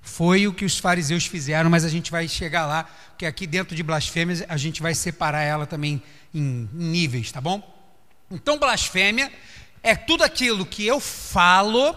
Foi 0.01 0.47
o 0.47 0.53
que 0.53 0.65
os 0.65 0.77
fariseus 0.77 1.25
fizeram, 1.25 1.69
mas 1.69 1.85
a 1.85 1.89
gente 1.89 2.11
vai 2.11 2.27
chegar 2.27 2.65
lá, 2.65 2.83
porque 3.09 3.25
aqui 3.25 3.47
dentro 3.47 3.75
de 3.75 3.81
blasfêmias 3.81 4.43
a 4.49 4.57
gente 4.57 4.81
vai 4.81 4.93
separar 4.93 5.43
ela 5.43 5.65
também 5.65 6.03
em, 6.33 6.69
níveis, 6.73 7.31
tá 7.31 7.39
bom? 7.39 7.61
Então, 8.29 8.59
blasfêmia 8.59 9.31
é 9.81 9.95
tudo 9.95 10.23
aquilo 10.23 10.65
que 10.65 10.85
eu 10.85 10.99
falo 10.99 11.95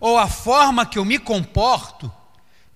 ou 0.00 0.18
a 0.18 0.28
forma 0.28 0.84
que 0.86 0.98
eu 0.98 1.04
me 1.04 1.18
comporto 1.18 2.12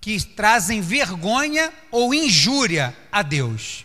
que 0.01 0.23
trazem 0.25 0.81
vergonha 0.81 1.73
ou 1.91 2.15
injúria 2.15 2.97
a 3.13 3.23
Deus. 3.23 3.85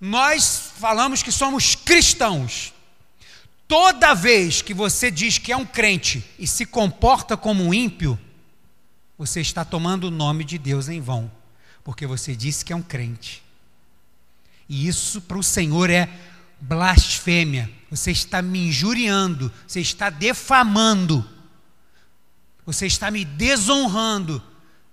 Nós 0.00 0.72
falamos 0.78 1.22
que 1.22 1.32
somos 1.32 1.74
cristãos. 1.74 2.72
Toda 3.66 4.14
vez 4.14 4.62
que 4.62 4.74
você 4.74 5.10
diz 5.10 5.38
que 5.38 5.50
é 5.50 5.56
um 5.56 5.64
crente 5.64 6.24
e 6.38 6.46
se 6.46 6.66
comporta 6.66 7.36
como 7.36 7.64
um 7.64 7.74
ímpio, 7.74 8.18
você 9.16 9.40
está 9.40 9.64
tomando 9.64 10.04
o 10.04 10.10
nome 10.10 10.44
de 10.44 10.58
Deus 10.58 10.88
em 10.88 11.00
vão, 11.00 11.30
porque 11.82 12.06
você 12.06 12.36
disse 12.36 12.64
que 12.64 12.72
é 12.72 12.76
um 12.76 12.82
crente. 12.82 13.42
E 14.68 14.86
isso 14.86 15.20
para 15.20 15.38
o 15.38 15.42
Senhor 15.42 15.90
é 15.90 16.08
blasfêmia. 16.60 17.70
Você 17.90 18.10
está 18.10 18.40
me 18.40 18.68
injuriando, 18.68 19.52
você 19.66 19.80
está 19.80 20.10
defamando, 20.10 21.28
você 22.64 22.86
está 22.86 23.10
me 23.10 23.24
desonrando 23.24 24.42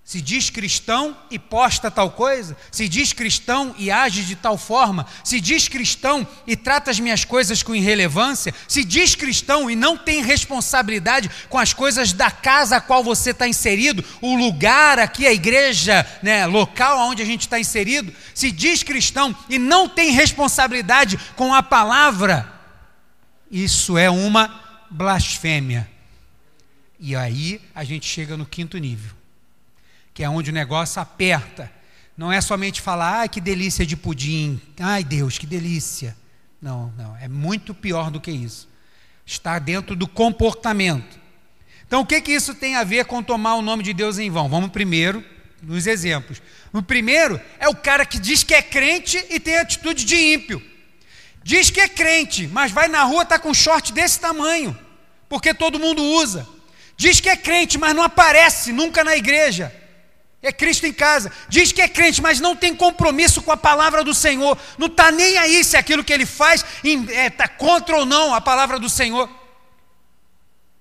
se 0.09 0.21
diz 0.21 0.49
cristão 0.49 1.15
e 1.29 1.37
posta 1.37 1.91
tal 1.91 2.09
coisa, 2.09 2.57
se 2.71 2.89
diz 2.89 3.13
cristão 3.13 3.75
e 3.77 3.91
age 3.91 4.23
de 4.23 4.35
tal 4.35 4.57
forma, 4.57 5.05
se 5.23 5.39
diz 5.39 5.67
cristão 5.67 6.27
e 6.47 6.55
trata 6.55 6.89
as 6.89 6.99
minhas 6.99 7.23
coisas 7.23 7.61
com 7.61 7.75
irrelevância, 7.75 8.51
se 8.67 8.83
diz 8.83 9.13
cristão 9.13 9.69
e 9.69 9.75
não 9.75 9.95
tem 9.95 10.23
responsabilidade 10.23 11.29
com 11.47 11.59
as 11.59 11.73
coisas 11.73 12.11
da 12.11 12.31
casa 12.31 12.77
a 12.77 12.81
qual 12.81 13.03
você 13.03 13.29
está 13.29 13.47
inserido, 13.47 14.03
o 14.19 14.35
lugar 14.35 14.97
aqui, 14.97 15.27
a 15.27 15.31
igreja 15.31 16.03
né, 16.23 16.43
local 16.47 17.07
onde 17.07 17.21
a 17.21 17.25
gente 17.25 17.41
está 17.41 17.59
inserido, 17.59 18.11
se 18.33 18.51
diz 18.51 18.81
cristão 18.81 19.37
e 19.47 19.59
não 19.59 19.87
tem 19.87 20.09
responsabilidade 20.09 21.19
com 21.35 21.53
a 21.53 21.61
palavra, 21.61 22.51
isso 23.51 23.95
é 23.95 24.09
uma 24.09 24.59
blasfêmia. 24.89 25.87
E 26.99 27.15
aí 27.15 27.61
a 27.75 27.83
gente 27.83 28.07
chega 28.07 28.35
no 28.35 28.47
quinto 28.47 28.75
nível 28.79 29.18
que 30.19 30.23
é 30.25 30.29
onde 30.29 30.49
o 30.49 30.53
negócio 30.53 31.01
aperta. 31.01 31.71
Não 32.17 32.29
é 32.29 32.41
somente 32.41 32.81
falar, 32.81 33.19
ai 33.19 33.29
que 33.29 33.39
delícia 33.39 33.85
de 33.85 33.95
pudim, 33.95 34.61
ai 34.77 35.01
Deus, 35.01 35.37
que 35.37 35.45
delícia. 35.45 36.13
Não, 36.61 36.91
não, 36.97 37.15
é 37.15 37.29
muito 37.29 37.73
pior 37.73 38.11
do 38.11 38.19
que 38.19 38.29
isso. 38.29 38.67
Está 39.25 39.57
dentro 39.59 39.95
do 39.95 40.05
comportamento. 40.09 41.17
Então, 41.87 42.01
o 42.01 42.05
que, 42.05 42.19
que 42.19 42.33
isso 42.33 42.53
tem 42.53 42.75
a 42.75 42.83
ver 42.83 43.05
com 43.05 43.23
tomar 43.23 43.55
o 43.55 43.61
nome 43.61 43.81
de 43.81 43.93
Deus 43.93 44.19
em 44.19 44.29
vão? 44.29 44.49
Vamos 44.49 44.71
primeiro 44.71 45.23
nos 45.63 45.87
exemplos. 45.87 46.41
O 46.73 46.81
primeiro 46.81 47.39
é 47.57 47.69
o 47.69 47.75
cara 47.75 48.05
que 48.05 48.19
diz 48.19 48.43
que 48.43 48.53
é 48.53 48.61
crente 48.61 49.25
e 49.29 49.39
tem 49.39 49.57
atitude 49.57 50.03
de 50.03 50.17
ímpio. 50.17 50.61
Diz 51.41 51.69
que 51.69 51.79
é 51.79 51.87
crente, 51.87 52.45
mas 52.45 52.73
vai 52.73 52.89
na 52.89 53.03
rua, 53.03 53.23
está 53.23 53.39
com 53.39 53.51
um 53.51 53.53
short 53.53 53.93
desse 53.93 54.19
tamanho, 54.19 54.77
porque 55.29 55.53
todo 55.53 55.79
mundo 55.79 56.03
usa. 56.03 56.45
Diz 56.97 57.21
que 57.21 57.29
é 57.29 57.37
crente, 57.37 57.77
mas 57.77 57.95
não 57.95 58.03
aparece 58.03 58.73
nunca 58.73 59.01
na 59.01 59.15
igreja. 59.15 59.79
É 60.41 60.51
Cristo 60.53 60.85
em 60.85 60.93
casa. 60.93 61.31
Diz 61.49 61.71
que 61.71 61.81
é 61.81 61.87
crente, 61.87 62.21
mas 62.21 62.39
não 62.39 62.55
tem 62.55 62.73
compromisso 62.73 63.41
com 63.41 63.51
a 63.51 63.57
palavra 63.57 64.03
do 64.03 64.13
Senhor. 64.13 64.57
Não 64.77 64.87
está 64.87 65.11
nem 65.11 65.37
aí 65.37 65.63
se 65.63 65.75
aquilo 65.75 66.03
que 66.03 66.13
ele 66.13 66.25
faz 66.25 66.63
está 66.83 67.13
é, 67.13 67.29
tá 67.29 67.47
contra 67.47 67.97
ou 67.97 68.05
não 68.05 68.33
a 68.33 68.39
palavra 68.39 68.79
do 68.79 68.89
Senhor. 68.89 69.29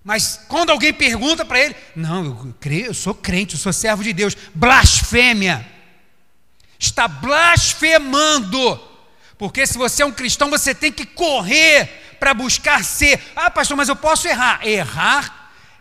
Mas 0.05 0.41
quando 0.49 0.71
alguém 0.71 0.93
pergunta 0.93 1.45
para 1.45 1.61
ele, 1.61 1.77
não, 1.95 2.25
eu, 2.25 2.55
creio, 2.61 2.87
eu 2.87 2.95
sou 2.95 3.13
crente, 3.13 3.55
eu 3.55 3.61
sou 3.61 3.73
servo 3.73 4.03
de 4.03 4.13
Deus. 4.13 4.37
Blasfêmia. 4.55 5.67
Está 6.79 7.09
blasfemando. 7.09 8.81
Porque 9.37 9.67
se 9.67 9.77
você 9.77 10.03
é 10.03 10.07
um 10.07 10.13
cristão, 10.13 10.49
você 10.49 10.73
tem 10.73 10.93
que 10.93 11.05
correr 11.05 12.17
para 12.21 12.33
buscar 12.33 12.85
ser. 12.85 13.21
Ah, 13.35 13.51
pastor, 13.51 13.77
mas 13.77 13.89
eu 13.89 13.97
posso 13.97 14.29
errar. 14.29 14.65
Errar 14.65 15.38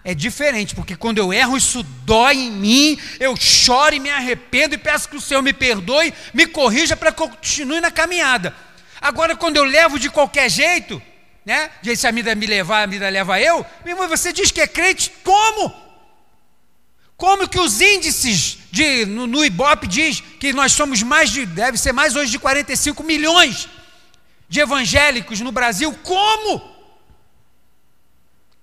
é 0.07 0.13
diferente, 0.13 0.73
porque 0.73 0.95
quando 0.95 1.17
eu 1.17 1.33
erro, 1.33 1.57
isso 1.57 1.83
dói 1.83 2.37
em 2.37 2.49
mim, 2.49 2.97
eu 3.19 3.35
choro 3.35 3.93
e 3.93 3.99
me 3.99 4.09
arrependo 4.09 4.73
e 4.73 4.77
peço 4.77 5.09
que 5.09 5.17
o 5.17 5.19
Senhor 5.21 5.41
me 5.41 5.51
perdoe, 5.51 6.13
me 6.33 6.47
corrija 6.47 6.95
para 6.95 7.11
que 7.11 7.21
eu 7.21 7.27
continue 7.27 7.81
na 7.81 7.91
caminhada. 7.91 8.55
Agora, 9.01 9.35
quando 9.35 9.57
eu 9.57 9.65
levo 9.65 9.99
de 9.99 10.09
qualquer 10.09 10.49
jeito, 10.49 11.01
né? 11.45 11.69
De 11.81 11.93
se 11.97 12.07
a 12.07 12.11
vida 12.11 12.33
me 12.35 12.45
levar, 12.45 12.83
a 12.83 12.85
vida 12.85 13.09
leva 13.09 13.37
eu, 13.41 13.65
meu 13.83 13.95
irmão, 13.95 14.07
você 14.07 14.31
diz 14.31 14.49
que 14.49 14.61
é 14.61 14.67
crente, 14.67 15.11
como? 15.25 15.75
Como 17.17 17.49
que 17.49 17.59
os 17.59 17.81
índices 17.81 18.59
de, 18.71 19.05
no, 19.05 19.27
no 19.27 19.43
Ibope 19.43 19.87
diz 19.87 20.21
que 20.39 20.53
nós 20.53 20.71
somos 20.71 21.03
mais 21.03 21.31
de, 21.31 21.45
deve 21.45 21.77
ser 21.77 21.91
mais 21.91 22.15
hoje 22.15 22.31
de 22.31 22.39
45 22.39 23.03
milhões 23.03 23.67
de 24.47 24.61
evangélicos 24.61 25.41
no 25.41 25.51
Brasil? 25.51 25.93
Como? 26.01 26.77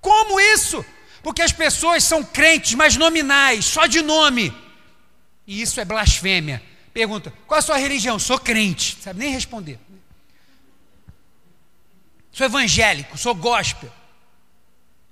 Como 0.01 0.41
isso? 0.41 0.83
Porque 1.25 1.41
as 1.41 1.53
pessoas 1.53 2.05
são 2.05 2.23
crentes, 2.23 2.75
mas 2.75 2.97
nominais, 2.97 3.65
só 3.65 3.87
de 3.87 4.03
nome. 4.03 4.55
E 5.47 5.63
isso 5.63 5.81
é 5.81 5.85
blasfêmia. 5.85 6.63
Pergunta: 6.93 7.33
qual 7.47 7.59
a 7.59 7.63
sua 7.63 7.79
religião? 7.79 8.19
Sou 8.19 8.39
crente. 8.39 8.99
Sabe 9.01 9.21
nem 9.21 9.33
responder. 9.33 9.81
Sou 12.31 12.45
evangélico, 12.45 13.17
sou 13.17 13.35
gospel. 13.35 13.91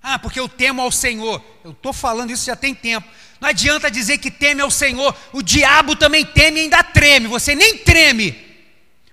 Ah, 0.03 0.19
porque 0.19 0.39
eu 0.39 0.51
temo 0.51 0.83
ao 0.83 0.93
Senhor. 0.93 1.43
Eu 1.65 1.71
estou 1.71 1.95
falando 1.95 2.31
isso 2.31 2.45
já 2.45 2.57
tem 2.57 2.75
tempo. 2.75 3.09
Não 3.41 3.49
adianta 3.49 3.91
dizer 3.91 4.19
que 4.19 4.31
teme 4.31 4.61
ao 4.61 4.71
Senhor. 4.71 5.17
O 5.33 5.41
diabo 5.41 5.97
também 5.97 6.27
teme 6.27 6.59
e 6.61 6.63
ainda 6.65 6.83
treme. 6.83 7.27
Você 7.27 7.55
nem 7.55 7.79
treme. 7.79 8.37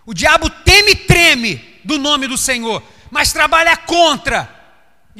O 0.05 0.13
diabo 0.13 0.49
teme 0.49 0.91
e 0.91 0.95
treme 0.95 1.79
do 1.85 1.97
nome 1.97 2.27
do 2.27 2.37
Senhor, 2.37 2.83
mas 3.09 3.31
trabalha 3.31 3.77
contra 3.77 4.58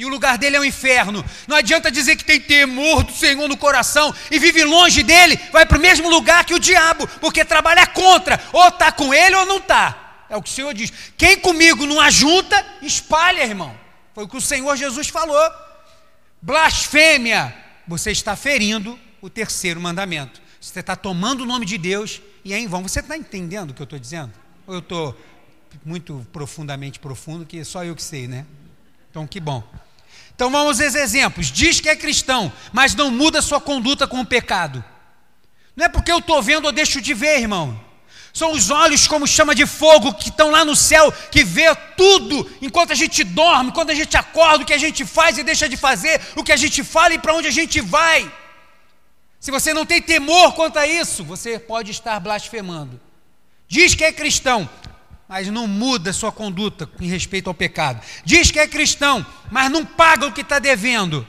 e 0.00 0.04
o 0.06 0.08
lugar 0.08 0.38
dele 0.38 0.56
é 0.56 0.60
o 0.60 0.64
inferno. 0.64 1.22
Não 1.46 1.54
adianta 1.54 1.90
dizer 1.90 2.16
que 2.16 2.24
tem 2.24 2.40
temor 2.40 3.04
do 3.04 3.12
Senhor 3.12 3.46
no 3.46 3.54
coração 3.54 4.14
e 4.30 4.38
vive 4.38 4.64
longe 4.64 5.02
dele, 5.02 5.38
vai 5.52 5.66
para 5.66 5.76
o 5.76 5.80
mesmo 5.80 6.08
lugar 6.08 6.42
que 6.46 6.54
o 6.54 6.58
diabo, 6.58 7.06
porque 7.20 7.44
trabalha 7.44 7.86
contra, 7.86 8.42
ou 8.50 8.66
está 8.68 8.90
com 8.90 9.12
ele 9.12 9.36
ou 9.36 9.44
não 9.44 9.58
está. 9.58 10.24
É 10.30 10.36
o 10.38 10.42
que 10.42 10.48
o 10.48 10.52
Senhor 10.52 10.72
diz. 10.72 10.90
Quem 11.18 11.38
comigo 11.38 11.84
não 11.84 12.00
ajunta, 12.00 12.64
espalha, 12.80 13.42
irmão. 13.42 13.78
Foi 14.14 14.24
o 14.24 14.28
que 14.28 14.38
o 14.38 14.40
Senhor 14.40 14.74
Jesus 14.74 15.08
falou. 15.08 15.38
Blasfêmia. 16.40 17.54
Você 17.86 18.10
está 18.10 18.34
ferindo 18.34 18.98
o 19.20 19.28
terceiro 19.28 19.78
mandamento. 19.78 20.40
Você 20.58 20.80
está 20.80 20.96
tomando 20.96 21.42
o 21.42 21.46
nome 21.46 21.66
de 21.66 21.76
Deus 21.76 22.22
e 22.42 22.54
é 22.54 22.58
em 22.58 22.66
vão. 22.66 22.84
Você 22.84 23.00
está 23.00 23.18
entendendo 23.18 23.72
o 23.72 23.74
que 23.74 23.82
eu 23.82 23.84
estou 23.84 23.98
dizendo? 23.98 24.32
Ou 24.66 24.72
eu 24.72 24.80
estou 24.80 25.20
muito 25.84 26.26
profundamente 26.32 26.98
profundo, 26.98 27.44
que 27.44 27.62
só 27.64 27.84
eu 27.84 27.94
que 27.94 28.02
sei, 28.02 28.26
né? 28.26 28.46
Então, 29.10 29.26
que 29.26 29.40
bom. 29.40 29.62
Então 30.40 30.50
vamos 30.50 30.80
aos 30.80 30.94
exemplos. 30.94 31.52
Diz 31.52 31.82
que 31.82 31.88
é 31.90 31.94
cristão, 31.94 32.50
mas 32.72 32.94
não 32.94 33.10
muda 33.10 33.42
sua 33.42 33.60
conduta 33.60 34.06
com 34.06 34.20
o 34.20 34.24
pecado. 34.24 34.82
Não 35.76 35.84
é 35.84 35.88
porque 35.90 36.10
eu 36.10 36.16
estou 36.16 36.42
vendo 36.42 36.64
ou 36.64 36.72
deixo 36.72 36.98
de 36.98 37.12
ver, 37.12 37.40
irmão. 37.40 37.78
São 38.32 38.52
os 38.52 38.70
olhos 38.70 39.06
como 39.06 39.26
chama 39.26 39.54
de 39.54 39.66
fogo 39.66 40.14
que 40.14 40.30
estão 40.30 40.50
lá 40.50 40.64
no 40.64 40.74
céu, 40.74 41.12
que 41.30 41.44
vê 41.44 41.74
tudo 41.94 42.50
enquanto 42.62 42.90
a 42.90 42.94
gente 42.94 43.22
dorme, 43.22 43.70
quando 43.70 43.90
a 43.90 43.94
gente 43.94 44.16
acorda, 44.16 44.62
o 44.62 44.66
que 44.66 44.72
a 44.72 44.78
gente 44.78 45.04
faz 45.04 45.36
e 45.36 45.42
deixa 45.42 45.68
de 45.68 45.76
fazer, 45.76 46.18
o 46.34 46.42
que 46.42 46.52
a 46.52 46.56
gente 46.56 46.82
fala 46.82 47.12
e 47.12 47.18
para 47.18 47.34
onde 47.34 47.48
a 47.48 47.50
gente 47.50 47.78
vai. 47.82 48.32
Se 49.38 49.50
você 49.50 49.74
não 49.74 49.84
tem 49.84 50.00
temor 50.00 50.54
quanto 50.54 50.78
a 50.78 50.86
isso, 50.86 51.22
você 51.22 51.58
pode 51.58 51.90
estar 51.90 52.18
blasfemando. 52.18 52.98
Diz 53.68 53.94
que 53.94 54.04
é 54.04 54.10
cristão, 54.10 54.66
mas 55.30 55.46
não 55.46 55.68
muda 55.68 56.12
sua 56.12 56.32
conduta 56.32 56.90
em 57.00 57.06
respeito 57.06 57.46
ao 57.46 57.54
pecado. 57.54 58.04
Diz 58.24 58.50
que 58.50 58.58
é 58.58 58.66
cristão, 58.66 59.24
mas 59.48 59.70
não 59.70 59.86
paga 59.86 60.26
o 60.26 60.32
que 60.32 60.40
está 60.40 60.58
devendo. 60.58 61.24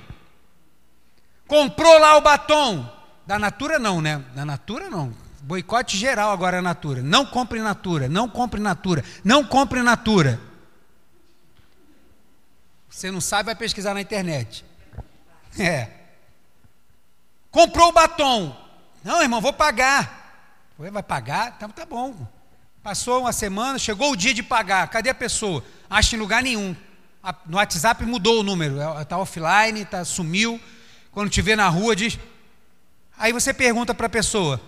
Comprou 1.48 2.00
lá 2.00 2.18
o 2.18 2.22
batom. 2.22 2.92
Da 3.28 3.38
Natura 3.38 3.78
não, 3.78 4.02
né? 4.02 4.26
Da 4.34 4.44
Natura 4.44 4.90
não. 4.90 5.14
Boicote 5.44 5.96
geral 5.98 6.32
agora 6.32 6.58
a 6.58 6.62
Natura. 6.64 7.04
Não 7.04 7.28
compre 7.28 7.60
Natura, 7.62 8.10
não 8.10 8.28
compre 8.28 8.60
Natura, 8.60 9.06
não 9.24 9.44
compre 9.44 9.84
Natura. 9.84 10.42
Você 12.90 13.12
não 13.12 13.22
sabe, 13.22 13.46
vai 13.46 13.56
pesquisar 13.56 13.94
na 13.94 14.02
internet. 14.02 14.66
É. 15.60 15.90
Comprou 17.52 17.90
o 17.90 17.94
batom. 17.94 18.58
Não, 19.04 19.22
irmão, 19.22 19.40
vou 19.40 19.54
pagar. 19.54 20.72
Vai 20.76 21.04
pagar? 21.04 21.54
Então 21.56 21.70
tá 21.70 21.86
bom. 21.86 22.41
Passou 22.84 23.22
uma 23.22 23.32
semana, 23.32 23.78
chegou 23.78 24.12
o 24.12 24.16
dia 24.16 24.34
de 24.34 24.42
pagar. 24.42 24.88
Cadê 24.88 25.12
a 25.12 25.14
pessoa? 25.14 25.64
Acha 25.88 26.16
em 26.16 26.20
lugar 26.20 26.42
nenhum. 26.42 26.76
No 27.46 27.58
WhatsApp 27.58 28.04
mudou 28.06 28.40
o 28.40 28.44
número. 28.44 28.78
Está 29.00 29.20
offline, 29.20 29.86
tá, 29.86 30.04
sumiu. 30.04 30.60
Quando 31.12 31.30
te 31.30 31.44
vê 31.44 31.56
na 31.56 31.70
rua, 31.70 31.96
diz. 31.96 32.18
Aí 33.20 33.32
você 33.32 33.54
pergunta 33.54 33.94
para 33.94 34.08
a 34.08 34.10
pessoa: 34.10 34.60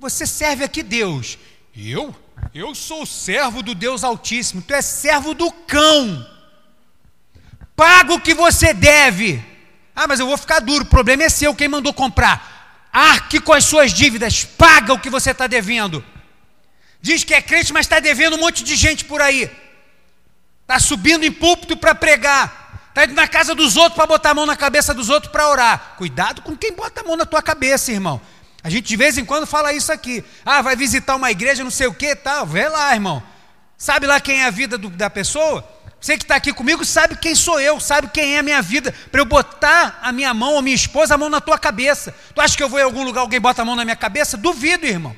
Você 0.00 0.26
serve 0.26 0.64
aqui 0.64 0.82
Deus? 0.82 1.38
Eu? 1.76 2.12
Eu 2.52 2.74
sou 2.74 3.06
servo 3.06 3.62
do 3.62 3.76
Deus 3.76 4.02
Altíssimo. 4.02 4.60
Tu 4.60 4.74
és 4.74 4.84
servo 4.84 5.32
do 5.32 5.52
cão. 5.52 6.26
Paga 7.76 8.12
o 8.12 8.20
que 8.20 8.34
você 8.34 8.74
deve. 8.74 9.40
Ah, 9.94 10.08
mas 10.08 10.18
eu 10.18 10.26
vou 10.26 10.36
ficar 10.36 10.58
duro. 10.58 10.82
O 10.82 10.88
problema 10.88 11.22
é 11.22 11.28
seu. 11.28 11.54
Quem 11.54 11.68
mandou 11.68 11.94
comprar? 11.94 12.88
Arque 12.92 13.38
com 13.38 13.52
as 13.52 13.64
suas 13.64 13.92
dívidas. 13.92 14.44
Paga 14.44 14.92
o 14.92 14.98
que 14.98 15.08
você 15.08 15.30
está 15.30 15.46
devendo. 15.46 16.04
Diz 17.02 17.24
que 17.24 17.34
é 17.34 17.40
crente, 17.40 17.72
mas 17.72 17.86
está 17.86 17.98
devendo 17.98 18.36
um 18.36 18.40
monte 18.40 18.62
de 18.62 18.76
gente 18.76 19.04
por 19.04 19.22
aí. 19.22 19.50
Está 20.62 20.78
subindo 20.78 21.24
em 21.24 21.32
púlpito 21.32 21.76
para 21.76 21.94
pregar. 21.94 22.88
Está 22.90 23.04
indo 23.04 23.14
na 23.14 23.26
casa 23.26 23.54
dos 23.54 23.76
outros 23.76 23.94
para 23.94 24.06
botar 24.06 24.30
a 24.30 24.34
mão 24.34 24.46
na 24.46 24.56
cabeça 24.56 24.92
dos 24.92 25.08
outros 25.08 25.32
para 25.32 25.48
orar. 25.48 25.94
Cuidado 25.96 26.42
com 26.42 26.56
quem 26.56 26.72
bota 26.72 27.00
a 27.00 27.04
mão 27.04 27.16
na 27.16 27.24
tua 27.24 27.42
cabeça, 27.42 27.90
irmão. 27.90 28.20
A 28.62 28.68
gente 28.68 28.86
de 28.86 28.96
vez 28.96 29.16
em 29.16 29.24
quando 29.24 29.46
fala 29.46 29.72
isso 29.72 29.90
aqui. 29.90 30.22
Ah, 30.44 30.60
vai 30.60 30.76
visitar 30.76 31.16
uma 31.16 31.30
igreja, 31.30 31.64
não 31.64 31.70
sei 31.70 31.86
o 31.86 31.94
que 31.94 32.14
tal. 32.14 32.46
Vê 32.46 32.68
lá, 32.68 32.92
irmão. 32.92 33.22
Sabe 33.78 34.06
lá 34.06 34.20
quem 34.20 34.42
é 34.42 34.44
a 34.44 34.50
vida 34.50 34.76
do, 34.76 34.90
da 34.90 35.08
pessoa? 35.08 35.66
Você 36.00 36.16
que 36.16 36.24
está 36.24 36.36
aqui 36.36 36.52
comigo 36.52 36.84
sabe 36.84 37.16
quem 37.16 37.34
sou 37.34 37.60
eu, 37.60 37.78
sabe 37.78 38.08
quem 38.08 38.36
é 38.36 38.38
a 38.38 38.42
minha 38.42 38.62
vida, 38.62 38.94
para 39.10 39.20
eu 39.20 39.24
botar 39.24 39.98
a 40.02 40.10
minha 40.12 40.32
mão 40.32 40.54
ou 40.54 40.62
minha 40.62 40.74
esposa 40.74 41.14
a 41.14 41.18
mão 41.18 41.28
na 41.28 41.40
tua 41.40 41.58
cabeça. 41.58 42.14
Tu 42.34 42.40
acha 42.40 42.56
que 42.56 42.62
eu 42.62 42.68
vou 42.68 42.78
em 42.78 42.82
algum 42.82 43.02
lugar, 43.02 43.20
alguém 43.20 43.40
bota 43.40 43.62
a 43.62 43.64
mão 43.64 43.76
na 43.76 43.84
minha 43.84 43.96
cabeça? 43.96 44.36
Duvido, 44.36 44.86
irmão. 44.86 45.14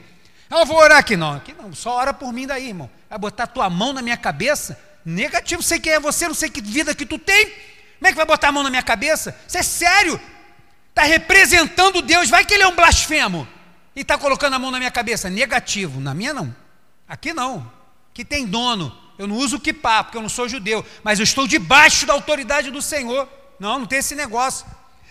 Eu 0.60 0.66
vou 0.66 0.76
orar 0.76 0.98
aqui, 0.98 1.16
não. 1.16 1.36
Aqui 1.36 1.54
não, 1.54 1.74
só 1.74 1.96
ora 1.96 2.12
por 2.12 2.30
mim 2.30 2.46
daí, 2.46 2.68
irmão. 2.68 2.90
Vai 3.08 3.18
botar 3.18 3.46
tua 3.46 3.70
mão 3.70 3.94
na 3.94 4.02
minha 4.02 4.18
cabeça? 4.18 4.78
Negativo, 5.04 5.62
sei 5.62 5.80
quem 5.80 5.94
é 5.94 5.98
você, 5.98 6.28
não 6.28 6.34
sei 6.34 6.50
que 6.50 6.60
vida 6.60 6.94
que 6.94 7.06
tu 7.06 7.18
tem. 7.18 7.46
Como 7.46 8.06
é 8.06 8.10
que 8.10 8.16
vai 8.16 8.26
botar 8.26 8.48
a 8.48 8.52
mão 8.52 8.62
na 8.62 8.68
minha 8.68 8.82
cabeça? 8.82 9.34
Isso 9.48 9.56
é 9.56 9.62
sério. 9.62 10.20
Está 10.90 11.04
representando 11.04 12.02
Deus. 12.02 12.28
Vai 12.28 12.44
que 12.44 12.52
ele 12.52 12.64
é 12.64 12.68
um 12.68 12.76
blasfemo. 12.76 13.48
E 13.96 14.02
está 14.02 14.18
colocando 14.18 14.52
a 14.54 14.58
mão 14.58 14.70
na 14.70 14.78
minha 14.78 14.90
cabeça. 14.90 15.30
Negativo. 15.30 16.00
Na 16.00 16.12
minha 16.12 16.34
não. 16.34 16.54
Aqui 17.08 17.32
não. 17.32 17.70
Que 18.12 18.24
tem 18.24 18.44
dono. 18.44 18.94
Eu 19.18 19.26
não 19.26 19.36
uso 19.36 19.58
papo, 19.72 20.08
porque 20.08 20.18
eu 20.18 20.22
não 20.22 20.28
sou 20.28 20.48
judeu. 20.48 20.84
Mas 21.02 21.18
eu 21.18 21.24
estou 21.24 21.46
debaixo 21.46 22.04
da 22.04 22.12
autoridade 22.12 22.70
do 22.70 22.82
Senhor. 22.82 23.26
Não, 23.58 23.78
não 23.78 23.86
tem 23.86 24.00
esse 24.00 24.14
negócio. 24.14 24.66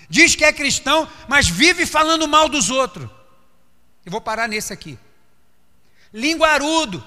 Diz 0.07 0.35
que 0.35 0.43
é 0.43 0.53
cristão, 0.53 1.07
mas 1.27 1.47
vive 1.47 1.85
falando 1.85 2.27
mal 2.27 2.47
dos 2.47 2.69
outros. 2.69 3.09
Eu 4.05 4.11
vou 4.11 4.21
parar 4.21 4.47
nesse 4.47 4.71
aqui 4.71 4.99
linguarudo. 6.13 7.03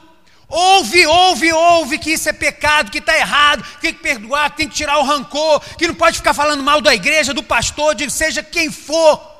Ouve, 0.48 1.07
ouve, 1.07 1.52
ouve 1.52 1.98
que 1.98 2.12
isso 2.12 2.28
é 2.28 2.32
pecado, 2.32 2.90
que 2.90 2.98
está 2.98 3.16
errado, 3.16 3.62
que 3.62 3.80
tem 3.80 3.94
que 3.94 4.00
perdoar, 4.00 4.50
que 4.50 4.59
tem 4.59 4.68
que 4.68 4.74
tirar 4.74 4.98
o 4.98 5.05
rancor, 5.05 5.61
que 5.76 5.88
não 5.88 5.94
pode 5.94 6.18
ficar 6.18 6.34
falando 6.34 6.62
mal 6.62 6.80
da 6.80 6.94
igreja, 6.94 7.34
do 7.34 7.42
pastor, 7.42 7.94
de 7.94 8.11
seja 8.11 8.42
quem 8.42 8.70
for. 8.70 9.32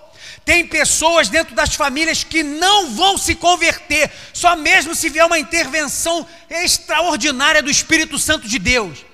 Tem 0.45 0.67
pessoas 0.67 1.29
dentro 1.29 1.55
das 1.55 1.75
famílias 1.75 2.25
que 2.25 2.43
não 2.43 2.91
vão 2.91 3.17
se 3.17 3.35
converter, 3.35 4.11
só 4.33 4.57
mesmo 4.57 4.95
se 4.95 5.09
vier 5.09 5.25
uma 5.25 5.39
intervenção 5.39 6.27
extraordinária 6.51 7.63
do 7.63 7.71
Espírito 7.71 8.19
Santo 8.19 8.49
de 8.49 8.59
Deus. 8.59 9.05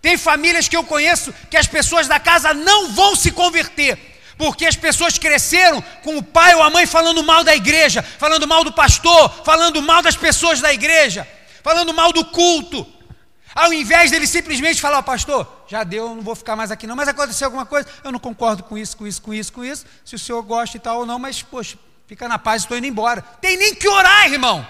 Tem 0.00 0.16
famílias 0.16 0.68
que 0.68 0.76
eu 0.76 0.84
conheço 0.84 1.34
que 1.50 1.56
as 1.56 1.66
pessoas 1.66 2.08
da 2.08 2.18
casa 2.18 2.54
não 2.54 2.92
vão 2.92 3.14
se 3.14 3.30
converter, 3.30 4.09
porque 4.40 4.64
as 4.64 4.74
pessoas 4.74 5.18
cresceram 5.18 5.82
com 6.02 6.16
o 6.16 6.22
pai 6.22 6.54
ou 6.54 6.62
a 6.62 6.70
mãe 6.70 6.86
falando 6.86 7.22
mal 7.22 7.44
da 7.44 7.54
igreja, 7.54 8.02
falando 8.02 8.48
mal 8.48 8.64
do 8.64 8.72
pastor, 8.72 9.30
falando 9.44 9.82
mal 9.82 10.00
das 10.00 10.16
pessoas 10.16 10.60
da 10.60 10.72
igreja, 10.72 11.28
falando 11.62 11.92
mal 11.92 12.10
do 12.10 12.24
culto. 12.24 12.86
Ao 13.54 13.72
invés 13.72 14.10
dele 14.10 14.26
simplesmente 14.26 14.80
falar, 14.80 15.02
pastor, 15.02 15.46
já 15.68 15.84
deu, 15.84 16.14
não 16.14 16.22
vou 16.22 16.34
ficar 16.34 16.56
mais 16.56 16.70
aqui 16.70 16.86
não, 16.86 16.96
mas 16.96 17.08
aconteceu 17.08 17.48
alguma 17.48 17.66
coisa, 17.66 17.86
eu 18.02 18.10
não 18.10 18.18
concordo 18.18 18.62
com 18.62 18.78
isso, 18.78 18.96
com 18.96 19.06
isso, 19.06 19.20
com 19.20 19.34
isso, 19.34 19.52
com 19.52 19.62
isso, 19.62 19.84
se 20.04 20.14
o 20.14 20.18
senhor 20.18 20.42
gosta 20.42 20.76
e 20.76 20.80
tal 20.80 21.00
ou 21.00 21.06
não, 21.06 21.18
mas, 21.18 21.42
poxa, 21.42 21.76
Fica 22.10 22.26
na 22.26 22.40
paz, 22.40 22.62
estou 22.62 22.76
indo 22.76 22.88
embora. 22.88 23.22
Tem 23.40 23.56
nem 23.56 23.72
que 23.72 23.86
orar, 23.86 24.26
irmão. 24.32 24.66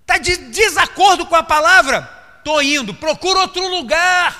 Está 0.00 0.16
de 0.16 0.34
desacordo 0.38 1.26
com 1.26 1.36
a 1.36 1.42
palavra? 1.42 2.10
Estou 2.38 2.62
indo, 2.62 2.94
procura 2.94 3.40
outro 3.40 3.68
lugar. 3.68 4.34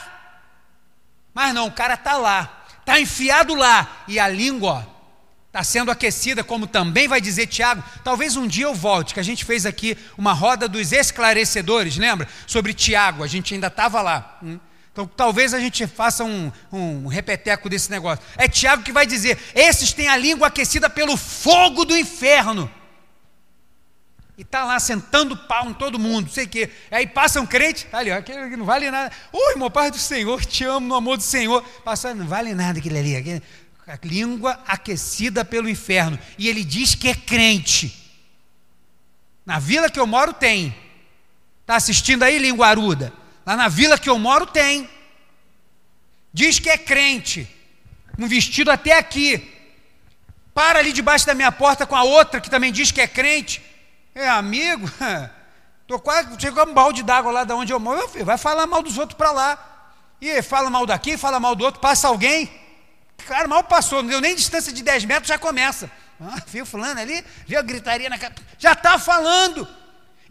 Mas 1.34 1.52
não, 1.52 1.66
o 1.66 1.72
cara 1.72 1.92
está 1.92 2.16
lá, 2.16 2.63
está 2.84 3.00
enfiado 3.00 3.54
lá, 3.54 4.04
e 4.06 4.18
a 4.20 4.28
língua 4.28 4.86
está 5.46 5.62
sendo 5.62 5.90
aquecida, 5.90 6.44
como 6.44 6.66
também 6.66 7.08
vai 7.08 7.20
dizer 7.20 7.46
Tiago. 7.46 7.82
Talvez 8.02 8.36
um 8.36 8.46
dia 8.46 8.66
eu 8.66 8.74
volte, 8.74 9.14
que 9.14 9.20
a 9.20 9.24
gente 9.24 9.44
fez 9.44 9.64
aqui 9.64 9.96
uma 10.18 10.32
roda 10.32 10.68
dos 10.68 10.92
esclarecedores, 10.92 11.96
lembra? 11.96 12.28
Sobre 12.46 12.74
Tiago, 12.74 13.22
a 13.22 13.26
gente 13.26 13.54
ainda 13.54 13.68
estava 13.68 14.02
lá. 14.02 14.38
Hum? 14.42 14.58
Então 14.92 15.06
talvez 15.06 15.54
a 15.54 15.58
gente 15.58 15.86
faça 15.86 16.24
um, 16.24 16.52
um 16.72 17.06
repeteco 17.06 17.68
desse 17.68 17.90
negócio. 17.90 18.24
É 18.36 18.46
Tiago 18.46 18.82
que 18.82 18.92
vai 18.92 19.06
dizer: 19.06 19.38
esses 19.54 19.92
têm 19.92 20.08
a 20.08 20.16
língua 20.16 20.48
aquecida 20.48 20.90
pelo 20.90 21.16
fogo 21.16 21.84
do 21.84 21.96
inferno. 21.96 22.70
E 24.36 24.42
está 24.42 24.64
lá 24.64 24.80
sentando 24.80 25.36
pau 25.36 25.70
em 25.70 25.74
todo 25.74 25.98
mundo, 25.98 26.28
sei 26.28 26.46
que. 26.46 26.68
Aí 26.90 27.06
passa 27.06 27.40
um 27.40 27.46
crente, 27.46 27.86
tá 27.86 27.98
ali, 27.98 28.10
ó, 28.10 28.18
aquele 28.18 28.56
não 28.56 28.64
vale 28.64 28.90
nada. 28.90 29.12
Oi, 29.32 29.52
irmão, 29.52 29.70
Pai 29.70 29.90
do 29.90 29.98
Senhor, 29.98 30.44
te 30.44 30.64
amo 30.64 30.88
no 30.88 30.94
amor 30.94 31.16
do 31.16 31.22
Senhor. 31.22 31.62
Passa, 31.84 32.12
não 32.14 32.26
vale 32.26 32.52
nada 32.52 32.80
aquele 32.80 32.98
ali. 32.98 33.16
Aquele, 33.16 33.42
a 33.86 33.98
língua 34.02 34.60
aquecida 34.66 35.44
pelo 35.44 35.68
inferno. 35.68 36.18
E 36.36 36.48
ele 36.48 36.64
diz 36.64 36.96
que 36.96 37.08
é 37.08 37.14
crente. 37.14 37.94
Na 39.46 39.60
vila 39.60 39.88
que 39.88 40.00
eu 40.00 40.06
moro 40.06 40.32
tem. 40.32 40.74
Está 41.60 41.76
assistindo 41.76 42.24
aí, 42.24 42.38
linguaruda? 42.38 43.12
Lá 43.46 43.56
na 43.56 43.68
vila 43.68 43.98
que 43.98 44.10
eu 44.10 44.18
moro 44.18 44.46
tem. 44.46 44.88
Diz 46.32 46.58
que 46.58 46.70
é 46.70 46.76
crente. 46.76 47.48
Um 48.18 48.26
vestido 48.26 48.70
até 48.70 48.98
aqui. 48.98 49.52
Para 50.52 50.80
ali 50.80 50.92
debaixo 50.92 51.26
da 51.26 51.34
minha 51.34 51.52
porta 51.52 51.86
com 51.86 51.94
a 51.94 52.02
outra 52.02 52.40
que 52.40 52.50
também 52.50 52.72
diz 52.72 52.90
que 52.90 53.00
é 53.00 53.06
crente. 53.06 53.62
É 54.14 54.28
amigo, 54.28 54.88
tô 55.88 55.98
quase 55.98 56.28
chegou 56.40 56.68
um 56.68 56.72
balde 56.72 57.02
d'água 57.02 57.32
lá 57.32 57.42
da 57.42 57.56
onde 57.56 57.72
eu 57.72 57.80
moro. 57.80 58.08
Vai 58.24 58.38
falar 58.38 58.64
mal 58.64 58.80
dos 58.80 58.96
outros 58.96 59.16
para 59.18 59.32
lá. 59.32 59.70
E 60.20 60.40
fala 60.40 60.70
mal 60.70 60.86
daqui, 60.86 61.18
fala 61.18 61.40
mal 61.40 61.56
do 61.56 61.64
outro, 61.64 61.80
passa 61.80 62.06
alguém. 62.06 62.50
Cara, 63.26 63.48
mal 63.48 63.64
passou, 63.64 64.02
não 64.02 64.10
deu 64.10 64.20
nem 64.20 64.36
distância 64.36 64.72
de 64.72 64.82
10 64.82 65.04
metros, 65.04 65.28
já 65.28 65.36
começa. 65.36 65.90
Ah, 66.20 66.40
viu 66.46 66.64
fulano 66.64 67.00
ali? 67.00 67.24
Viu 67.46 67.58
a 67.58 67.62
gritaria 67.62 68.08
na 68.08 68.16
Já 68.56 68.72
está 68.72 68.98
falando. 68.98 69.66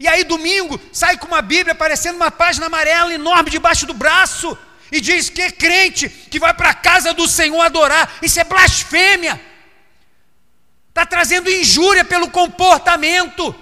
E 0.00 0.08
aí, 0.08 0.24
domingo, 0.24 0.80
sai 0.92 1.18
com 1.18 1.26
uma 1.26 1.42
Bíblia 1.42 1.72
aparecendo 1.72 2.16
uma 2.16 2.30
página 2.30 2.66
amarela 2.66 3.12
enorme 3.12 3.50
debaixo 3.50 3.86
do 3.86 3.94
braço 3.94 4.56
e 4.90 5.00
diz 5.00 5.28
que 5.28 5.42
é 5.42 5.50
crente, 5.50 6.08
que 6.08 6.40
vai 6.40 6.54
para 6.54 6.70
a 6.70 6.74
casa 6.74 7.12
do 7.12 7.28
Senhor 7.28 7.60
adorar. 7.60 8.10
Isso 8.22 8.40
é 8.40 8.44
blasfêmia. 8.44 9.40
Está 10.88 11.04
trazendo 11.04 11.50
injúria 11.50 12.04
pelo 12.04 12.30
comportamento 12.30 13.54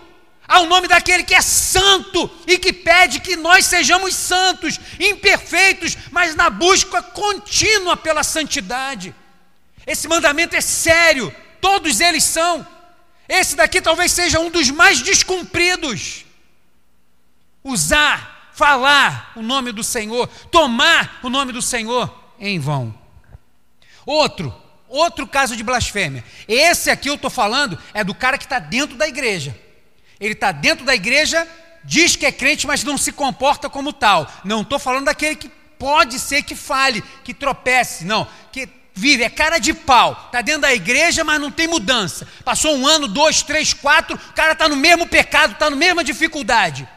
ao 0.53 0.67
nome 0.67 0.87
daquele 0.87 1.25
que 1.25 1.35
é 1.35 1.41
santo 1.41 2.31
e 2.47 2.59
que 2.59 2.75
pede 2.75 3.21
que 3.21 3.37
nós 3.37 3.65
sejamos 3.65 4.15
santos, 4.15 4.79
imperfeitos, 5.01 5.97
mas 6.11 6.35
na 6.35 6.51
busca 6.51 7.03
contínua 7.03 7.97
pela 7.97 8.23
santidade. 8.23 9.15
Esse 9.87 10.07
mandamento 10.07 10.55
é 10.55 10.61
sério, 10.61 11.35
todos 11.59 12.01
eles 12.01 12.23
são. 12.23 12.67
Esse 13.27 13.57
daqui 13.57 13.81
talvez 13.81 14.13
seja 14.13 14.41
um 14.41 14.51
dos 14.51 14.69
mais 14.69 15.01
descumpridos. 15.01 16.27
Usar, 17.65 18.51
falar 18.53 19.33
o 19.35 19.41
nome 19.41 19.73
do 19.73 19.83
Senhor, 19.83 20.27
tomar 20.51 21.19
o 21.23 21.31
nome 21.31 21.53
do 21.53 21.63
Senhor 21.63 22.15
em 22.39 22.59
vão. 22.59 22.95
Outro, 24.05 24.55
outro 24.87 25.27
caso 25.27 25.57
de 25.57 25.63
blasfêmia. 25.63 26.23
Esse 26.47 26.91
aqui 26.91 27.09
eu 27.09 27.15
estou 27.15 27.31
falando 27.31 27.79
é 27.95 28.05
do 28.05 28.15
cara 28.15 28.37
que 28.37 28.45
está 28.45 28.59
dentro 28.59 28.99
da 28.99 29.09
igreja. 29.09 29.62
Ele 30.23 30.35
está 30.35 30.53
dentro 30.53 30.85
da 30.87 30.95
igreja, 30.95 31.47
diz 31.83 32.15
que 32.15 32.25
é 32.25 32.31
crente, 32.31 32.65
mas 32.65 32.85
não 32.85 32.97
se 32.97 33.11
comporta 33.11 33.69
como 33.69 33.93
tal. 33.93 34.33
Não 34.45 34.63
estou 34.63 34.79
falando 34.79 35.07
daquele 35.07 35.35
que 35.35 35.51
pode 35.77 36.21
ser 36.21 36.45
que 36.45 36.55
fale, 36.55 37.03
que 37.25 37.35
tropece, 37.35 38.05
não, 38.05 38.29
que 38.53 38.69
vive, 38.95 39.25
é 39.25 39.29
cara 39.29 39.59
de 39.59 39.75
pau, 39.75 40.13
está 40.27 40.41
dentro 40.41 40.63
da 40.63 40.73
igreja, 40.73 41.25
mas 41.25 41.41
não 41.41 41.51
tem 41.51 41.67
mudança. 41.67 42.29
Passou 42.45 42.77
um 42.77 42.87
ano, 42.87 43.09
dois, 43.09 43.43
três, 43.43 43.75
quatro, 43.75 44.15
o 44.15 44.33
cara 44.33 44.53
está 44.53 44.69
no 44.69 44.77
mesmo 44.77 45.09
pecado, 45.09 45.55
está 45.55 45.69
na 45.69 45.75
mesma 45.75 46.05
dificuldade. 46.05 46.89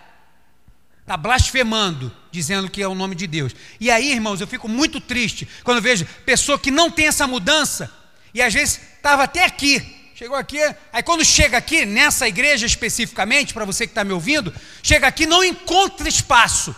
Está 1.01 1.17
blasfemando, 1.17 2.15
dizendo 2.31 2.69
que 2.69 2.81
é 2.81 2.87
o 2.87 2.93
nome 2.93 3.15
de 3.15 3.25
Deus. 3.25 3.55
E 3.79 3.89
aí, 3.89 4.11
irmãos, 4.11 4.39
eu 4.39 4.45
fico 4.45 4.67
muito 4.67 5.01
triste 5.01 5.47
quando 5.63 5.81
vejo 5.81 6.05
pessoa 6.25 6.59
que 6.59 6.69
não 6.69 6.91
tem 6.91 7.07
essa 7.07 7.25
mudança, 7.25 7.91
e 8.35 8.41
às 8.41 8.53
vezes 8.53 8.79
estava 8.97 9.23
até 9.23 9.45
aqui, 9.45 9.94
chegou 10.15 10.37
aqui, 10.37 10.57
aí 10.93 11.03
quando 11.03 11.25
chega 11.25 11.57
aqui, 11.57 11.85
nessa 11.85 12.25
igreja 12.25 12.65
especificamente, 12.65 13.53
para 13.53 13.65
você 13.65 13.85
que 13.85 13.91
está 13.91 14.01
me 14.01 14.13
ouvindo, 14.13 14.53
chega 14.81 15.05
aqui, 15.05 15.25
não 15.25 15.43
encontra 15.43 16.07
espaço, 16.07 16.73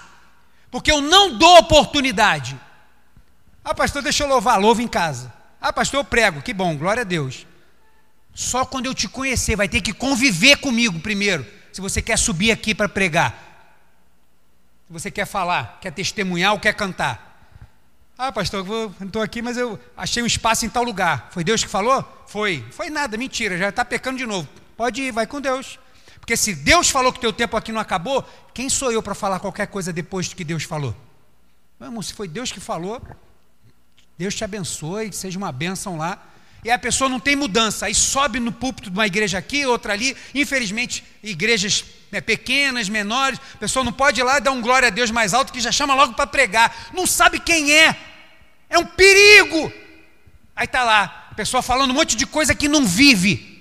porque 0.72 0.92
eu 0.92 1.02
não 1.02 1.38
dou 1.38 1.60
oportunidade. 1.60 2.60
Ah, 3.64 3.76
pastor, 3.76 4.02
deixa 4.02 4.24
eu 4.24 4.28
louvar, 4.28 4.60
louvo 4.60 4.82
em 4.82 4.88
casa. 4.88 5.32
Ah, 5.62 5.72
pastor, 5.72 6.00
eu 6.00 6.04
prego, 6.04 6.42
que 6.42 6.52
bom, 6.52 6.76
glória 6.76 7.02
a 7.02 7.04
Deus. 7.04 7.46
Só 8.34 8.66
quando 8.66 8.88
eu 8.88 8.94
te 8.96 9.08
conhecer, 9.08 9.56
vai 9.56 9.70
ter 9.70 9.82
que 9.82 9.94
conviver 9.94 10.58
comigo 10.58 11.00
primeiro, 11.00 11.46
se 11.72 11.80
você 11.80 12.02
quer 12.02 12.18
subir 12.18 12.50
aqui 12.50 12.74
para 12.74 12.90
pregar. 12.90 13.44
Se 14.88 14.94
você 14.94 15.12
quer 15.12 15.28
falar, 15.28 15.78
quer 15.80 15.92
testemunhar 15.92 16.54
ou 16.54 16.60
quer 16.60 16.74
cantar. 16.74 17.27
Ah, 18.18 18.32
pastor, 18.32 18.66
eu 18.68 18.92
estou 19.06 19.22
aqui, 19.22 19.44
mas 19.44 19.58
eu 19.58 19.80
achei 19.96 20.24
um 20.24 20.26
espaço 20.26 20.66
em 20.66 20.70
tal 20.70 20.84
lugar. 20.84 21.30
Foi 21.32 21.44
Deus 21.44 21.64
que 21.64 21.70
falou? 21.70 22.04
Foi. 22.26 22.66
Foi 22.72 22.90
nada, 22.90 23.16
mentira, 23.16 23.56
já 23.56 23.70
está 23.70 23.86
pecando 23.86 24.18
de 24.18 24.26
novo. 24.26 24.48
Pode 24.76 25.04
ir, 25.04 25.12
vai 25.12 25.28
com 25.28 25.40
Deus. 25.40 25.78
Porque 26.20 26.36
se 26.36 26.56
Deus 26.56 26.90
falou 26.90 27.14
que 27.14 27.20
teu 27.20 27.32
tempo 27.32 27.56
aqui 27.56 27.72
não 27.72 27.80
acabou, 27.80 28.28
quem 28.56 28.70
sou 28.70 28.92
eu 28.92 29.04
para 29.04 29.14
falar 29.14 29.40
qualquer 29.40 29.68
coisa 29.68 29.94
depois 29.94 30.28
do 30.28 30.36
que 30.36 30.44
Deus 30.44 30.64
falou? 30.64 30.96
Vamos, 31.80 32.08
se 32.08 32.14
foi 32.16 32.28
Deus 32.28 32.52
que 32.52 32.60
falou, 32.60 33.00
Deus 34.18 34.34
te 34.34 34.44
abençoe, 34.44 35.14
seja 35.14 35.38
uma 35.38 35.52
bênção 35.52 35.96
lá. 35.96 36.28
E 36.64 36.72
a 36.72 36.80
pessoa 36.80 37.08
não 37.08 37.20
tem 37.20 37.36
mudança, 37.36 37.86
aí 37.86 37.94
sobe 37.94 38.40
no 38.40 38.52
púlpito 38.52 38.90
de 38.90 38.98
uma 38.98 39.06
igreja 39.06 39.38
aqui, 39.38 39.64
outra 39.64 39.94
ali. 39.94 40.18
Infelizmente, 40.34 41.04
igrejas 41.22 41.86
né, 42.12 42.22
pequenas, 42.22 42.90
menores, 42.90 43.40
a 43.54 43.58
pessoa 43.58 43.84
não 43.84 43.92
pode 43.92 44.20
ir 44.20 44.24
lá 44.24 44.38
e 44.38 44.42
dar 44.42 44.52
um 44.52 44.62
glória 44.62 44.88
a 44.88 44.92
Deus 44.92 45.12
mais 45.12 45.34
alto 45.34 45.54
que 45.54 45.60
já 45.60 45.72
chama 45.72 45.94
logo 45.94 46.14
para 46.14 46.28
pregar. 46.28 46.90
Não 46.94 47.06
sabe 47.06 47.40
quem 47.40 47.72
é. 47.74 47.96
É 48.70 48.78
um 48.78 48.86
perigo. 48.86 49.72
Aí 50.56 50.66
está 50.66 50.84
lá, 50.84 51.30
a 51.32 51.36
pessoa 51.36 51.62
falando 51.62 51.92
um 51.92 51.94
monte 51.94 52.16
de 52.16 52.26
coisa 52.26 52.56
que 52.56 52.68
não 52.68 52.86
vive. 52.86 53.56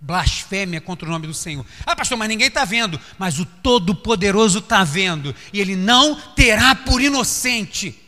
Blasfêmia 0.00 0.80
contra 0.80 1.06
o 1.06 1.10
nome 1.10 1.26
do 1.26 1.34
Senhor. 1.34 1.64
Ah, 1.86 1.94
pastor, 1.94 2.18
mas 2.18 2.28
ninguém 2.28 2.48
está 2.48 2.64
vendo. 2.64 3.00
Mas 3.18 3.38
o 3.38 3.46
Todo-Poderoso 3.46 4.58
está 4.58 4.82
vendo. 4.82 5.34
E 5.52 5.60
ele 5.60 5.76
não 5.76 6.16
terá 6.34 6.74
por 6.74 7.00
inocente 7.00 8.02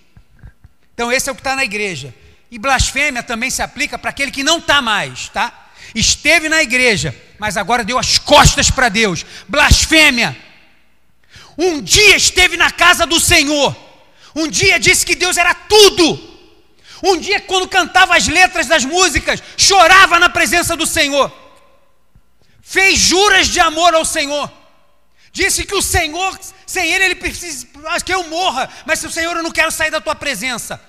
então, 0.94 1.10
esse 1.10 1.28
é 1.28 1.32
o 1.32 1.34
que 1.34 1.40
está 1.40 1.56
na 1.56 1.64
igreja. 1.64 2.14
E 2.50 2.58
blasfêmia 2.58 3.22
também 3.22 3.50
se 3.50 3.60
aplica 3.60 3.98
para 3.98 4.10
aquele 4.10 4.30
que 4.30 4.44
não 4.44 4.58
está 4.58 4.80
mais, 4.80 5.28
tá? 5.28 5.68
Esteve 5.92 6.48
na 6.48 6.62
igreja, 6.62 7.14
mas 7.38 7.56
agora 7.56 7.84
deu 7.84 7.98
as 7.98 8.18
costas 8.18 8.70
para 8.70 8.88
Deus. 8.88 9.24
Blasfêmia. 9.48 10.36
Um 11.56 11.80
dia 11.80 12.16
esteve 12.16 12.56
na 12.56 12.70
casa 12.70 13.06
do 13.06 13.20
Senhor. 13.20 13.76
Um 14.34 14.48
dia 14.48 14.78
disse 14.78 15.06
que 15.06 15.14
Deus 15.14 15.36
era 15.36 15.54
tudo. 15.54 16.32
Um 17.02 17.18
dia, 17.18 17.40
quando 17.40 17.68
cantava 17.68 18.16
as 18.16 18.26
letras 18.26 18.66
das 18.66 18.84
músicas, 18.84 19.42
chorava 19.56 20.18
na 20.18 20.28
presença 20.28 20.76
do 20.76 20.86
Senhor. 20.86 21.32
Fez 22.62 22.98
juras 22.98 23.48
de 23.48 23.60
amor 23.60 23.94
ao 23.94 24.04
Senhor. 24.04 24.50
Disse 25.30 25.64
que 25.64 25.74
o 25.74 25.82
Senhor, 25.82 26.38
sem 26.66 26.90
Ele, 26.90 27.04
Ele 27.04 27.14
precisa 27.16 27.66
que 28.04 28.14
eu 28.14 28.28
morra, 28.28 28.70
mas 28.86 29.00
se 29.00 29.06
o 29.06 29.10
Senhor, 29.10 29.36
eu 29.36 29.42
não 29.42 29.50
quero 29.50 29.70
sair 29.70 29.90
da 29.90 30.00
tua 30.00 30.14
presença. 30.14 30.80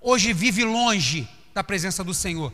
Hoje 0.00 0.32
vive 0.32 0.64
longe 0.64 1.28
da 1.52 1.64
presença 1.64 2.04
do 2.04 2.14
Senhor. 2.14 2.52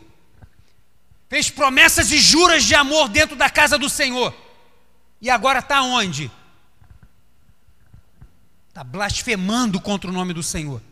Fez 1.33 1.49
promessas 1.49 2.13
e 2.13 2.19
juras 2.19 2.63
de 2.63 2.75
amor 2.75 3.09
dentro 3.09 3.35
da 3.35 3.49
casa 3.49 3.79
do 3.79 3.89
Senhor. 3.89 4.37
E 5.19 5.31
agora 5.31 5.61
está 5.61 5.81
onde? 5.81 6.31
Está 8.69 8.85
blasfemando 8.85 9.81
contra 9.81 10.11
o 10.11 10.13
nome 10.13 10.35
do 10.35 10.43
Senhor. 10.43 10.83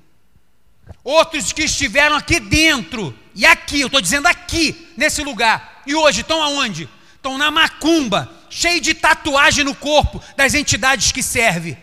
Outros 1.05 1.53
que 1.53 1.65
estiveram 1.65 2.17
aqui 2.17 2.41
dentro, 2.41 3.15
e 3.35 3.45
aqui, 3.45 3.83
eu 3.83 3.89
estou 3.89 4.01
dizendo 4.01 4.29
aqui, 4.29 4.91
nesse 4.97 5.23
lugar, 5.23 5.83
e 5.87 5.95
hoje 5.95 6.23
estão 6.23 6.43
aonde? 6.43 6.89
Estão 7.17 7.37
na 7.37 7.51
macumba, 7.51 8.33
cheio 8.49 8.81
de 8.81 8.95
tatuagem 8.95 9.63
no 9.63 9.75
corpo 9.75 10.25
das 10.39 10.55
entidades 10.55 11.13
que 11.13 11.23
serve. 11.23 11.77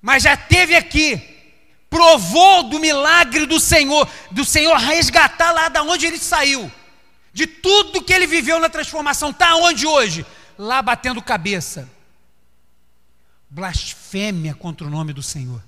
Mas 0.00 0.22
já 0.22 0.34
teve 0.34 0.74
aqui, 0.74 1.29
provou 1.90 2.62
do 2.62 2.78
milagre 2.78 3.44
do 3.44 3.58
Senhor, 3.58 4.08
do 4.30 4.44
Senhor 4.44 4.76
resgatar 4.78 5.50
lá 5.50 5.68
da 5.68 5.82
onde 5.82 6.06
ele 6.06 6.18
saiu, 6.18 6.70
de 7.32 7.46
tudo 7.46 8.02
que 8.02 8.12
ele 8.12 8.28
viveu 8.28 8.60
na 8.60 8.68
transformação, 8.68 9.30
está 9.30 9.56
onde 9.56 9.86
hoje? 9.86 10.24
Lá 10.56 10.80
batendo 10.80 11.20
cabeça. 11.20 11.90
Blasfêmia 13.50 14.54
contra 14.54 14.86
o 14.86 14.90
nome 14.90 15.12
do 15.12 15.22
Senhor. 15.22 15.62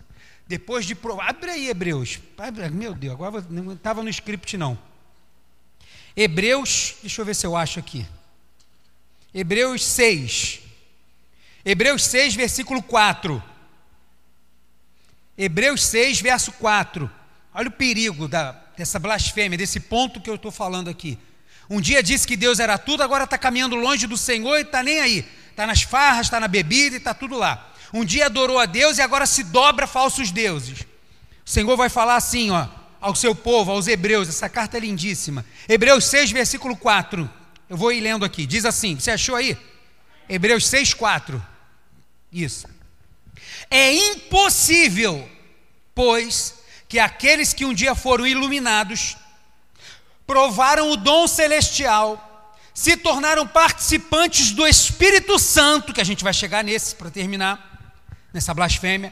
Depois 0.47 0.85
de 0.85 0.95
provar, 0.95 1.31
abre 1.31 1.51
aí 1.51 1.69
Hebreus, 1.69 2.21
meu 2.73 2.95
Deus, 2.95 3.15
agora 3.15 3.45
não 3.51 3.73
estava 3.73 4.03
no 4.03 4.09
script 4.09 4.57
não. 4.57 4.79
Hebreus, 6.17 6.97
deixa 7.01 7.21
eu 7.21 7.25
ver 7.25 7.35
se 7.35 7.47
eu 7.47 7.57
acho 7.57 7.79
aqui. 7.79 8.07
Hebreus 9.35 9.85
6. 9.85 10.61
Hebreus 11.65 12.05
6, 12.05 12.35
versículo 12.35 12.83
4. 12.83 13.43
Hebreus 15.37 15.85
6, 15.87 16.21
verso 16.21 16.53
4. 16.53 17.11
Olha 17.55 17.69
o 17.69 17.73
perigo 17.73 18.29
da, 18.29 18.53
dessa 18.77 18.99
blasfêmia, 18.99 19.59
desse 19.59 19.81
ponto 19.81 20.21
que 20.21 20.31
eu 20.31 20.37
estou 20.37 20.51
falando 20.51 20.89
aqui. 20.89 21.19
Um 21.69 21.81
dia 21.81 22.03
disse 22.03 22.27
que 22.27 22.37
Deus 22.37 22.59
era 22.59 22.77
tudo, 22.77 23.03
agora 23.03 23.25
está 23.25 23.39
caminhando 23.39 23.77
longe 23.77 24.07
do 24.07 24.17
Senhor 24.17 24.59
e 24.59 24.63
está 24.63 24.83
nem 24.83 25.01
aí. 25.01 25.29
Está 25.51 25.67
nas 25.67 25.83
farras, 25.83 26.27
está 26.27 26.41
na 26.41 26.49
bebida 26.49 26.97
e 26.97 26.99
está 26.99 27.15
tudo 27.15 27.37
lá. 27.37 27.73
Um 27.93 28.05
dia 28.05 28.27
adorou 28.27 28.59
a 28.59 28.67
Deus 28.67 28.99
e 28.99 29.03
agora 29.03 29.27
se 29.27 29.45
dobra 29.45 29.85
a 29.85 29.89
falsos 29.89 30.31
deuses. 30.31 30.81
O 31.45 31.51
Senhor 31.51 31.77
vai 31.77 31.89
falar 31.89 32.17
assim, 32.17 32.51
ó, 32.51 32.67
ao 33.03 33.15
seu 33.15 33.35
povo, 33.35 33.73
aos 33.73 33.89
hebreus. 33.89 34.29
Essa 34.29 34.49
carta 34.49 34.77
é 34.77 34.81
lindíssima. 34.81 35.45
Hebreus 35.69 36.07
6, 36.07 36.31
versículo 36.31 36.77
4. 36.77 37.29
Eu 37.69 37.77
vou 37.77 37.93
ir 37.93 38.01
lendo 38.01 38.25
aqui. 38.25 38.47
Diz 38.47 38.65
assim: 38.65 38.95
Você 38.99 39.11
achou 39.11 39.35
aí? 39.35 39.59
Hebreus 40.29 40.69
6, 40.69 40.95
4. 40.95 41.45
Isso. 42.33 42.67
É 43.75 43.91
impossível, 43.91 45.27
pois, 45.95 46.57
que 46.87 46.99
aqueles 46.99 47.55
que 47.55 47.65
um 47.65 47.73
dia 47.73 47.95
foram 47.95 48.27
iluminados, 48.27 49.17
provaram 50.27 50.91
o 50.91 50.97
dom 50.99 51.27
celestial, 51.27 52.55
se 52.75 52.99
tornaram 52.99 53.47
participantes 53.47 54.51
do 54.51 54.67
Espírito 54.67 55.39
Santo, 55.39 55.95
que 55.95 56.03
a 56.03 56.05
gente 56.05 56.23
vai 56.23 56.35
chegar 56.35 56.63
nesse 56.63 56.95
para 56.95 57.11
terminar, 57.11 57.97
nessa 58.31 58.53
blasfêmia, 58.53 59.11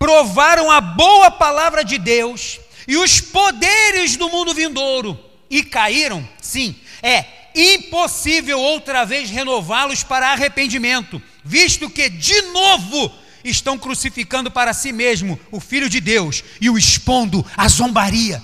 provaram 0.00 0.68
a 0.68 0.80
boa 0.80 1.30
palavra 1.30 1.84
de 1.84 1.96
Deus 1.96 2.58
e 2.88 2.96
os 2.96 3.20
poderes 3.20 4.16
do 4.16 4.28
mundo 4.28 4.52
vindouro 4.52 5.16
e 5.48 5.62
caíram, 5.62 6.28
sim, 6.40 6.74
é 7.04 7.24
impossível 7.54 8.58
outra 8.58 9.04
vez 9.04 9.30
renová-los 9.30 10.02
para 10.02 10.32
arrependimento, 10.32 11.22
visto 11.44 11.88
que 11.88 12.08
de 12.08 12.42
novo 12.50 13.21
estão 13.44 13.78
crucificando 13.78 14.50
para 14.50 14.72
si 14.72 14.92
mesmo 14.92 15.38
o 15.50 15.60
Filho 15.60 15.88
de 15.88 16.00
Deus 16.00 16.42
e 16.60 16.70
o 16.70 16.78
expondo 16.78 17.44
à 17.56 17.68
zombaria. 17.68 18.42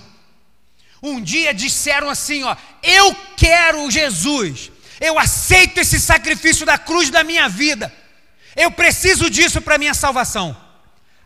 Um 1.03 1.21
dia 1.21 1.55
disseram 1.55 2.09
assim: 2.09 2.43
ó, 2.43 2.57
eu 2.83 3.17
quero 3.37 3.91
Jesus, 3.91 4.71
eu 5.01 5.19
aceito 5.19 5.79
esse 5.79 6.01
sacrifício 6.01 6.67
da 6.67 6.77
cruz 6.77 7.11
da 7.11 7.23
minha 7.23 7.49
vida, 7.49 7.93
eu 8.57 8.71
preciso 8.71 9.31
disso 9.31 9.61
para 9.61 9.79
minha 9.79 9.95
salvação. 9.95 10.57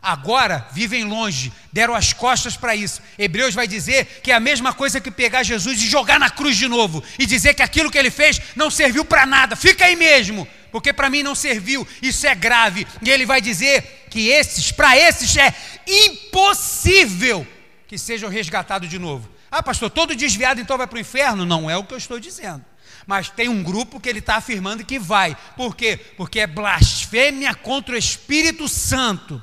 Agora 0.02 0.66
vivem 0.72 1.04
longe, 1.04 1.52
deram 1.72 1.94
as 1.94 2.12
costas 2.12 2.56
para 2.56 2.74
isso. 2.74 3.00
Hebreus 3.16 3.54
vai 3.54 3.68
dizer 3.68 4.20
que 4.20 4.32
é 4.32 4.34
a 4.34 4.40
mesma 4.40 4.74
coisa 4.74 5.00
que 5.00 5.12
pegar 5.12 5.44
Jesus 5.44 5.80
e 5.80 5.86
jogar 5.86 6.18
na 6.18 6.28
cruz 6.28 6.56
de 6.56 6.66
novo 6.66 7.04
e 7.16 7.24
dizer 7.24 7.54
que 7.54 7.62
aquilo 7.62 7.88
que 7.88 7.96
ele 7.96 8.10
fez 8.10 8.40
não 8.56 8.68
serviu 8.68 9.04
para 9.04 9.24
nada, 9.24 9.54
fica 9.54 9.84
aí 9.84 9.94
mesmo 9.94 10.46
porque 10.72 10.92
para 10.92 11.10
mim 11.10 11.22
não 11.22 11.34
serviu, 11.34 11.86
isso 12.00 12.26
é 12.26 12.34
grave. 12.34 12.86
E 13.02 13.10
ele 13.10 13.26
vai 13.26 13.40
dizer 13.40 14.06
que 14.10 14.28
esses, 14.28 14.72
para 14.72 14.96
esses 14.96 15.36
é 15.36 15.54
impossível 15.86 17.46
que 17.86 17.98
sejam 17.98 18.30
resgatados 18.30 18.88
de 18.88 18.98
novo. 18.98 19.28
Ah, 19.50 19.62
pastor, 19.62 19.90
todo 19.90 20.16
desviado 20.16 20.62
então 20.62 20.78
vai 20.78 20.86
para 20.86 20.96
o 20.96 21.00
inferno? 21.00 21.44
Não 21.44 21.70
é 21.70 21.76
o 21.76 21.84
que 21.84 21.92
eu 21.92 21.98
estou 21.98 22.18
dizendo. 22.18 22.64
Mas 23.06 23.28
tem 23.28 23.48
um 23.48 23.62
grupo 23.62 24.00
que 24.00 24.08
ele 24.08 24.20
está 24.20 24.36
afirmando 24.36 24.84
que 24.84 24.98
vai. 24.98 25.36
Por 25.56 25.76
quê? 25.76 25.98
Porque 26.16 26.40
é 26.40 26.46
blasfêmia 26.46 27.54
contra 27.54 27.94
o 27.94 27.98
Espírito 27.98 28.66
Santo, 28.66 29.42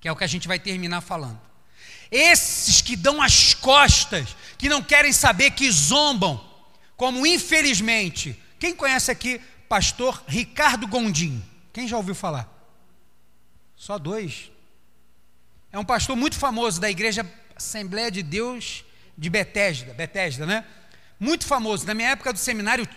que 0.00 0.06
é 0.06 0.12
o 0.12 0.16
que 0.16 0.24
a 0.24 0.26
gente 0.26 0.46
vai 0.46 0.58
terminar 0.58 1.00
falando. 1.00 1.40
Esses 2.10 2.82
que 2.82 2.94
dão 2.94 3.22
as 3.22 3.54
costas, 3.54 4.36
que 4.58 4.68
não 4.68 4.82
querem 4.82 5.12
saber, 5.12 5.52
que 5.52 5.70
zombam, 5.70 6.44
como 6.96 7.26
infelizmente, 7.26 8.38
quem 8.58 8.74
conhece 8.74 9.10
aqui 9.10 9.40
pastor 9.70 10.24
Ricardo 10.26 10.84
Gondim. 10.88 11.40
Quem 11.72 11.86
já 11.86 11.96
ouviu 11.96 12.12
falar? 12.12 12.52
Só 13.76 13.98
dois. 13.98 14.50
É 15.70 15.78
um 15.78 15.84
pastor 15.84 16.16
muito 16.16 16.36
famoso 16.36 16.80
da 16.80 16.90
igreja 16.90 17.24
Assembleia 17.54 18.10
de 18.10 18.20
Deus 18.20 18.84
de 19.16 19.30
Betesda, 19.30 19.94
Betesda, 19.94 20.44
né? 20.44 20.64
Muito 21.20 21.46
famoso. 21.46 21.86
Na 21.86 21.94
minha 21.94 22.08
época 22.08 22.32
do 22.32 22.38
seminário, 22.40 22.88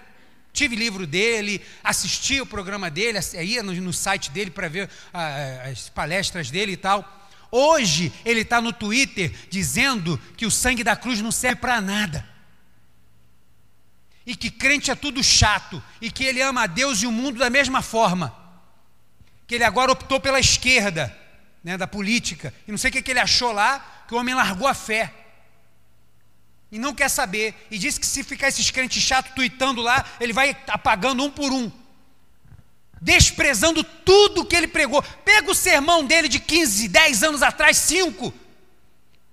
tive 0.52 0.76
livro 0.76 1.06
dele, 1.06 1.62
assisti 1.84 2.42
o 2.42 2.46
programa 2.46 2.90
dele, 2.90 3.20
ia 3.44 3.62
no, 3.62 3.94
site 3.94 4.32
dele 4.32 4.50
para 4.50 4.68
ver 4.68 4.90
ah, 5.14 5.70
as 5.70 5.90
palestras 5.90 6.50
dele 6.50 6.72
e 6.72 6.78
tal. 6.78 7.30
Hoje 7.52 8.12
ele 8.26 8.42
está 8.42 8.60
no 8.60 8.74
Twitter 8.74 9.32
dizendo 9.48 10.20
que 10.36 10.46
o 10.48 10.50
sangue 10.50 10.84
da 10.84 10.96
cruz 10.96 11.22
não 11.22 11.32
serve 11.32 11.58
para 11.58 11.80
nada 11.80 12.33
e 14.26 14.36
que 14.36 14.50
crente 14.50 14.92
é 14.92 14.96
tudo 14.96 15.24
chato, 15.24 15.84
e 16.02 16.10
que 16.10 16.24
ele 16.24 16.42
ama 16.42 16.64
a 16.64 16.68
Deus 16.68 17.02
e 17.02 17.08
o 17.08 17.12
mundo 17.12 17.40
da 17.40 17.50
mesma 17.50 17.82
forma, 17.82 18.34
que 19.46 19.56
ele 19.56 19.64
agora 19.64 19.92
optou 19.92 20.20
pela 20.20 20.40
esquerda, 20.40 21.16
né, 21.64 21.78
da 21.78 21.88
política, 21.88 22.54
e 22.68 22.72
não 22.72 22.78
sei 22.78 22.90
o 22.90 22.94
que, 22.94 23.02
que 23.02 23.12
ele 23.12 23.20
achou 23.20 23.52
lá, 23.52 24.04
que 24.08 24.14
o 24.14 24.18
homem 24.18 24.34
largou 24.34 24.68
a 24.68 24.74
fé, 24.74 25.14
e 26.72 26.80
não 26.80 26.94
quer 26.94 27.10
saber, 27.10 27.68
e 27.70 27.78
disse 27.78 28.00
que 28.00 28.06
se 28.06 28.24
ficar 28.24 28.48
esses 28.48 28.72
crentes 28.72 29.04
chatos 29.04 29.34
tuitando 29.36 29.82
lá, 29.82 30.04
ele 30.20 30.34
vai 30.34 30.58
apagando 30.68 31.24
um 31.24 31.30
por 31.30 31.52
um, 31.52 31.72
desprezando 33.00 33.84
tudo 33.84 34.46
que 34.46 34.56
ele 34.56 34.68
pregou. 34.68 35.04
Pega 35.24 35.52
o 35.52 35.56
sermão 35.56 36.06
dele 36.06 36.28
de 36.28 36.40
15, 36.40 36.88
10 36.88 37.24
anos 37.24 37.44
atrás, 37.44 37.78
5, 37.78 38.34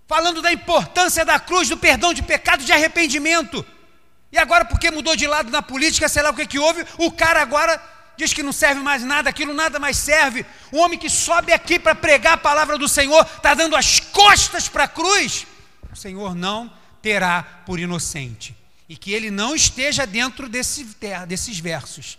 falando 0.07 0.43
da 0.43 0.53
importância 0.53 1.25
da 1.25 1.39
cruz, 1.39 1.69
do 1.69 1.79
perdão 1.79 2.13
de 2.13 2.23
pecado, 2.23 2.65
de 2.65 2.73
arrependimento. 2.73 3.65
E 4.33 4.39
agora, 4.39 4.65
porque 4.65 4.91
mudou 4.91 5.17
de 5.17 5.27
lado 5.27 5.51
na 5.51 5.61
política, 5.61 6.09
sei 6.09 6.23
lá 6.23 6.31
o 6.31 6.35
que, 6.35 6.47
que 6.47 6.59
houve, 6.59 6.87
o 6.99 7.11
cara 7.11 7.43
agora 7.43 7.83
diz 8.17 8.33
que 8.33 8.43
não 8.43 8.53
serve 8.53 8.81
mais 8.81 9.03
nada, 9.03 9.29
aquilo 9.29 9.53
nada 9.53 9.79
mais 9.79 9.97
serve. 9.97 10.47
O 10.71 10.79
homem 10.79 10.99
que 10.99 11.11
sobe 11.11 11.53
aqui 11.53 11.79
para 11.79 11.95
pregar 11.95 12.35
a 12.35 12.37
palavra 12.37 12.79
do 12.79 12.89
Senhor 12.89 13.23
está 13.23 13.55
dando 13.55 13.75
as 13.75 13.99
costas 13.99 14.69
para 14.69 14.85
a 14.85 14.89
cruz. 14.89 15.47
O 15.93 15.97
Senhor 15.97 16.35
não 16.35 16.73
terá 17.03 17.43
por 17.67 17.81
inocente. 17.81 18.55
E 18.89 18.97
que 18.97 19.13
ele 19.13 19.31
não 19.31 19.55
esteja 19.55 20.07
dentro 20.07 20.49
desse, 20.49 20.85
desses 21.27 21.59
versos. 21.59 22.19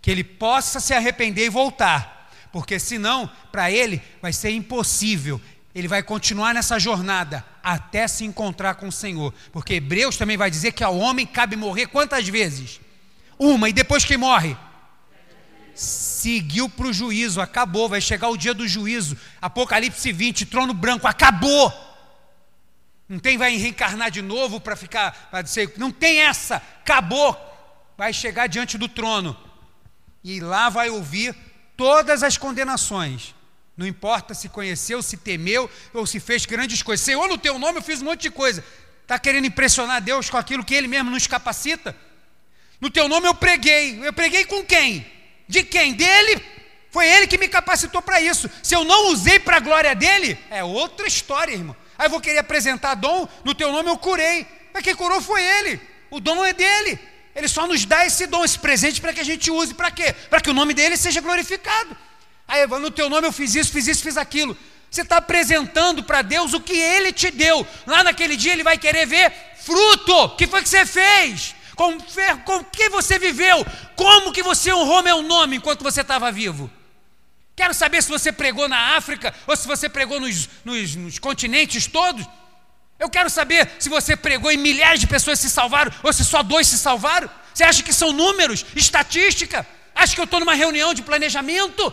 Que 0.00 0.10
ele 0.10 0.24
possa 0.24 0.80
se 0.80 0.94
arrepender 0.94 1.46
e 1.46 1.50
voltar. 1.50 2.30
Porque 2.52 2.78
senão, 2.78 3.30
para 3.50 3.70
ele, 3.70 4.02
vai 4.20 4.32
ser 4.32 4.50
impossível 4.50 5.40
ele 5.74 5.88
vai 5.88 6.02
continuar 6.02 6.54
nessa 6.54 6.78
jornada 6.78 7.44
até 7.62 8.08
se 8.08 8.24
encontrar 8.24 8.74
com 8.74 8.88
o 8.88 8.92
Senhor. 8.92 9.32
Porque 9.52 9.74
Hebreus 9.74 10.16
também 10.16 10.36
vai 10.36 10.50
dizer 10.50 10.72
que 10.72 10.82
ao 10.82 10.96
homem 10.98 11.26
cabe 11.26 11.56
morrer 11.56 11.86
quantas 11.86 12.26
vezes? 12.28 12.80
Uma, 13.38 13.68
e 13.68 13.72
depois 13.72 14.04
que 14.04 14.16
morre? 14.16 14.56
Seguiu 15.74 16.68
para 16.68 16.86
o 16.86 16.92
juízo, 16.92 17.40
acabou, 17.40 17.88
vai 17.88 18.00
chegar 18.00 18.28
o 18.28 18.36
dia 18.36 18.52
do 18.52 18.68
juízo. 18.68 19.16
Apocalipse 19.40 20.12
20, 20.12 20.46
trono 20.46 20.74
branco, 20.74 21.06
acabou. 21.06 21.72
Não 23.08 23.18
tem, 23.18 23.36
vai 23.36 23.56
reencarnar 23.56 24.10
de 24.10 24.22
novo 24.22 24.60
para 24.60 24.76
ficar, 24.76 25.28
para 25.30 25.42
dizer, 25.42 25.74
não 25.76 25.90
tem 25.90 26.20
essa, 26.20 26.56
acabou. 26.56 27.36
Vai 27.96 28.12
chegar 28.12 28.46
diante 28.46 28.76
do 28.78 28.88
trono. 28.88 29.36
E 30.24 30.40
lá 30.40 30.68
vai 30.68 30.90
ouvir 30.90 31.34
todas 31.76 32.22
as 32.22 32.36
condenações 32.36 33.34
não 33.76 33.86
importa 33.86 34.34
se 34.34 34.48
conheceu, 34.48 35.02
se 35.02 35.16
temeu 35.16 35.70
ou 35.94 36.06
se 36.06 36.20
fez 36.20 36.44
grandes 36.44 36.82
coisas. 36.82 37.04
Senhor, 37.04 37.26
no 37.28 37.38
teu 37.38 37.58
nome 37.58 37.78
eu 37.78 37.82
fiz 37.82 38.02
um 38.02 38.06
monte 38.06 38.22
de 38.22 38.30
coisa. 38.30 38.62
Está 39.02 39.18
querendo 39.18 39.46
impressionar 39.46 40.00
Deus 40.00 40.28
com 40.28 40.36
aquilo 40.36 40.64
que 40.64 40.74
Ele 40.74 40.88
mesmo 40.88 41.10
nos 41.10 41.26
capacita? 41.26 41.96
No 42.80 42.90
teu 42.90 43.08
nome 43.08 43.26
eu 43.26 43.34
preguei. 43.34 43.98
Eu 44.06 44.12
preguei 44.12 44.44
com 44.44 44.64
quem? 44.64 45.06
De 45.48 45.62
quem? 45.62 45.94
Dele? 45.94 46.42
Foi 46.90 47.08
Ele 47.08 47.26
que 47.26 47.38
me 47.38 47.48
capacitou 47.48 48.02
para 48.02 48.20
isso. 48.20 48.50
Se 48.62 48.74
eu 48.74 48.84
não 48.84 49.12
usei 49.12 49.38
para 49.38 49.56
a 49.56 49.60
glória 49.60 49.94
dele, 49.94 50.38
é 50.50 50.62
outra 50.62 51.06
história, 51.06 51.52
irmão. 51.52 51.74
Aí 51.96 52.06
eu 52.06 52.10
vou 52.10 52.20
querer 52.20 52.38
apresentar 52.38 52.94
dom, 52.94 53.26
no 53.44 53.54
teu 53.54 53.72
nome 53.72 53.88
eu 53.88 53.96
curei. 53.96 54.46
Mas 54.74 54.82
quem 54.82 54.94
curou 54.94 55.20
foi 55.20 55.42
Ele. 55.42 55.80
O 56.10 56.20
dom 56.20 56.44
é 56.44 56.52
dele. 56.52 56.98
Ele 57.34 57.48
só 57.48 57.66
nos 57.66 57.86
dá 57.86 58.04
esse 58.04 58.26
dom, 58.26 58.44
esse 58.44 58.58
presente 58.58 59.00
para 59.00 59.14
que 59.14 59.20
a 59.20 59.24
gente 59.24 59.50
use 59.50 59.72
para 59.72 59.90
quê? 59.90 60.12
Para 60.28 60.40
que 60.40 60.50
o 60.50 60.54
nome 60.54 60.74
dele 60.74 60.96
seja 60.98 61.20
glorificado. 61.22 61.96
Aí, 62.46 62.66
no 62.66 62.90
teu 62.90 63.08
nome 63.08 63.26
eu 63.26 63.32
fiz 63.32 63.54
isso, 63.54 63.72
fiz 63.72 63.86
isso, 63.86 64.02
fiz 64.02 64.16
aquilo. 64.16 64.56
Você 64.90 65.00
está 65.00 65.16
apresentando 65.16 66.04
para 66.04 66.20
Deus 66.20 66.52
o 66.52 66.60
que 66.60 66.74
Ele 66.74 67.12
te 67.12 67.30
deu. 67.30 67.66
Lá 67.86 68.04
naquele 68.04 68.36
dia 68.36 68.52
Ele 68.52 68.62
vai 68.62 68.76
querer 68.76 69.06
ver 69.06 69.32
fruto. 69.64 70.14
O 70.14 70.36
que 70.36 70.46
foi 70.46 70.62
que 70.62 70.68
você 70.68 70.84
fez? 70.84 71.54
Com, 71.74 71.98
com 72.44 72.64
que 72.64 72.90
você 72.90 73.18
viveu? 73.18 73.64
Como 73.96 74.32
que 74.32 74.42
você 74.42 74.72
honrou 74.72 75.02
meu 75.02 75.22
nome 75.22 75.56
enquanto 75.56 75.82
você 75.82 76.02
estava 76.02 76.30
vivo? 76.30 76.70
Quero 77.56 77.72
saber 77.72 78.02
se 78.02 78.08
você 78.08 78.30
pregou 78.30 78.68
na 78.68 78.96
África 78.96 79.34
ou 79.46 79.56
se 79.56 79.66
você 79.66 79.88
pregou 79.88 80.20
nos, 80.20 80.48
nos, 80.64 80.94
nos 80.94 81.18
continentes 81.18 81.86
todos. 81.86 82.26
Eu 82.98 83.08
quero 83.08 83.30
saber 83.30 83.70
se 83.78 83.88
você 83.88 84.14
pregou 84.14 84.52
e 84.52 84.56
milhares 84.56 85.00
de 85.00 85.06
pessoas 85.06 85.38
se 85.38 85.48
salvaram 85.48 85.90
ou 86.02 86.12
se 86.12 86.24
só 86.24 86.42
dois 86.42 86.66
se 86.68 86.78
salvaram. 86.78 87.30
Você 87.52 87.64
acha 87.64 87.82
que 87.82 87.92
são 87.92 88.12
números, 88.12 88.64
estatística? 88.76 89.66
Acha 89.94 90.14
que 90.14 90.20
eu 90.20 90.24
estou 90.24 90.40
numa 90.40 90.54
reunião 90.54 90.94
de 90.94 91.02
planejamento? 91.02 91.92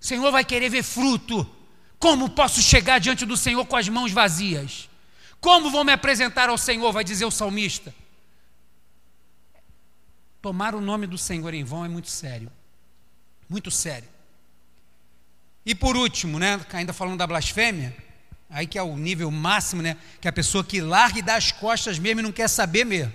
O 0.00 0.04
Senhor 0.04 0.30
vai 0.32 0.44
querer 0.44 0.70
ver 0.70 0.82
fruto. 0.82 1.48
Como 1.98 2.30
posso 2.30 2.62
chegar 2.62 2.98
diante 2.98 3.26
do 3.26 3.36
Senhor 3.36 3.64
com 3.66 3.76
as 3.76 3.88
mãos 3.88 4.10
vazias? 4.10 4.88
Como 5.40 5.70
vou 5.70 5.84
me 5.84 5.92
apresentar 5.92 6.48
ao 6.48 6.56
Senhor? 6.56 6.90
Vai 6.92 7.04
dizer 7.04 7.26
o 7.26 7.30
salmista. 7.30 7.94
Tomar 10.40 10.74
o 10.74 10.80
nome 10.80 11.06
do 11.06 11.18
Senhor 11.18 11.52
em 11.52 11.62
vão 11.62 11.84
é 11.84 11.88
muito 11.88 12.08
sério. 12.08 12.50
Muito 13.48 13.70
sério. 13.70 14.08
E 15.66 15.74
por 15.74 15.96
último, 15.96 16.38
né, 16.38 16.58
ainda 16.72 16.94
falando 16.94 17.18
da 17.18 17.26
blasfêmia, 17.26 17.94
aí 18.48 18.66
que 18.66 18.78
é 18.78 18.82
o 18.82 18.96
nível 18.96 19.30
máximo, 19.30 19.82
né, 19.82 19.98
que 20.18 20.26
a 20.26 20.32
pessoa 20.32 20.64
que 20.64 20.80
larga 20.80 21.18
e 21.18 21.22
dá 21.22 21.36
as 21.36 21.52
costas 21.52 21.98
mesmo 21.98 22.20
e 22.20 22.22
não 22.22 22.32
quer 22.32 22.48
saber 22.48 22.84
mesmo. 22.84 23.12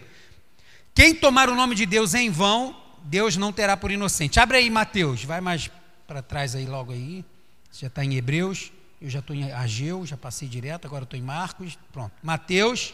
Quem 0.94 1.16
tomar 1.16 1.50
o 1.50 1.56
nome 1.56 1.74
de 1.74 1.88
Deus 1.88 2.14
em 2.14 2.30
vão, 2.30 2.80
Deus 3.04 3.36
não 3.36 3.52
terá 3.52 3.76
por 3.76 3.90
inocente. 3.90 4.40
Abre 4.40 4.58
aí 4.58 4.70
Mateus, 4.70 5.24
vai 5.24 5.42
mais 5.42 5.70
para 6.08 6.22
trás 6.22 6.56
aí 6.56 6.66
logo 6.66 6.92
aí. 6.92 7.24
Você 7.72 7.82
já 7.82 7.88
está 7.88 8.04
em 8.04 8.16
Hebreus, 8.16 8.72
eu 9.02 9.10
já 9.10 9.20
estou 9.20 9.36
em 9.36 9.52
Ageu, 9.52 10.06
já 10.06 10.16
passei 10.16 10.48
direto, 10.48 10.86
agora 10.86 11.04
estou 11.04 11.20
em 11.20 11.24
Marcos. 11.24 11.78
Pronto. 11.92 12.14
Mateus, 12.24 12.94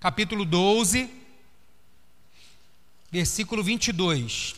capítulo 0.00 0.44
12, 0.44 1.08
versículo 3.10 3.62
22. 3.62 4.56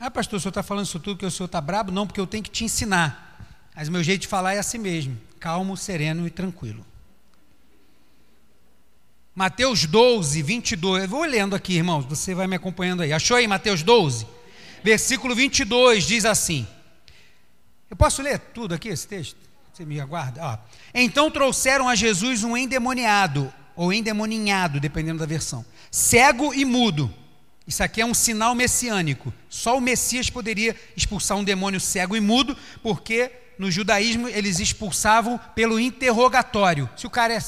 Ah, 0.00 0.10
pastor, 0.10 0.38
o 0.38 0.40
senhor 0.40 0.50
está 0.50 0.62
falando 0.62 0.86
isso 0.86 0.98
tudo 0.98 1.18
que 1.18 1.26
o 1.26 1.30
senhor 1.30 1.46
está 1.46 1.60
brabo? 1.60 1.92
Não, 1.92 2.06
porque 2.06 2.20
eu 2.20 2.26
tenho 2.26 2.42
que 2.42 2.50
te 2.50 2.64
ensinar. 2.64 3.38
Mas 3.74 3.88
o 3.88 3.92
meu 3.92 4.02
jeito 4.02 4.22
de 4.22 4.28
falar 4.28 4.54
é 4.54 4.58
assim 4.58 4.78
mesmo: 4.78 5.16
calmo, 5.38 5.76
sereno 5.76 6.26
e 6.26 6.30
tranquilo. 6.30 6.84
Mateus 9.34 9.86
12, 9.86 10.42
22. 10.42 11.04
Eu 11.04 11.08
vou 11.08 11.24
lendo 11.24 11.54
aqui, 11.54 11.74
irmãos, 11.74 12.04
você 12.04 12.34
vai 12.34 12.46
me 12.46 12.56
acompanhando 12.56 13.02
aí. 13.02 13.12
Achou 13.12 13.36
aí 13.36 13.46
Mateus 13.46 13.82
12? 13.82 14.26
Versículo 14.82 15.34
22 15.34 16.04
diz 16.04 16.24
assim: 16.24 16.66
Eu 17.90 17.96
posso 17.96 18.22
ler 18.22 18.38
tudo 18.38 18.74
aqui, 18.74 18.88
esse 18.88 19.06
texto? 19.06 19.36
Você 19.72 19.84
me 19.84 20.00
aguarda? 20.00 20.40
Ó. 20.44 20.58
Então 20.92 21.30
trouxeram 21.30 21.88
a 21.88 21.94
Jesus 21.94 22.44
um 22.44 22.56
endemoniado, 22.56 23.52
ou 23.74 23.92
endemoninhado, 23.92 24.78
dependendo 24.78 25.20
da 25.20 25.26
versão, 25.26 25.64
cego 25.90 26.52
e 26.52 26.64
mudo. 26.64 27.12
Isso 27.66 27.82
aqui 27.82 28.00
é 28.00 28.06
um 28.06 28.12
sinal 28.12 28.54
messiânico. 28.54 29.32
Só 29.48 29.78
o 29.78 29.80
Messias 29.80 30.28
poderia 30.28 30.76
expulsar 30.96 31.38
um 31.38 31.44
demônio 31.44 31.80
cego 31.80 32.16
e 32.16 32.20
mudo, 32.20 32.56
porque 32.82 33.30
no 33.58 33.70
judaísmo 33.70 34.28
eles 34.28 34.58
expulsavam 34.58 35.38
pelo 35.54 35.78
interrogatório. 35.78 36.90
Se 36.96 37.06
o 37.06 37.10
cara 37.10 37.32
é, 37.32 37.38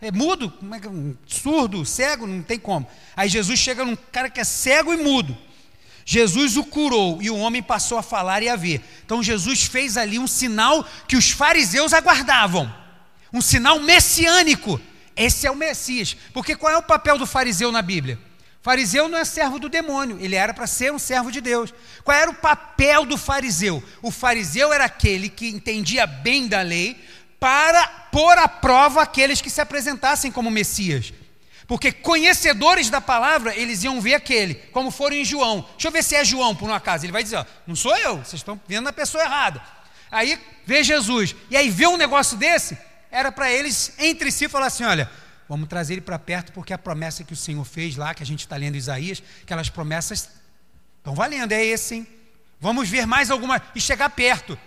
é 0.00 0.12
mudo, 0.12 0.52
é, 0.62 0.76
é 0.76 1.14
surdo, 1.26 1.84
cego, 1.84 2.26
não 2.26 2.42
tem 2.42 2.58
como. 2.58 2.86
Aí 3.16 3.28
Jesus 3.28 3.58
chega 3.58 3.84
num 3.84 3.96
cara 3.96 4.30
que 4.30 4.40
é 4.40 4.44
cego 4.44 4.94
e 4.94 4.96
mudo. 4.96 5.36
Jesus 6.04 6.56
o 6.56 6.64
curou 6.64 7.22
e 7.22 7.30
o 7.30 7.36
homem 7.36 7.62
passou 7.62 7.96
a 7.96 8.02
falar 8.02 8.42
e 8.42 8.48
a 8.48 8.56
ver. 8.56 8.82
Então 9.04 9.22
Jesus 9.22 9.64
fez 9.64 9.96
ali 9.96 10.18
um 10.18 10.26
sinal 10.26 10.86
que 11.08 11.16
os 11.16 11.30
fariseus 11.30 11.92
aguardavam. 11.92 12.72
Um 13.32 13.40
sinal 13.40 13.80
messiânico. 13.80 14.80
Esse 15.16 15.46
é 15.46 15.50
o 15.50 15.56
Messias. 15.56 16.16
Porque 16.32 16.54
qual 16.54 16.72
é 16.72 16.76
o 16.76 16.82
papel 16.82 17.16
do 17.16 17.26
fariseu 17.26 17.72
na 17.72 17.82
Bíblia? 17.82 18.18
fariseu 18.64 19.10
não 19.10 19.18
é 19.18 19.26
servo 19.26 19.58
do 19.58 19.68
demônio, 19.68 20.16
ele 20.18 20.34
era 20.34 20.54
para 20.54 20.66
ser 20.66 20.90
um 20.90 20.98
servo 20.98 21.30
de 21.30 21.42
Deus. 21.42 21.72
Qual 22.02 22.16
era 22.16 22.30
o 22.30 22.34
papel 22.34 23.04
do 23.04 23.18
fariseu? 23.18 23.84
O 24.00 24.10
fariseu 24.10 24.72
era 24.72 24.86
aquele 24.86 25.28
que 25.28 25.48
entendia 25.48 26.06
bem 26.06 26.48
da 26.48 26.62
lei 26.62 26.98
para 27.38 27.86
pôr 28.10 28.38
à 28.38 28.48
prova 28.48 29.02
aqueles 29.02 29.42
que 29.42 29.50
se 29.50 29.60
apresentassem 29.60 30.32
como 30.32 30.50
Messias. 30.50 31.12
Porque 31.66 31.90
conhecedores 31.90 32.90
da 32.90 33.00
palavra, 33.00 33.56
eles 33.56 33.82
iam 33.84 34.00
ver 34.00 34.14
aquele, 34.14 34.54
como 34.72 34.90
foram 34.90 35.16
em 35.16 35.24
João. 35.24 35.66
Deixa 35.72 35.88
eu 35.88 35.92
ver 35.92 36.04
se 36.04 36.14
é 36.14 36.24
João, 36.24 36.54
por 36.54 36.68
um 36.68 36.74
acaso. 36.74 37.04
Ele 37.04 37.12
vai 37.12 37.22
dizer: 37.22 37.36
ó, 37.36 37.44
não 37.66 37.74
sou 37.74 37.96
eu, 37.96 38.18
vocês 38.18 38.34
estão 38.34 38.60
vendo 38.68 38.88
a 38.88 38.92
pessoa 38.92 39.24
errada. 39.24 39.62
Aí 40.10 40.38
vê 40.66 40.84
Jesus, 40.84 41.34
e 41.50 41.56
aí 41.56 41.70
vê 41.70 41.86
um 41.86 41.96
negócio 41.96 42.36
desse, 42.36 42.76
era 43.10 43.32
para 43.32 43.50
eles 43.50 43.94
entre 43.98 44.30
si 44.30 44.48
falar 44.48 44.66
assim: 44.66 44.84
olha, 44.84 45.10
Vamos 45.48 45.68
trazer 45.68 45.94
ele 45.94 46.00
para 46.00 46.18
perto, 46.18 46.52
porque 46.52 46.72
a 46.72 46.78
promessa 46.78 47.22
que 47.22 47.32
o 47.32 47.36
Senhor 47.36 47.64
fez 47.64 47.96
lá, 47.96 48.14
que 48.14 48.22
a 48.22 48.26
gente 48.26 48.40
está 48.40 48.56
lendo 48.56 48.76
Isaías, 48.76 49.22
aquelas 49.42 49.68
promessas 49.68 50.30
estão 50.98 51.14
valendo, 51.14 51.52
é 51.52 51.64
esse, 51.64 51.96
hein? 51.96 52.06
Vamos 52.60 52.88
ver 52.88 53.06
mais 53.06 53.30
alguma 53.30 53.60
e 53.74 53.80
chegar 53.80 54.08
perto. 54.10 54.58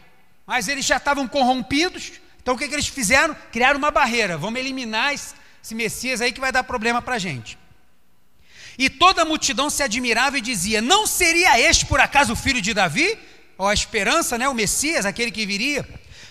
Mas 0.45 0.67
eles 0.67 0.85
já 0.85 0.97
estavam 0.97 1.27
corrompidos, 1.27 2.13
então 2.41 2.53
o 2.53 2.57
que, 2.57 2.67
que 2.67 2.75
eles 2.75 2.87
fizeram? 2.87 3.35
Criaram 3.51 3.79
uma 3.79 3.89
barreira. 3.89 4.37
Vamos 4.37 4.59
eliminar 4.59 5.13
esse, 5.13 5.33
esse 5.67 5.75
Messias 5.75 6.21
aí 6.21 6.31
que 6.31 6.39
vai 6.39 6.51
dar 6.51 6.63
problema 6.63 7.01
para 7.01 7.15
a 7.15 7.19
gente. 7.19 7.57
E 8.77 8.89
toda 8.89 9.23
a 9.23 9.25
multidão 9.25 9.69
se 9.69 9.83
admirava 9.83 10.37
e 10.37 10.41
dizia: 10.41 10.81
Não 10.81 11.05
seria 11.05 11.59
este 11.59 11.85
por 11.85 11.99
acaso 11.99 12.33
o 12.33 12.35
filho 12.35 12.61
de 12.61 12.73
Davi? 12.73 13.17
Ou 13.57 13.67
a 13.67 13.73
esperança, 13.73 14.37
né? 14.37 14.47
O 14.47 14.53
Messias, 14.53 15.05
aquele 15.05 15.31
que 15.31 15.45
viria. 15.45 15.87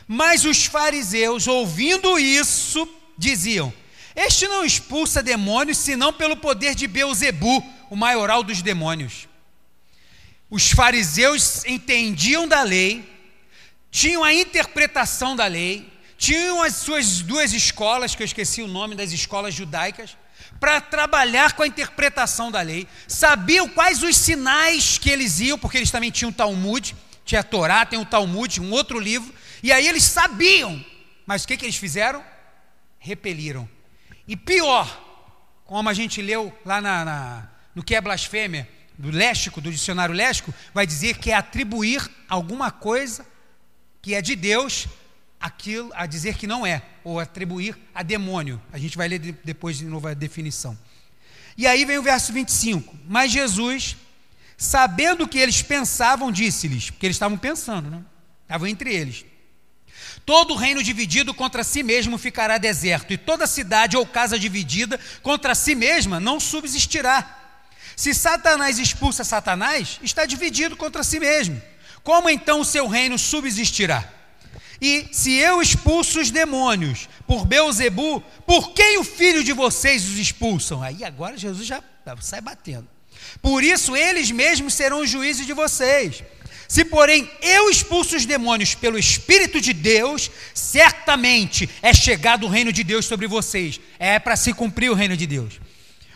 Mas 0.08 0.44
os 0.44 0.64
fariseus, 0.64 1.46
ouvindo 1.46 2.18
isso, 2.18 2.88
diziam: 3.18 3.72
este 4.14 4.48
não 4.48 4.64
expulsa 4.64 5.22
demônios 5.22 5.76
senão 5.76 6.12
pelo 6.12 6.38
poder 6.38 6.74
de 6.74 6.86
Beuzebu, 6.86 7.62
o 7.90 7.96
maioral 7.96 8.42
dos 8.42 8.62
demônios. 8.62 9.28
Os 10.48 10.70
fariseus 10.70 11.64
entendiam 11.66 12.48
da 12.48 12.62
lei, 12.62 13.04
tinham 13.90 14.24
a 14.24 14.32
interpretação 14.32 15.36
da 15.36 15.46
lei, 15.46 15.92
tinham 16.16 16.62
as 16.62 16.76
suas 16.76 17.20
duas 17.20 17.52
escolas, 17.52 18.14
que 18.14 18.22
eu 18.22 18.24
esqueci 18.24 18.62
o 18.62 18.68
nome 18.68 18.94
das 18.94 19.12
escolas 19.12 19.54
judaicas, 19.54 20.16
para 20.58 20.80
trabalhar 20.80 21.52
com 21.52 21.62
a 21.62 21.66
interpretação 21.66 22.50
da 22.50 22.60
lei, 22.62 22.88
sabiam 23.06 23.68
quais 23.68 24.02
os 24.02 24.16
sinais 24.16 24.98
que 24.98 25.10
eles 25.10 25.40
iam, 25.40 25.58
porque 25.58 25.76
eles 25.76 25.90
também 25.90 26.10
tinham 26.10 26.32
Talmud, 26.32 26.96
tinha 27.24 27.40
a 27.40 27.44
Torá, 27.44 27.84
tem 27.84 27.98
o 27.98 28.06
Talmud, 28.06 28.60
um 28.60 28.70
outro 28.70 28.98
livro, 28.98 29.32
e 29.62 29.72
aí 29.72 29.86
eles 29.86 30.04
sabiam, 30.04 30.82
mas 31.26 31.44
o 31.44 31.48
que, 31.48 31.56
que 31.56 31.64
eles 31.64 31.76
fizeram? 31.76 32.24
Repeliram. 32.98 33.68
E 34.26 34.36
pior, 34.36 35.02
como 35.64 35.88
a 35.88 35.94
gente 35.94 36.22
leu 36.22 36.56
lá 36.64 36.80
na, 36.80 37.04
na, 37.04 37.48
no 37.74 37.82
que 37.82 37.94
é 37.94 38.00
blasfêmia, 38.00 38.68
do 38.98 39.10
léxico, 39.10 39.60
do 39.60 39.70
dicionário 39.70 40.14
léxico, 40.14 40.54
vai 40.72 40.86
dizer 40.86 41.18
que 41.18 41.30
é 41.30 41.34
atribuir 41.34 42.08
alguma 42.28 42.70
coisa 42.70 43.26
que 44.00 44.14
é 44.14 44.22
de 44.22 44.34
Deus 44.34 44.86
aquilo 45.46 45.92
a 45.94 46.06
dizer 46.06 46.36
que 46.36 46.46
não 46.46 46.66
é, 46.66 46.82
ou 47.04 47.20
atribuir 47.20 47.78
a 47.94 48.02
demônio. 48.02 48.60
A 48.72 48.78
gente 48.78 48.96
vai 48.96 49.06
ler 49.06 49.20
depois 49.44 49.78
de 49.78 49.84
novo 49.84 50.08
a 50.08 50.14
definição. 50.14 50.76
E 51.56 51.66
aí 51.68 51.84
vem 51.84 51.98
o 51.98 52.02
verso 52.02 52.32
25. 52.32 52.96
Mas 53.06 53.30
Jesus, 53.30 53.96
sabendo 54.58 55.22
o 55.22 55.28
que 55.28 55.38
eles 55.38 55.62
pensavam, 55.62 56.32
disse-lhes, 56.32 56.90
porque 56.90 57.06
eles 57.06 57.14
estavam 57.14 57.38
pensando, 57.38 57.88
né? 57.88 58.02
Estavam 58.42 58.66
entre 58.66 58.92
eles. 58.92 59.24
Todo 60.24 60.56
reino 60.56 60.82
dividido 60.82 61.32
contra 61.32 61.62
si 61.62 61.84
mesmo 61.84 62.18
ficará 62.18 62.58
deserto, 62.58 63.12
e 63.12 63.16
toda 63.16 63.46
cidade 63.46 63.96
ou 63.96 64.04
casa 64.04 64.36
dividida 64.36 64.98
contra 65.22 65.54
si 65.54 65.76
mesma 65.76 66.18
não 66.18 66.40
subsistirá. 66.40 67.44
Se 67.94 68.12
Satanás 68.12 68.80
expulsa 68.80 69.22
Satanás, 69.22 70.00
está 70.02 70.26
dividido 70.26 70.76
contra 70.76 71.04
si 71.04 71.20
mesmo. 71.20 71.62
Como 72.02 72.28
então 72.28 72.60
o 72.60 72.64
seu 72.64 72.88
reino 72.88 73.16
subsistirá? 73.16 74.16
E 74.80 75.08
se 75.10 75.32
eu 75.32 75.62
expulso 75.62 76.20
os 76.20 76.30
demônios 76.30 77.08
por 77.26 77.46
Beuzebu, 77.46 78.22
por 78.46 78.72
quem 78.72 78.98
o 78.98 79.04
filho 79.04 79.42
de 79.42 79.52
vocês 79.52 80.04
os 80.04 80.18
expulsam? 80.18 80.82
Aí 80.82 81.02
agora 81.02 81.36
Jesus 81.36 81.66
já 81.66 81.82
sai 82.20 82.40
batendo. 82.40 82.86
Por 83.40 83.62
isso 83.62 83.96
eles 83.96 84.30
mesmos 84.30 84.74
serão 84.74 85.00
os 85.00 85.10
juízes 85.10 85.46
de 85.46 85.52
vocês. 85.52 86.22
Se, 86.68 86.84
porém, 86.84 87.30
eu 87.40 87.70
expulso 87.70 88.16
os 88.16 88.26
demônios 88.26 88.74
pelo 88.74 88.98
Espírito 88.98 89.60
de 89.60 89.72
Deus, 89.72 90.30
certamente 90.52 91.70
é 91.80 91.94
chegado 91.94 92.44
o 92.44 92.48
reino 92.48 92.72
de 92.72 92.82
Deus 92.82 93.06
sobre 93.06 93.26
vocês. 93.26 93.80
É 93.98 94.18
para 94.18 94.36
se 94.36 94.52
cumprir 94.52 94.90
o 94.90 94.94
reino 94.94 95.16
de 95.16 95.26
Deus. 95.26 95.60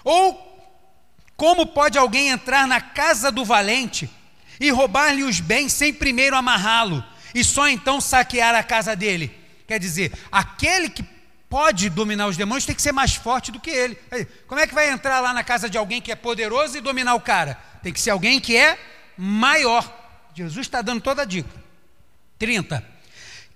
Ou, 0.03 0.37
como 1.37 1.66
pode 1.66 1.97
alguém 1.97 2.31
entrar 2.31 2.66
na 2.66 2.81
casa 2.81 3.31
do 3.31 3.45
valente 3.45 4.11
e 4.59 4.70
roubar-lhe 4.70 5.23
os 5.23 5.41
bens 5.41 5.73
sem 5.73 5.93
primeiro 5.95 6.37
amarrá-lo 6.37 7.03
e 7.35 7.44
só 7.44 7.69
então 7.69 8.01
saquear 8.01 8.55
a 8.55 8.62
casa 8.62 8.94
dele? 8.97 9.35
Quer 9.66 9.78
dizer, 9.78 10.12
aquele 10.31 10.89
que 10.89 11.05
pode 11.48 11.89
dominar 11.90 12.28
os 12.28 12.36
demônios 12.36 12.65
tem 12.65 12.74
que 12.74 12.82
ser 12.82 12.93
mais 12.93 13.15
forte 13.15 13.51
do 13.51 13.61
que 13.61 13.70
ele. 13.70 13.98
Como 14.47 14.61
é 14.61 14.66
que 14.66 14.74
vai 14.74 14.90
entrar 14.90 15.20
lá 15.20 15.32
na 15.32 15.43
casa 15.43 15.69
de 15.69 15.77
alguém 15.77 16.01
que 16.01 16.12
é 16.12 16.16
poderoso 16.16 16.77
e 16.77 16.81
dominar 16.81 17.15
o 17.15 17.20
cara? 17.20 17.59
Tem 17.82 17.93
que 17.93 18.01
ser 18.01 18.11
alguém 18.11 18.40
que 18.40 18.57
é 18.57 18.78
maior. 19.16 19.85
Jesus 20.35 20.66
está 20.66 20.81
dando 20.81 21.01
toda 21.01 21.23
a 21.23 21.24
dica. 21.24 21.51
30. 22.39 22.85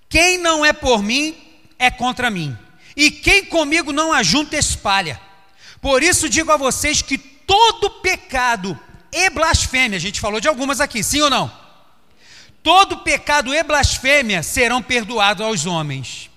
Quem 0.08 0.38
não 0.38 0.64
é 0.64 0.72
por 0.72 1.02
mim 1.02 1.36
é 1.78 1.90
contra 1.90 2.30
mim, 2.30 2.56
e 2.96 3.10
quem 3.10 3.44
comigo 3.44 3.92
não 3.92 4.12
ajunta 4.12 4.56
espalha. 4.56 5.20
Por 5.80 6.02
isso 6.02 6.28
digo 6.28 6.52
a 6.52 6.56
vocês 6.56 7.02
que 7.02 7.18
todo 7.18 7.90
pecado 8.00 8.78
e 9.12 9.28
blasfêmia, 9.30 9.96
a 9.96 10.00
gente 10.00 10.20
falou 10.20 10.40
de 10.40 10.48
algumas 10.48 10.80
aqui, 10.80 11.02
sim 11.02 11.20
ou 11.20 11.30
não? 11.30 11.63
Todo 12.64 12.96
pecado 12.96 13.54
e 13.54 13.62
blasfêmia 13.62 14.42
serão 14.42 14.80
perdoados 14.80 15.44
aos 15.44 15.66
homens. 15.66 16.30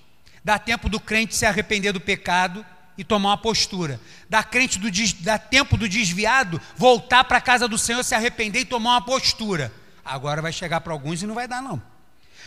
Dá 0.44 0.58
tempo 0.58 0.86
do 0.86 1.00
crente 1.00 1.34
se 1.34 1.46
arrepender 1.46 1.90
do 1.90 2.00
pecado 2.02 2.64
e 2.98 3.02
tomar 3.02 3.30
uma 3.30 3.38
postura. 3.38 3.98
Dá, 4.28 4.44
crente 4.44 4.78
do, 4.78 4.90
dá 5.20 5.38
tempo 5.38 5.74
do 5.78 5.88
desviado 5.88 6.60
voltar 6.76 7.24
para 7.24 7.38
a 7.38 7.40
casa 7.40 7.66
do 7.66 7.78
Senhor, 7.78 8.04
se 8.04 8.14
arrepender 8.14 8.60
e 8.60 8.64
tomar 8.66 8.90
uma 8.90 9.00
postura. 9.00 9.72
Agora 10.04 10.42
vai 10.42 10.52
chegar 10.52 10.82
para 10.82 10.92
alguns 10.92 11.22
e 11.22 11.26
não 11.26 11.34
vai 11.34 11.48
dar, 11.48 11.62
não. 11.62 11.82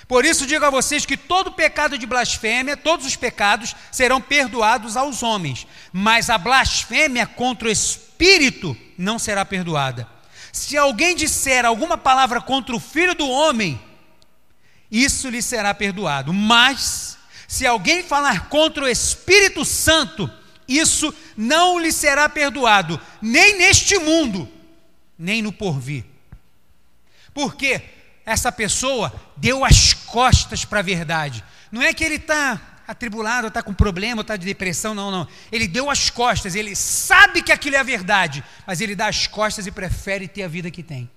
Por 0.08 0.26
isso 0.26 0.45
digo 0.45 0.64
a 0.64 0.70
vocês 0.70 1.03
que 1.03 1.18
todo 1.18 1.52
pecado 1.52 1.98
de 1.98 2.06
blasfêmia, 2.06 2.78
todos 2.78 3.03
os 3.03 3.16
pecados 3.16 3.76
serão 3.91 4.22
perdoados 4.22 4.95
aos 4.95 5.24
homens, 5.24 5.66
mas 5.91 6.30
a 6.30 6.38
blasfêmia 6.38 7.26
contra 7.26 7.68
o 7.68 7.72
Espírito 7.72 8.78
não 8.95 9.18
será 9.18 9.44
perdoada. 9.44 10.08
Se 10.52 10.78
alguém 10.78 11.15
disser 11.15 11.65
alguma 11.65 11.98
palavra 11.98 12.41
contra 12.41 12.76
o 12.76 12.80
Filho 12.80 13.15
do 13.15 13.28
Homem, 13.28 13.82
isso 14.91 15.30
lhe 15.30 15.41
será 15.41 15.73
perdoado. 15.73 16.34
Mas, 16.34 17.18
se 17.48 17.65
alguém 17.65 18.03
falar 18.03 18.49
contra 18.49 18.84
o 18.84 18.88
Espírito 18.88 19.64
Santo, 19.64 20.30
isso 20.68 21.14
não 21.36 21.80
lhe 21.80 21.91
será 21.91 22.28
perdoado, 22.28 22.99
nem 23.22 23.57
neste 23.57 23.98
mundo, 23.98 24.49
nem 25.18 25.41
no 25.41 25.52
porvir. 25.52 26.06
Porque 27.34 27.82
essa 28.26 28.52
pessoa 28.52 29.14
deu 29.38 29.64
as 29.64 29.94
costas 29.94 30.65
para 30.65 30.80
a 30.80 30.84
verdade. 30.84 31.44
Não 31.72 31.82
é 31.82 31.94
que 31.94 32.03
ele 32.03 32.15
está 32.15 32.70
atribulado, 32.91 33.47
está 33.47 33.63
com 33.63 33.73
problema, 33.73 34.22
está 34.22 34.35
de 34.35 34.45
depressão, 34.45 34.93
não, 34.93 35.09
não. 35.09 35.27
Ele 35.51 35.68
deu 35.68 35.89
as 35.89 36.09
costas, 36.09 36.55
ele 36.55 36.76
sabe 36.76 37.41
que 37.41 37.51
aquilo 37.51 37.76
é 37.76 37.80
a 37.80 37.84
verdade, 37.84 38.43
mas 38.65 38.81
ele 38.81 38.95
dá 38.95 39.07
as 39.07 39.27
costas 39.27 39.65
e 39.68 39.72
prefere 39.72 40.27
ter 40.27 40.43
a 40.43 40.47
vida 40.47 40.69
que 40.69 40.84
tem. 40.84 41.09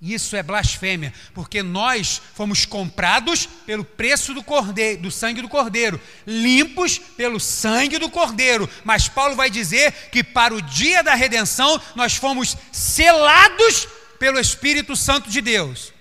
Isso 0.00 0.34
é 0.34 0.42
blasfêmia, 0.42 1.12
porque 1.34 1.62
nós 1.62 2.22
fomos 2.32 2.64
comprados 2.64 3.46
pelo 3.66 3.84
preço 3.84 4.32
do 4.32 4.42
cordeiro, 4.42 5.02
do 5.02 5.10
sangue 5.10 5.42
do 5.42 5.48
cordeiro, 5.48 6.00
limpos 6.26 6.98
pelo 6.98 7.38
sangue 7.38 7.98
do 7.98 8.08
cordeiro. 8.08 8.68
Mas 8.82 9.08
Paulo 9.08 9.36
vai 9.36 9.50
dizer 9.50 9.92
que 10.10 10.24
para 10.24 10.54
o 10.54 10.62
dia 10.62 11.02
da 11.02 11.14
redenção 11.14 11.78
nós 11.94 12.16
fomos 12.16 12.56
selados 12.72 13.86
pelo 14.18 14.40
Espírito 14.40 14.96
Santo 14.96 15.28
de 15.28 15.42
Deus. 15.42 15.92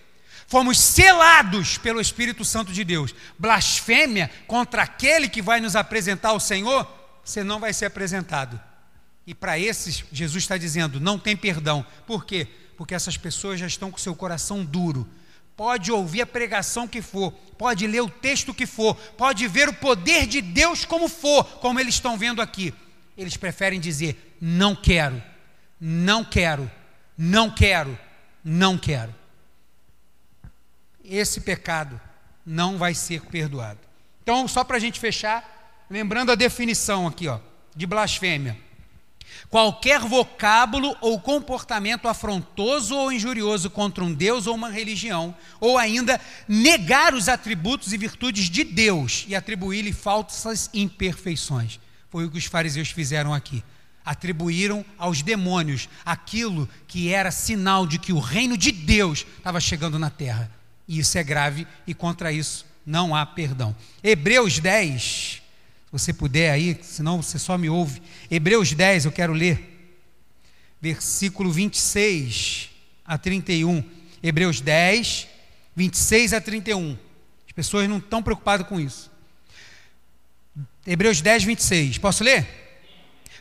Fomos 0.50 0.78
selados 0.78 1.78
pelo 1.78 2.02
Espírito 2.02 2.44
Santo 2.44 2.74
de 2.74 2.84
Deus. 2.84 3.16
Blasfêmia 3.38 4.30
contra 4.48 4.82
aquele 4.84 5.30
que 5.30 5.42
vai 5.42 5.62
nos 5.62 5.76
apresentar 5.76 6.30
ao 6.30 6.40
Senhor, 6.40 6.86
você 7.24 7.44
não 7.44 7.60
vai 7.60 7.72
ser 7.72 7.86
apresentado. 7.86 8.60
E 9.26 9.34
para 9.34 9.58
esses, 9.58 10.04
Jesus 10.12 10.44
está 10.44 10.58
dizendo: 10.58 11.00
não 11.00 11.18
tem 11.18 11.38
perdão. 11.38 11.86
Por 12.06 12.26
quê? 12.26 12.48
porque 12.80 12.96
essas 12.96 13.18
pessoas 13.18 13.60
já 13.60 13.68
estão 13.68 13.92
com 13.92 13.98
seu 13.98 14.16
coração 14.16 14.64
duro. 14.64 15.06
Pode 15.54 15.92
ouvir 15.92 16.22
a 16.22 16.26
pregação 16.26 16.88
que 16.88 17.02
for, 17.02 17.34
pode 17.58 17.86
ler 17.86 18.00
o 18.00 18.10
texto 18.10 18.54
que 18.54 18.66
for, 18.66 18.96
pode 19.18 19.46
ver 19.50 19.68
o 19.68 19.74
poder 19.74 20.26
de 20.26 20.40
Deus 20.40 20.86
como 20.86 21.10
for, 21.10 21.44
como 21.60 21.78
eles 21.78 21.96
estão 21.96 22.18
vendo 22.18 22.42
aqui. 22.42 22.74
Eles 23.18 23.36
preferem 23.36 23.82
dizer: 23.82 24.38
não 24.40 24.74
quero, 24.74 25.22
não 25.78 26.24
quero, 26.24 26.72
não 27.18 27.52
quero, 27.54 28.00
não 28.42 28.78
quero. 28.78 29.14
Esse 31.10 31.42
pecado 31.42 32.00
não 32.46 32.78
vai 32.78 32.94
ser 32.94 33.22
perdoado. 33.24 33.80
Então, 34.22 34.48
só 34.48 34.64
para 34.64 34.78
a 34.78 34.80
gente 34.80 35.00
fechar, 35.00 35.86
lembrando 35.90 36.32
a 36.32 36.36
definição 36.36 37.08
aqui, 37.08 37.28
ó, 37.28 37.40
de 37.76 37.86
blasfêmia 37.86 38.58
Qualquer 39.50 40.02
vocábulo 40.02 40.96
ou 41.02 41.20
comportamento 41.20 42.08
afrontoso 42.08 42.96
ou 42.96 43.12
injurioso 43.12 43.70
contra 43.70 44.04
um 44.04 44.14
Deus 44.14 44.48
ou 44.48 44.56
uma 44.56 44.70
religião, 44.70 45.36
ou 45.60 45.78
ainda 45.78 46.20
negar 46.48 47.14
os 47.14 47.30
atributos 47.30 47.94
e 47.94 47.98
virtudes 47.98 48.50
de 48.50 48.64
Deus 48.64 49.26
e 49.28 49.36
atribuir-lhe 49.36 49.94
falsas 49.94 50.70
imperfeições. 50.74 51.80
Foi 52.10 52.26
o 52.26 52.32
que 52.32 52.38
os 52.38 52.46
fariseus 52.46 52.90
fizeram 52.90 53.34
aqui. 53.34 53.64
Atribuíram 54.06 54.86
aos 54.98 55.22
demônios 55.22 55.88
aquilo 56.06 56.68
que 56.88 57.14
era 57.14 57.32
sinal 57.32 57.86
de 57.86 58.00
que 58.00 58.14
o 58.14 58.20
reino 58.20 58.58
de 58.58 58.72
Deus 58.72 59.26
estava 59.38 59.60
chegando 59.60 60.00
na 60.00 60.10
terra. 60.10 60.59
E 60.90 60.98
isso 60.98 61.20
é 61.20 61.24
grave 61.24 61.68
e 61.86 61.94
contra 61.94 62.32
isso 62.32 62.66
não 62.84 63.16
há 63.16 63.24
perdão. 63.24 63.76
Hebreus 64.04 64.58
10, 64.58 65.44
você 65.92 66.12
puder 66.12 66.50
aí, 66.50 66.80
senão 66.82 67.22
você 67.22 67.38
só 67.38 67.56
me 67.60 67.70
ouve. 67.70 68.02
Hebreus 68.32 68.74
10, 68.74 69.06
eu 69.06 69.12
quero 69.12 69.32
ler. 69.32 69.94
Versículo 70.82 71.52
26 71.52 72.72
a 73.06 73.20
31. 73.20 73.84
Hebreus 74.24 74.60
10, 74.60 75.28
26 75.76 76.34
a 76.34 76.42
31. 76.42 76.98
As 77.46 77.52
pessoas 77.54 77.88
não 77.88 78.00
estão 78.00 78.24
preocupadas 78.24 78.66
com 78.66 78.80
isso. 78.80 79.12
Hebreus 80.88 81.22
10, 81.22 81.44
26. 81.44 82.00
Posso 82.00 82.24
ler? 82.24 82.48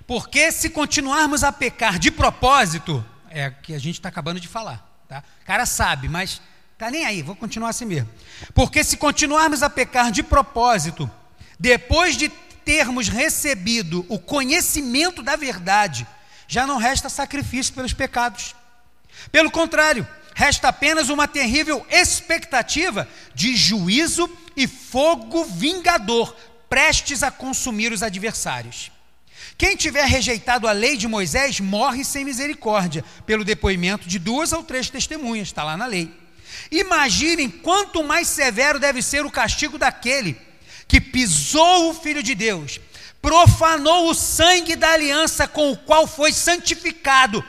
Porque 0.07 0.53
se 0.53 0.69
continuarmos 0.69 1.43
a 1.43 1.51
pecar 1.51 1.99
de 1.99 2.11
propósito, 2.11 3.03
é 3.31 3.51
que 3.51 3.73
a 3.73 3.79
gente 3.79 3.95
está 3.95 4.11
acabando 4.11 4.39
de 4.39 4.49
falar, 4.49 5.05
tá? 5.09 5.25
O 5.43 5.47
cara 5.47 5.65
sabe, 5.65 6.09
mas 6.09 6.43
tá 6.79 6.91
nem 6.91 7.05
aí, 7.05 7.23
vou 7.23 7.35
continuar 7.35 7.71
assim 7.71 7.85
mesmo. 7.85 8.09
Porque 8.55 8.85
se 8.85 8.97
continuarmos 8.97 9.63
a 9.65 9.69
pecar 9.69 10.13
de 10.13 10.23
propósito, 10.23 11.11
depois 11.59 12.17
de 12.17 12.29
termos 12.65 13.09
recebido 13.09 14.07
o 14.09 14.19
conhecimento 14.19 15.23
da 15.23 15.35
verdade, 15.35 16.07
já 16.47 16.67
não 16.67 16.79
resta 16.79 17.09
sacrifício 17.09 17.75
pelos 17.75 17.93
pecados. 17.93 18.55
Pelo 19.33 19.51
contrário, 19.51 20.07
resta 20.35 20.69
apenas 20.69 21.09
uma 21.09 21.27
terrível 21.27 21.85
expectativa 21.91 23.09
de 23.35 23.57
juízo 23.57 24.31
e 24.57 24.69
fogo 24.69 25.45
vingador, 25.45 26.35
prestes 26.69 27.23
a 27.23 27.31
consumir 27.31 27.93
os 27.93 28.03
adversários. 28.03 28.93
Quem 29.57 29.75
tiver 29.77 30.05
rejeitado 30.05 30.69
a 30.69 30.73
lei 30.73 30.97
de 30.97 31.09
Moisés 31.09 31.59
morre 31.59 32.05
sem 32.05 32.25
misericórdia, 32.25 33.05
pelo 33.27 33.45
depoimento 33.45 34.09
de 34.09 34.19
duas 34.19 34.53
ou 34.53 34.63
três 34.63 34.89
testemunhas, 34.89 35.49
está 35.49 35.65
lá 35.65 35.77
na 35.77 35.87
lei. 35.87 36.13
Imaginem 36.71 37.49
quanto 37.49 38.05
mais 38.05 38.29
severo 38.29 38.79
deve 38.79 39.03
ser 39.03 39.25
o 39.25 39.31
castigo 39.31 39.79
daquele 39.79 40.37
que 40.87 41.01
pisou 41.01 41.91
o 41.91 41.95
Filho 41.95 42.23
de 42.23 42.35
Deus, 42.35 42.81
profanou 43.21 44.11
o 44.11 44.15
sangue 44.15 44.75
da 44.75 44.93
aliança 44.93 45.47
com 45.47 45.71
o 45.71 45.77
qual 45.77 46.07
foi 46.07 46.33
santificado 46.33 47.45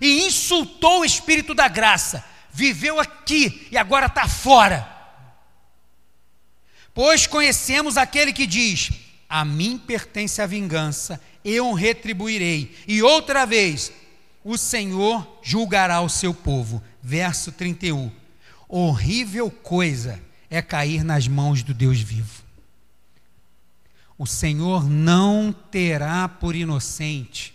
e 0.00 0.26
insultou 0.26 1.00
o 1.00 1.04
Espírito 1.04 1.54
da 1.54 1.68
graça, 1.68 2.24
viveu 2.50 2.98
aqui 2.98 3.68
e 3.70 3.76
agora 3.76 4.06
está 4.06 4.26
fora. 4.26 4.96
Pois 6.94 7.26
conhecemos 7.26 7.96
aquele 7.96 8.32
que 8.32 8.46
diz: 8.46 8.90
A 9.28 9.44
mim 9.44 9.78
pertence 9.78 10.40
a 10.42 10.46
vingança, 10.46 11.20
eu 11.44 11.72
retribuirei. 11.72 12.74
E 12.88 13.02
outra 13.02 13.46
vez, 13.46 13.92
o 14.42 14.56
Senhor 14.56 15.38
julgará 15.42 16.00
o 16.00 16.08
seu 16.08 16.34
povo. 16.34 16.82
Verso 17.02 17.52
31. 17.52 18.10
Horrível 18.68 19.50
coisa 19.50 20.20
é 20.50 20.60
cair 20.60 21.02
nas 21.02 21.26
mãos 21.26 21.62
do 21.62 21.72
Deus 21.72 22.00
vivo. 22.00 22.42
O 24.18 24.26
Senhor 24.26 24.88
não 24.88 25.52
terá 25.52 26.28
por 26.28 26.54
inocente 26.54 27.54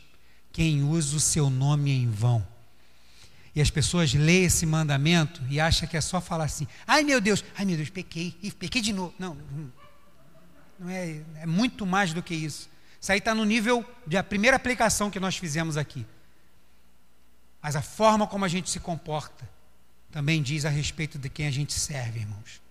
quem 0.51 0.83
usa 0.83 1.17
o 1.17 1.19
seu 1.19 1.49
nome 1.49 1.91
em 1.91 2.09
vão. 2.09 2.45
E 3.55 3.61
as 3.61 3.69
pessoas 3.69 4.13
lêem 4.13 4.45
esse 4.45 4.65
mandamento 4.65 5.41
e 5.49 5.59
acham 5.59 5.87
que 5.87 5.95
é 5.95 6.01
só 6.01 6.19
falar 6.19 6.45
assim: 6.45 6.67
ai 6.87 7.03
meu 7.03 7.21
Deus, 7.21 7.43
ai 7.55 7.65
meu 7.65 7.75
Deus, 7.75 7.89
pequei, 7.89 8.35
e 8.41 8.51
pequei 8.51 8.81
de 8.81 8.91
novo. 8.91 9.13
Não, 9.19 9.37
não 10.79 10.89
é, 10.89 11.21
é 11.35 11.45
muito 11.45 11.85
mais 11.85 12.13
do 12.13 12.23
que 12.23 12.33
isso. 12.33 12.69
Isso 12.99 13.11
aí 13.11 13.19
está 13.19 13.35
no 13.35 13.43
nível 13.43 13.85
da 14.07 14.23
primeira 14.23 14.57
aplicação 14.57 15.11
que 15.11 15.19
nós 15.19 15.37
fizemos 15.37 15.77
aqui. 15.77 16.05
Mas 17.61 17.75
a 17.75 17.81
forma 17.81 18.25
como 18.25 18.45
a 18.45 18.47
gente 18.47 18.69
se 18.69 18.79
comporta 18.79 19.47
também 20.13 20.43
diz 20.43 20.63
a 20.63 20.69
respeito 20.69 21.17
de 21.17 21.27
quem 21.27 21.47
a 21.47 21.51
gente 21.51 21.73
serve, 21.73 22.19
irmãos. 22.19 22.61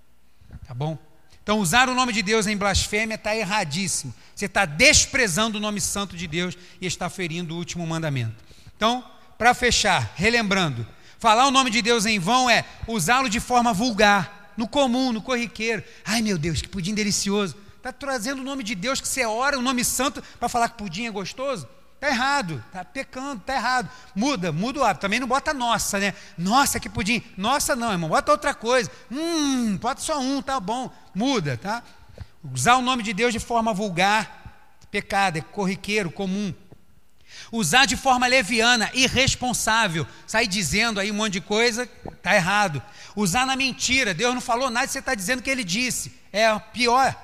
Tá 0.65 0.73
bom? 0.73 0.97
Então, 1.43 1.59
usar 1.59 1.89
o 1.89 1.95
nome 1.95 2.13
de 2.13 2.23
Deus 2.23 2.47
em 2.47 2.57
blasfêmia 2.57 3.17
está 3.17 3.35
erradíssimo. 3.35 4.15
Você 4.33 4.47
está 4.47 4.65
desprezando 4.65 5.59
o 5.59 5.61
nome 5.61 5.81
santo 5.81 6.17
de 6.17 6.29
Deus 6.29 6.57
e 6.81 6.87
está 6.87 7.11
ferindo 7.11 7.53
o 7.53 7.59
último 7.59 7.85
mandamento. 7.85 8.37
Então, 8.77 9.05
para 9.37 9.53
fechar, 9.55 10.13
relembrando, 10.15 10.87
falar 11.19 11.49
o 11.49 11.51
nome 11.51 11.69
de 11.69 11.83
Deus 11.83 12.07
em 12.07 12.21
vão 12.21 12.49
é 12.49 12.65
usá-lo 12.87 13.29
de 13.29 13.41
forma 13.41 13.73
vulgar, 13.73 14.53
no 14.57 14.69
comum, 14.69 15.13
no 15.13 15.21
corriqueiro. 15.21 15.83
Ai 16.05 16.23
meu 16.23 16.39
Deus, 16.39 16.63
que 16.63 16.69
pudim 16.69 16.95
delicioso. 16.95 17.57
Está 17.77 17.93
trazendo 17.93 18.41
o 18.41 18.45
nome 18.45 18.63
de 18.63 18.77
Deus 18.77 19.01
que 19.01 19.09
você 19.09 19.27
ora, 19.27 19.59
o 19.59 19.63
nome 19.63 19.85
santo, 19.85 20.23
para 20.39 20.49
falar 20.49 20.69
que 20.69 20.79
pudim 20.79 21.07
é 21.07 21.11
gostoso? 21.11 21.67
Está 22.03 22.11
errado, 22.11 22.65
está 22.67 22.85
pecando, 22.85 23.41
está 23.41 23.55
errado. 23.55 23.89
Muda, 24.13 24.51
muda 24.51 24.81
o 24.81 24.85
hábito. 24.85 25.03
Também 25.03 25.21
não 25.21 25.29
bota 25.29 25.55
nossa, 25.55 26.01
né? 26.01 26.13
Nossa, 26.37 26.81
que 26.81 26.89
pudim. 26.89 27.23
Nossa, 27.37 27.77
não, 27.77 27.93
irmão, 27.93 28.11
bota 28.11 28.33
outra 28.33 28.53
coisa. 28.53 28.91
Hum, 29.09 29.77
bota 29.77 30.01
só 30.01 30.19
um, 30.19 30.43
tá 30.43 30.59
bom. 30.59 30.93
Muda, 31.15 31.57
tá? 31.57 31.81
Usar 32.53 32.75
o 32.75 32.83
nome 32.83 33.05
de 33.05 33.13
Deus 33.13 33.33
de 33.33 33.39
forma 33.39 33.73
vulgar, 33.73 34.81
pecado, 34.91 35.39
é 35.39 35.43
corriqueiro, 35.43 36.11
comum. 36.11 36.53
Usar 37.53 37.87
de 37.87 37.97
forma 37.97 38.27
leviana, 38.27 38.91
irresponsável, 38.95 40.05
sair 40.27 40.49
dizendo 40.49 40.99
aí 40.99 41.09
um 41.09 41.15
monte 41.15 41.35
de 41.35 41.41
coisa, 41.41 41.89
está 42.05 42.35
errado. 42.35 42.83
Usar 43.15 43.47
na 43.47 43.55
mentira, 43.55 44.13
Deus 44.13 44.35
não 44.35 44.41
falou 44.41 44.71
nada, 44.71 44.89
você 44.89 44.99
está 44.99 45.15
dizendo 45.15 45.41
que 45.41 45.49
ele 45.49 45.63
disse. 45.63 46.13
É 46.33 46.59
pior. 46.59 47.17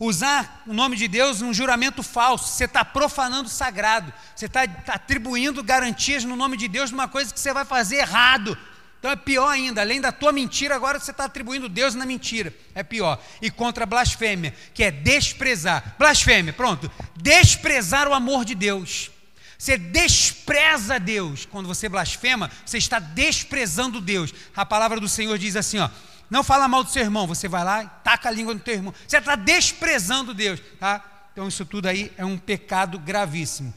Usar 0.00 0.62
o 0.66 0.72
nome 0.72 0.96
de 0.96 1.08
Deus 1.08 1.40
num 1.40 1.52
juramento 1.52 2.02
falso, 2.04 2.52
você 2.52 2.64
está 2.64 2.84
profanando 2.84 3.48
o 3.48 3.52
sagrado, 3.52 4.12
você 4.34 4.46
está 4.46 4.66
tá 4.66 4.94
atribuindo 4.94 5.62
garantias 5.62 6.22
no 6.22 6.36
nome 6.36 6.56
de 6.56 6.68
Deus 6.68 6.92
numa 6.92 7.08
coisa 7.08 7.34
que 7.34 7.40
você 7.40 7.52
vai 7.52 7.64
fazer 7.64 7.96
errado. 7.96 8.56
Então 8.98 9.10
é 9.10 9.16
pior 9.16 9.48
ainda, 9.48 9.80
além 9.80 10.00
da 10.00 10.10
tua 10.10 10.32
mentira, 10.32 10.74
agora 10.74 10.98
você 10.98 11.10
está 11.10 11.24
atribuindo 11.24 11.68
Deus 11.68 11.94
na 11.94 12.04
mentira. 12.04 12.52
É 12.74 12.82
pior. 12.82 13.20
E 13.40 13.50
contra 13.50 13.84
a 13.84 13.86
blasfêmia, 13.86 14.54
que 14.74 14.82
é 14.82 14.90
desprezar. 14.90 15.94
Blasfêmia, 15.98 16.52
pronto. 16.52 16.90
Desprezar 17.16 18.08
o 18.08 18.14
amor 18.14 18.44
de 18.44 18.54
Deus. 18.54 19.10
Você 19.56 19.76
despreza 19.76 20.98
Deus. 20.98 21.44
Quando 21.44 21.66
você 21.66 21.88
blasfema, 21.88 22.50
você 22.64 22.78
está 22.78 23.00
desprezando 23.00 24.00
Deus. 24.00 24.32
A 24.54 24.64
palavra 24.64 25.00
do 25.00 25.08
Senhor 25.08 25.36
diz 25.38 25.56
assim: 25.56 25.78
ó, 25.78 25.88
não 26.30 26.44
fala 26.44 26.68
mal 26.68 26.84
do 26.84 26.90
seu 26.90 27.02
irmão, 27.02 27.26
você 27.26 27.48
vai 27.48 27.64
lá 27.64 27.84
e 27.84 27.88
taca 28.04 28.28
a 28.28 28.32
língua 28.32 28.54
no 28.54 28.60
teu 28.60 28.74
irmão. 28.74 28.94
Você 29.06 29.18
está 29.18 29.34
desprezando 29.34 30.34
Deus. 30.34 30.60
Tá? 30.78 31.02
Então 31.32 31.48
isso 31.48 31.64
tudo 31.64 31.86
aí 31.86 32.12
é 32.16 32.24
um 32.24 32.36
pecado 32.36 32.98
gravíssimo. 32.98 33.72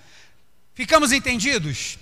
Ficamos 0.74 1.12
entendidos? 1.12 2.00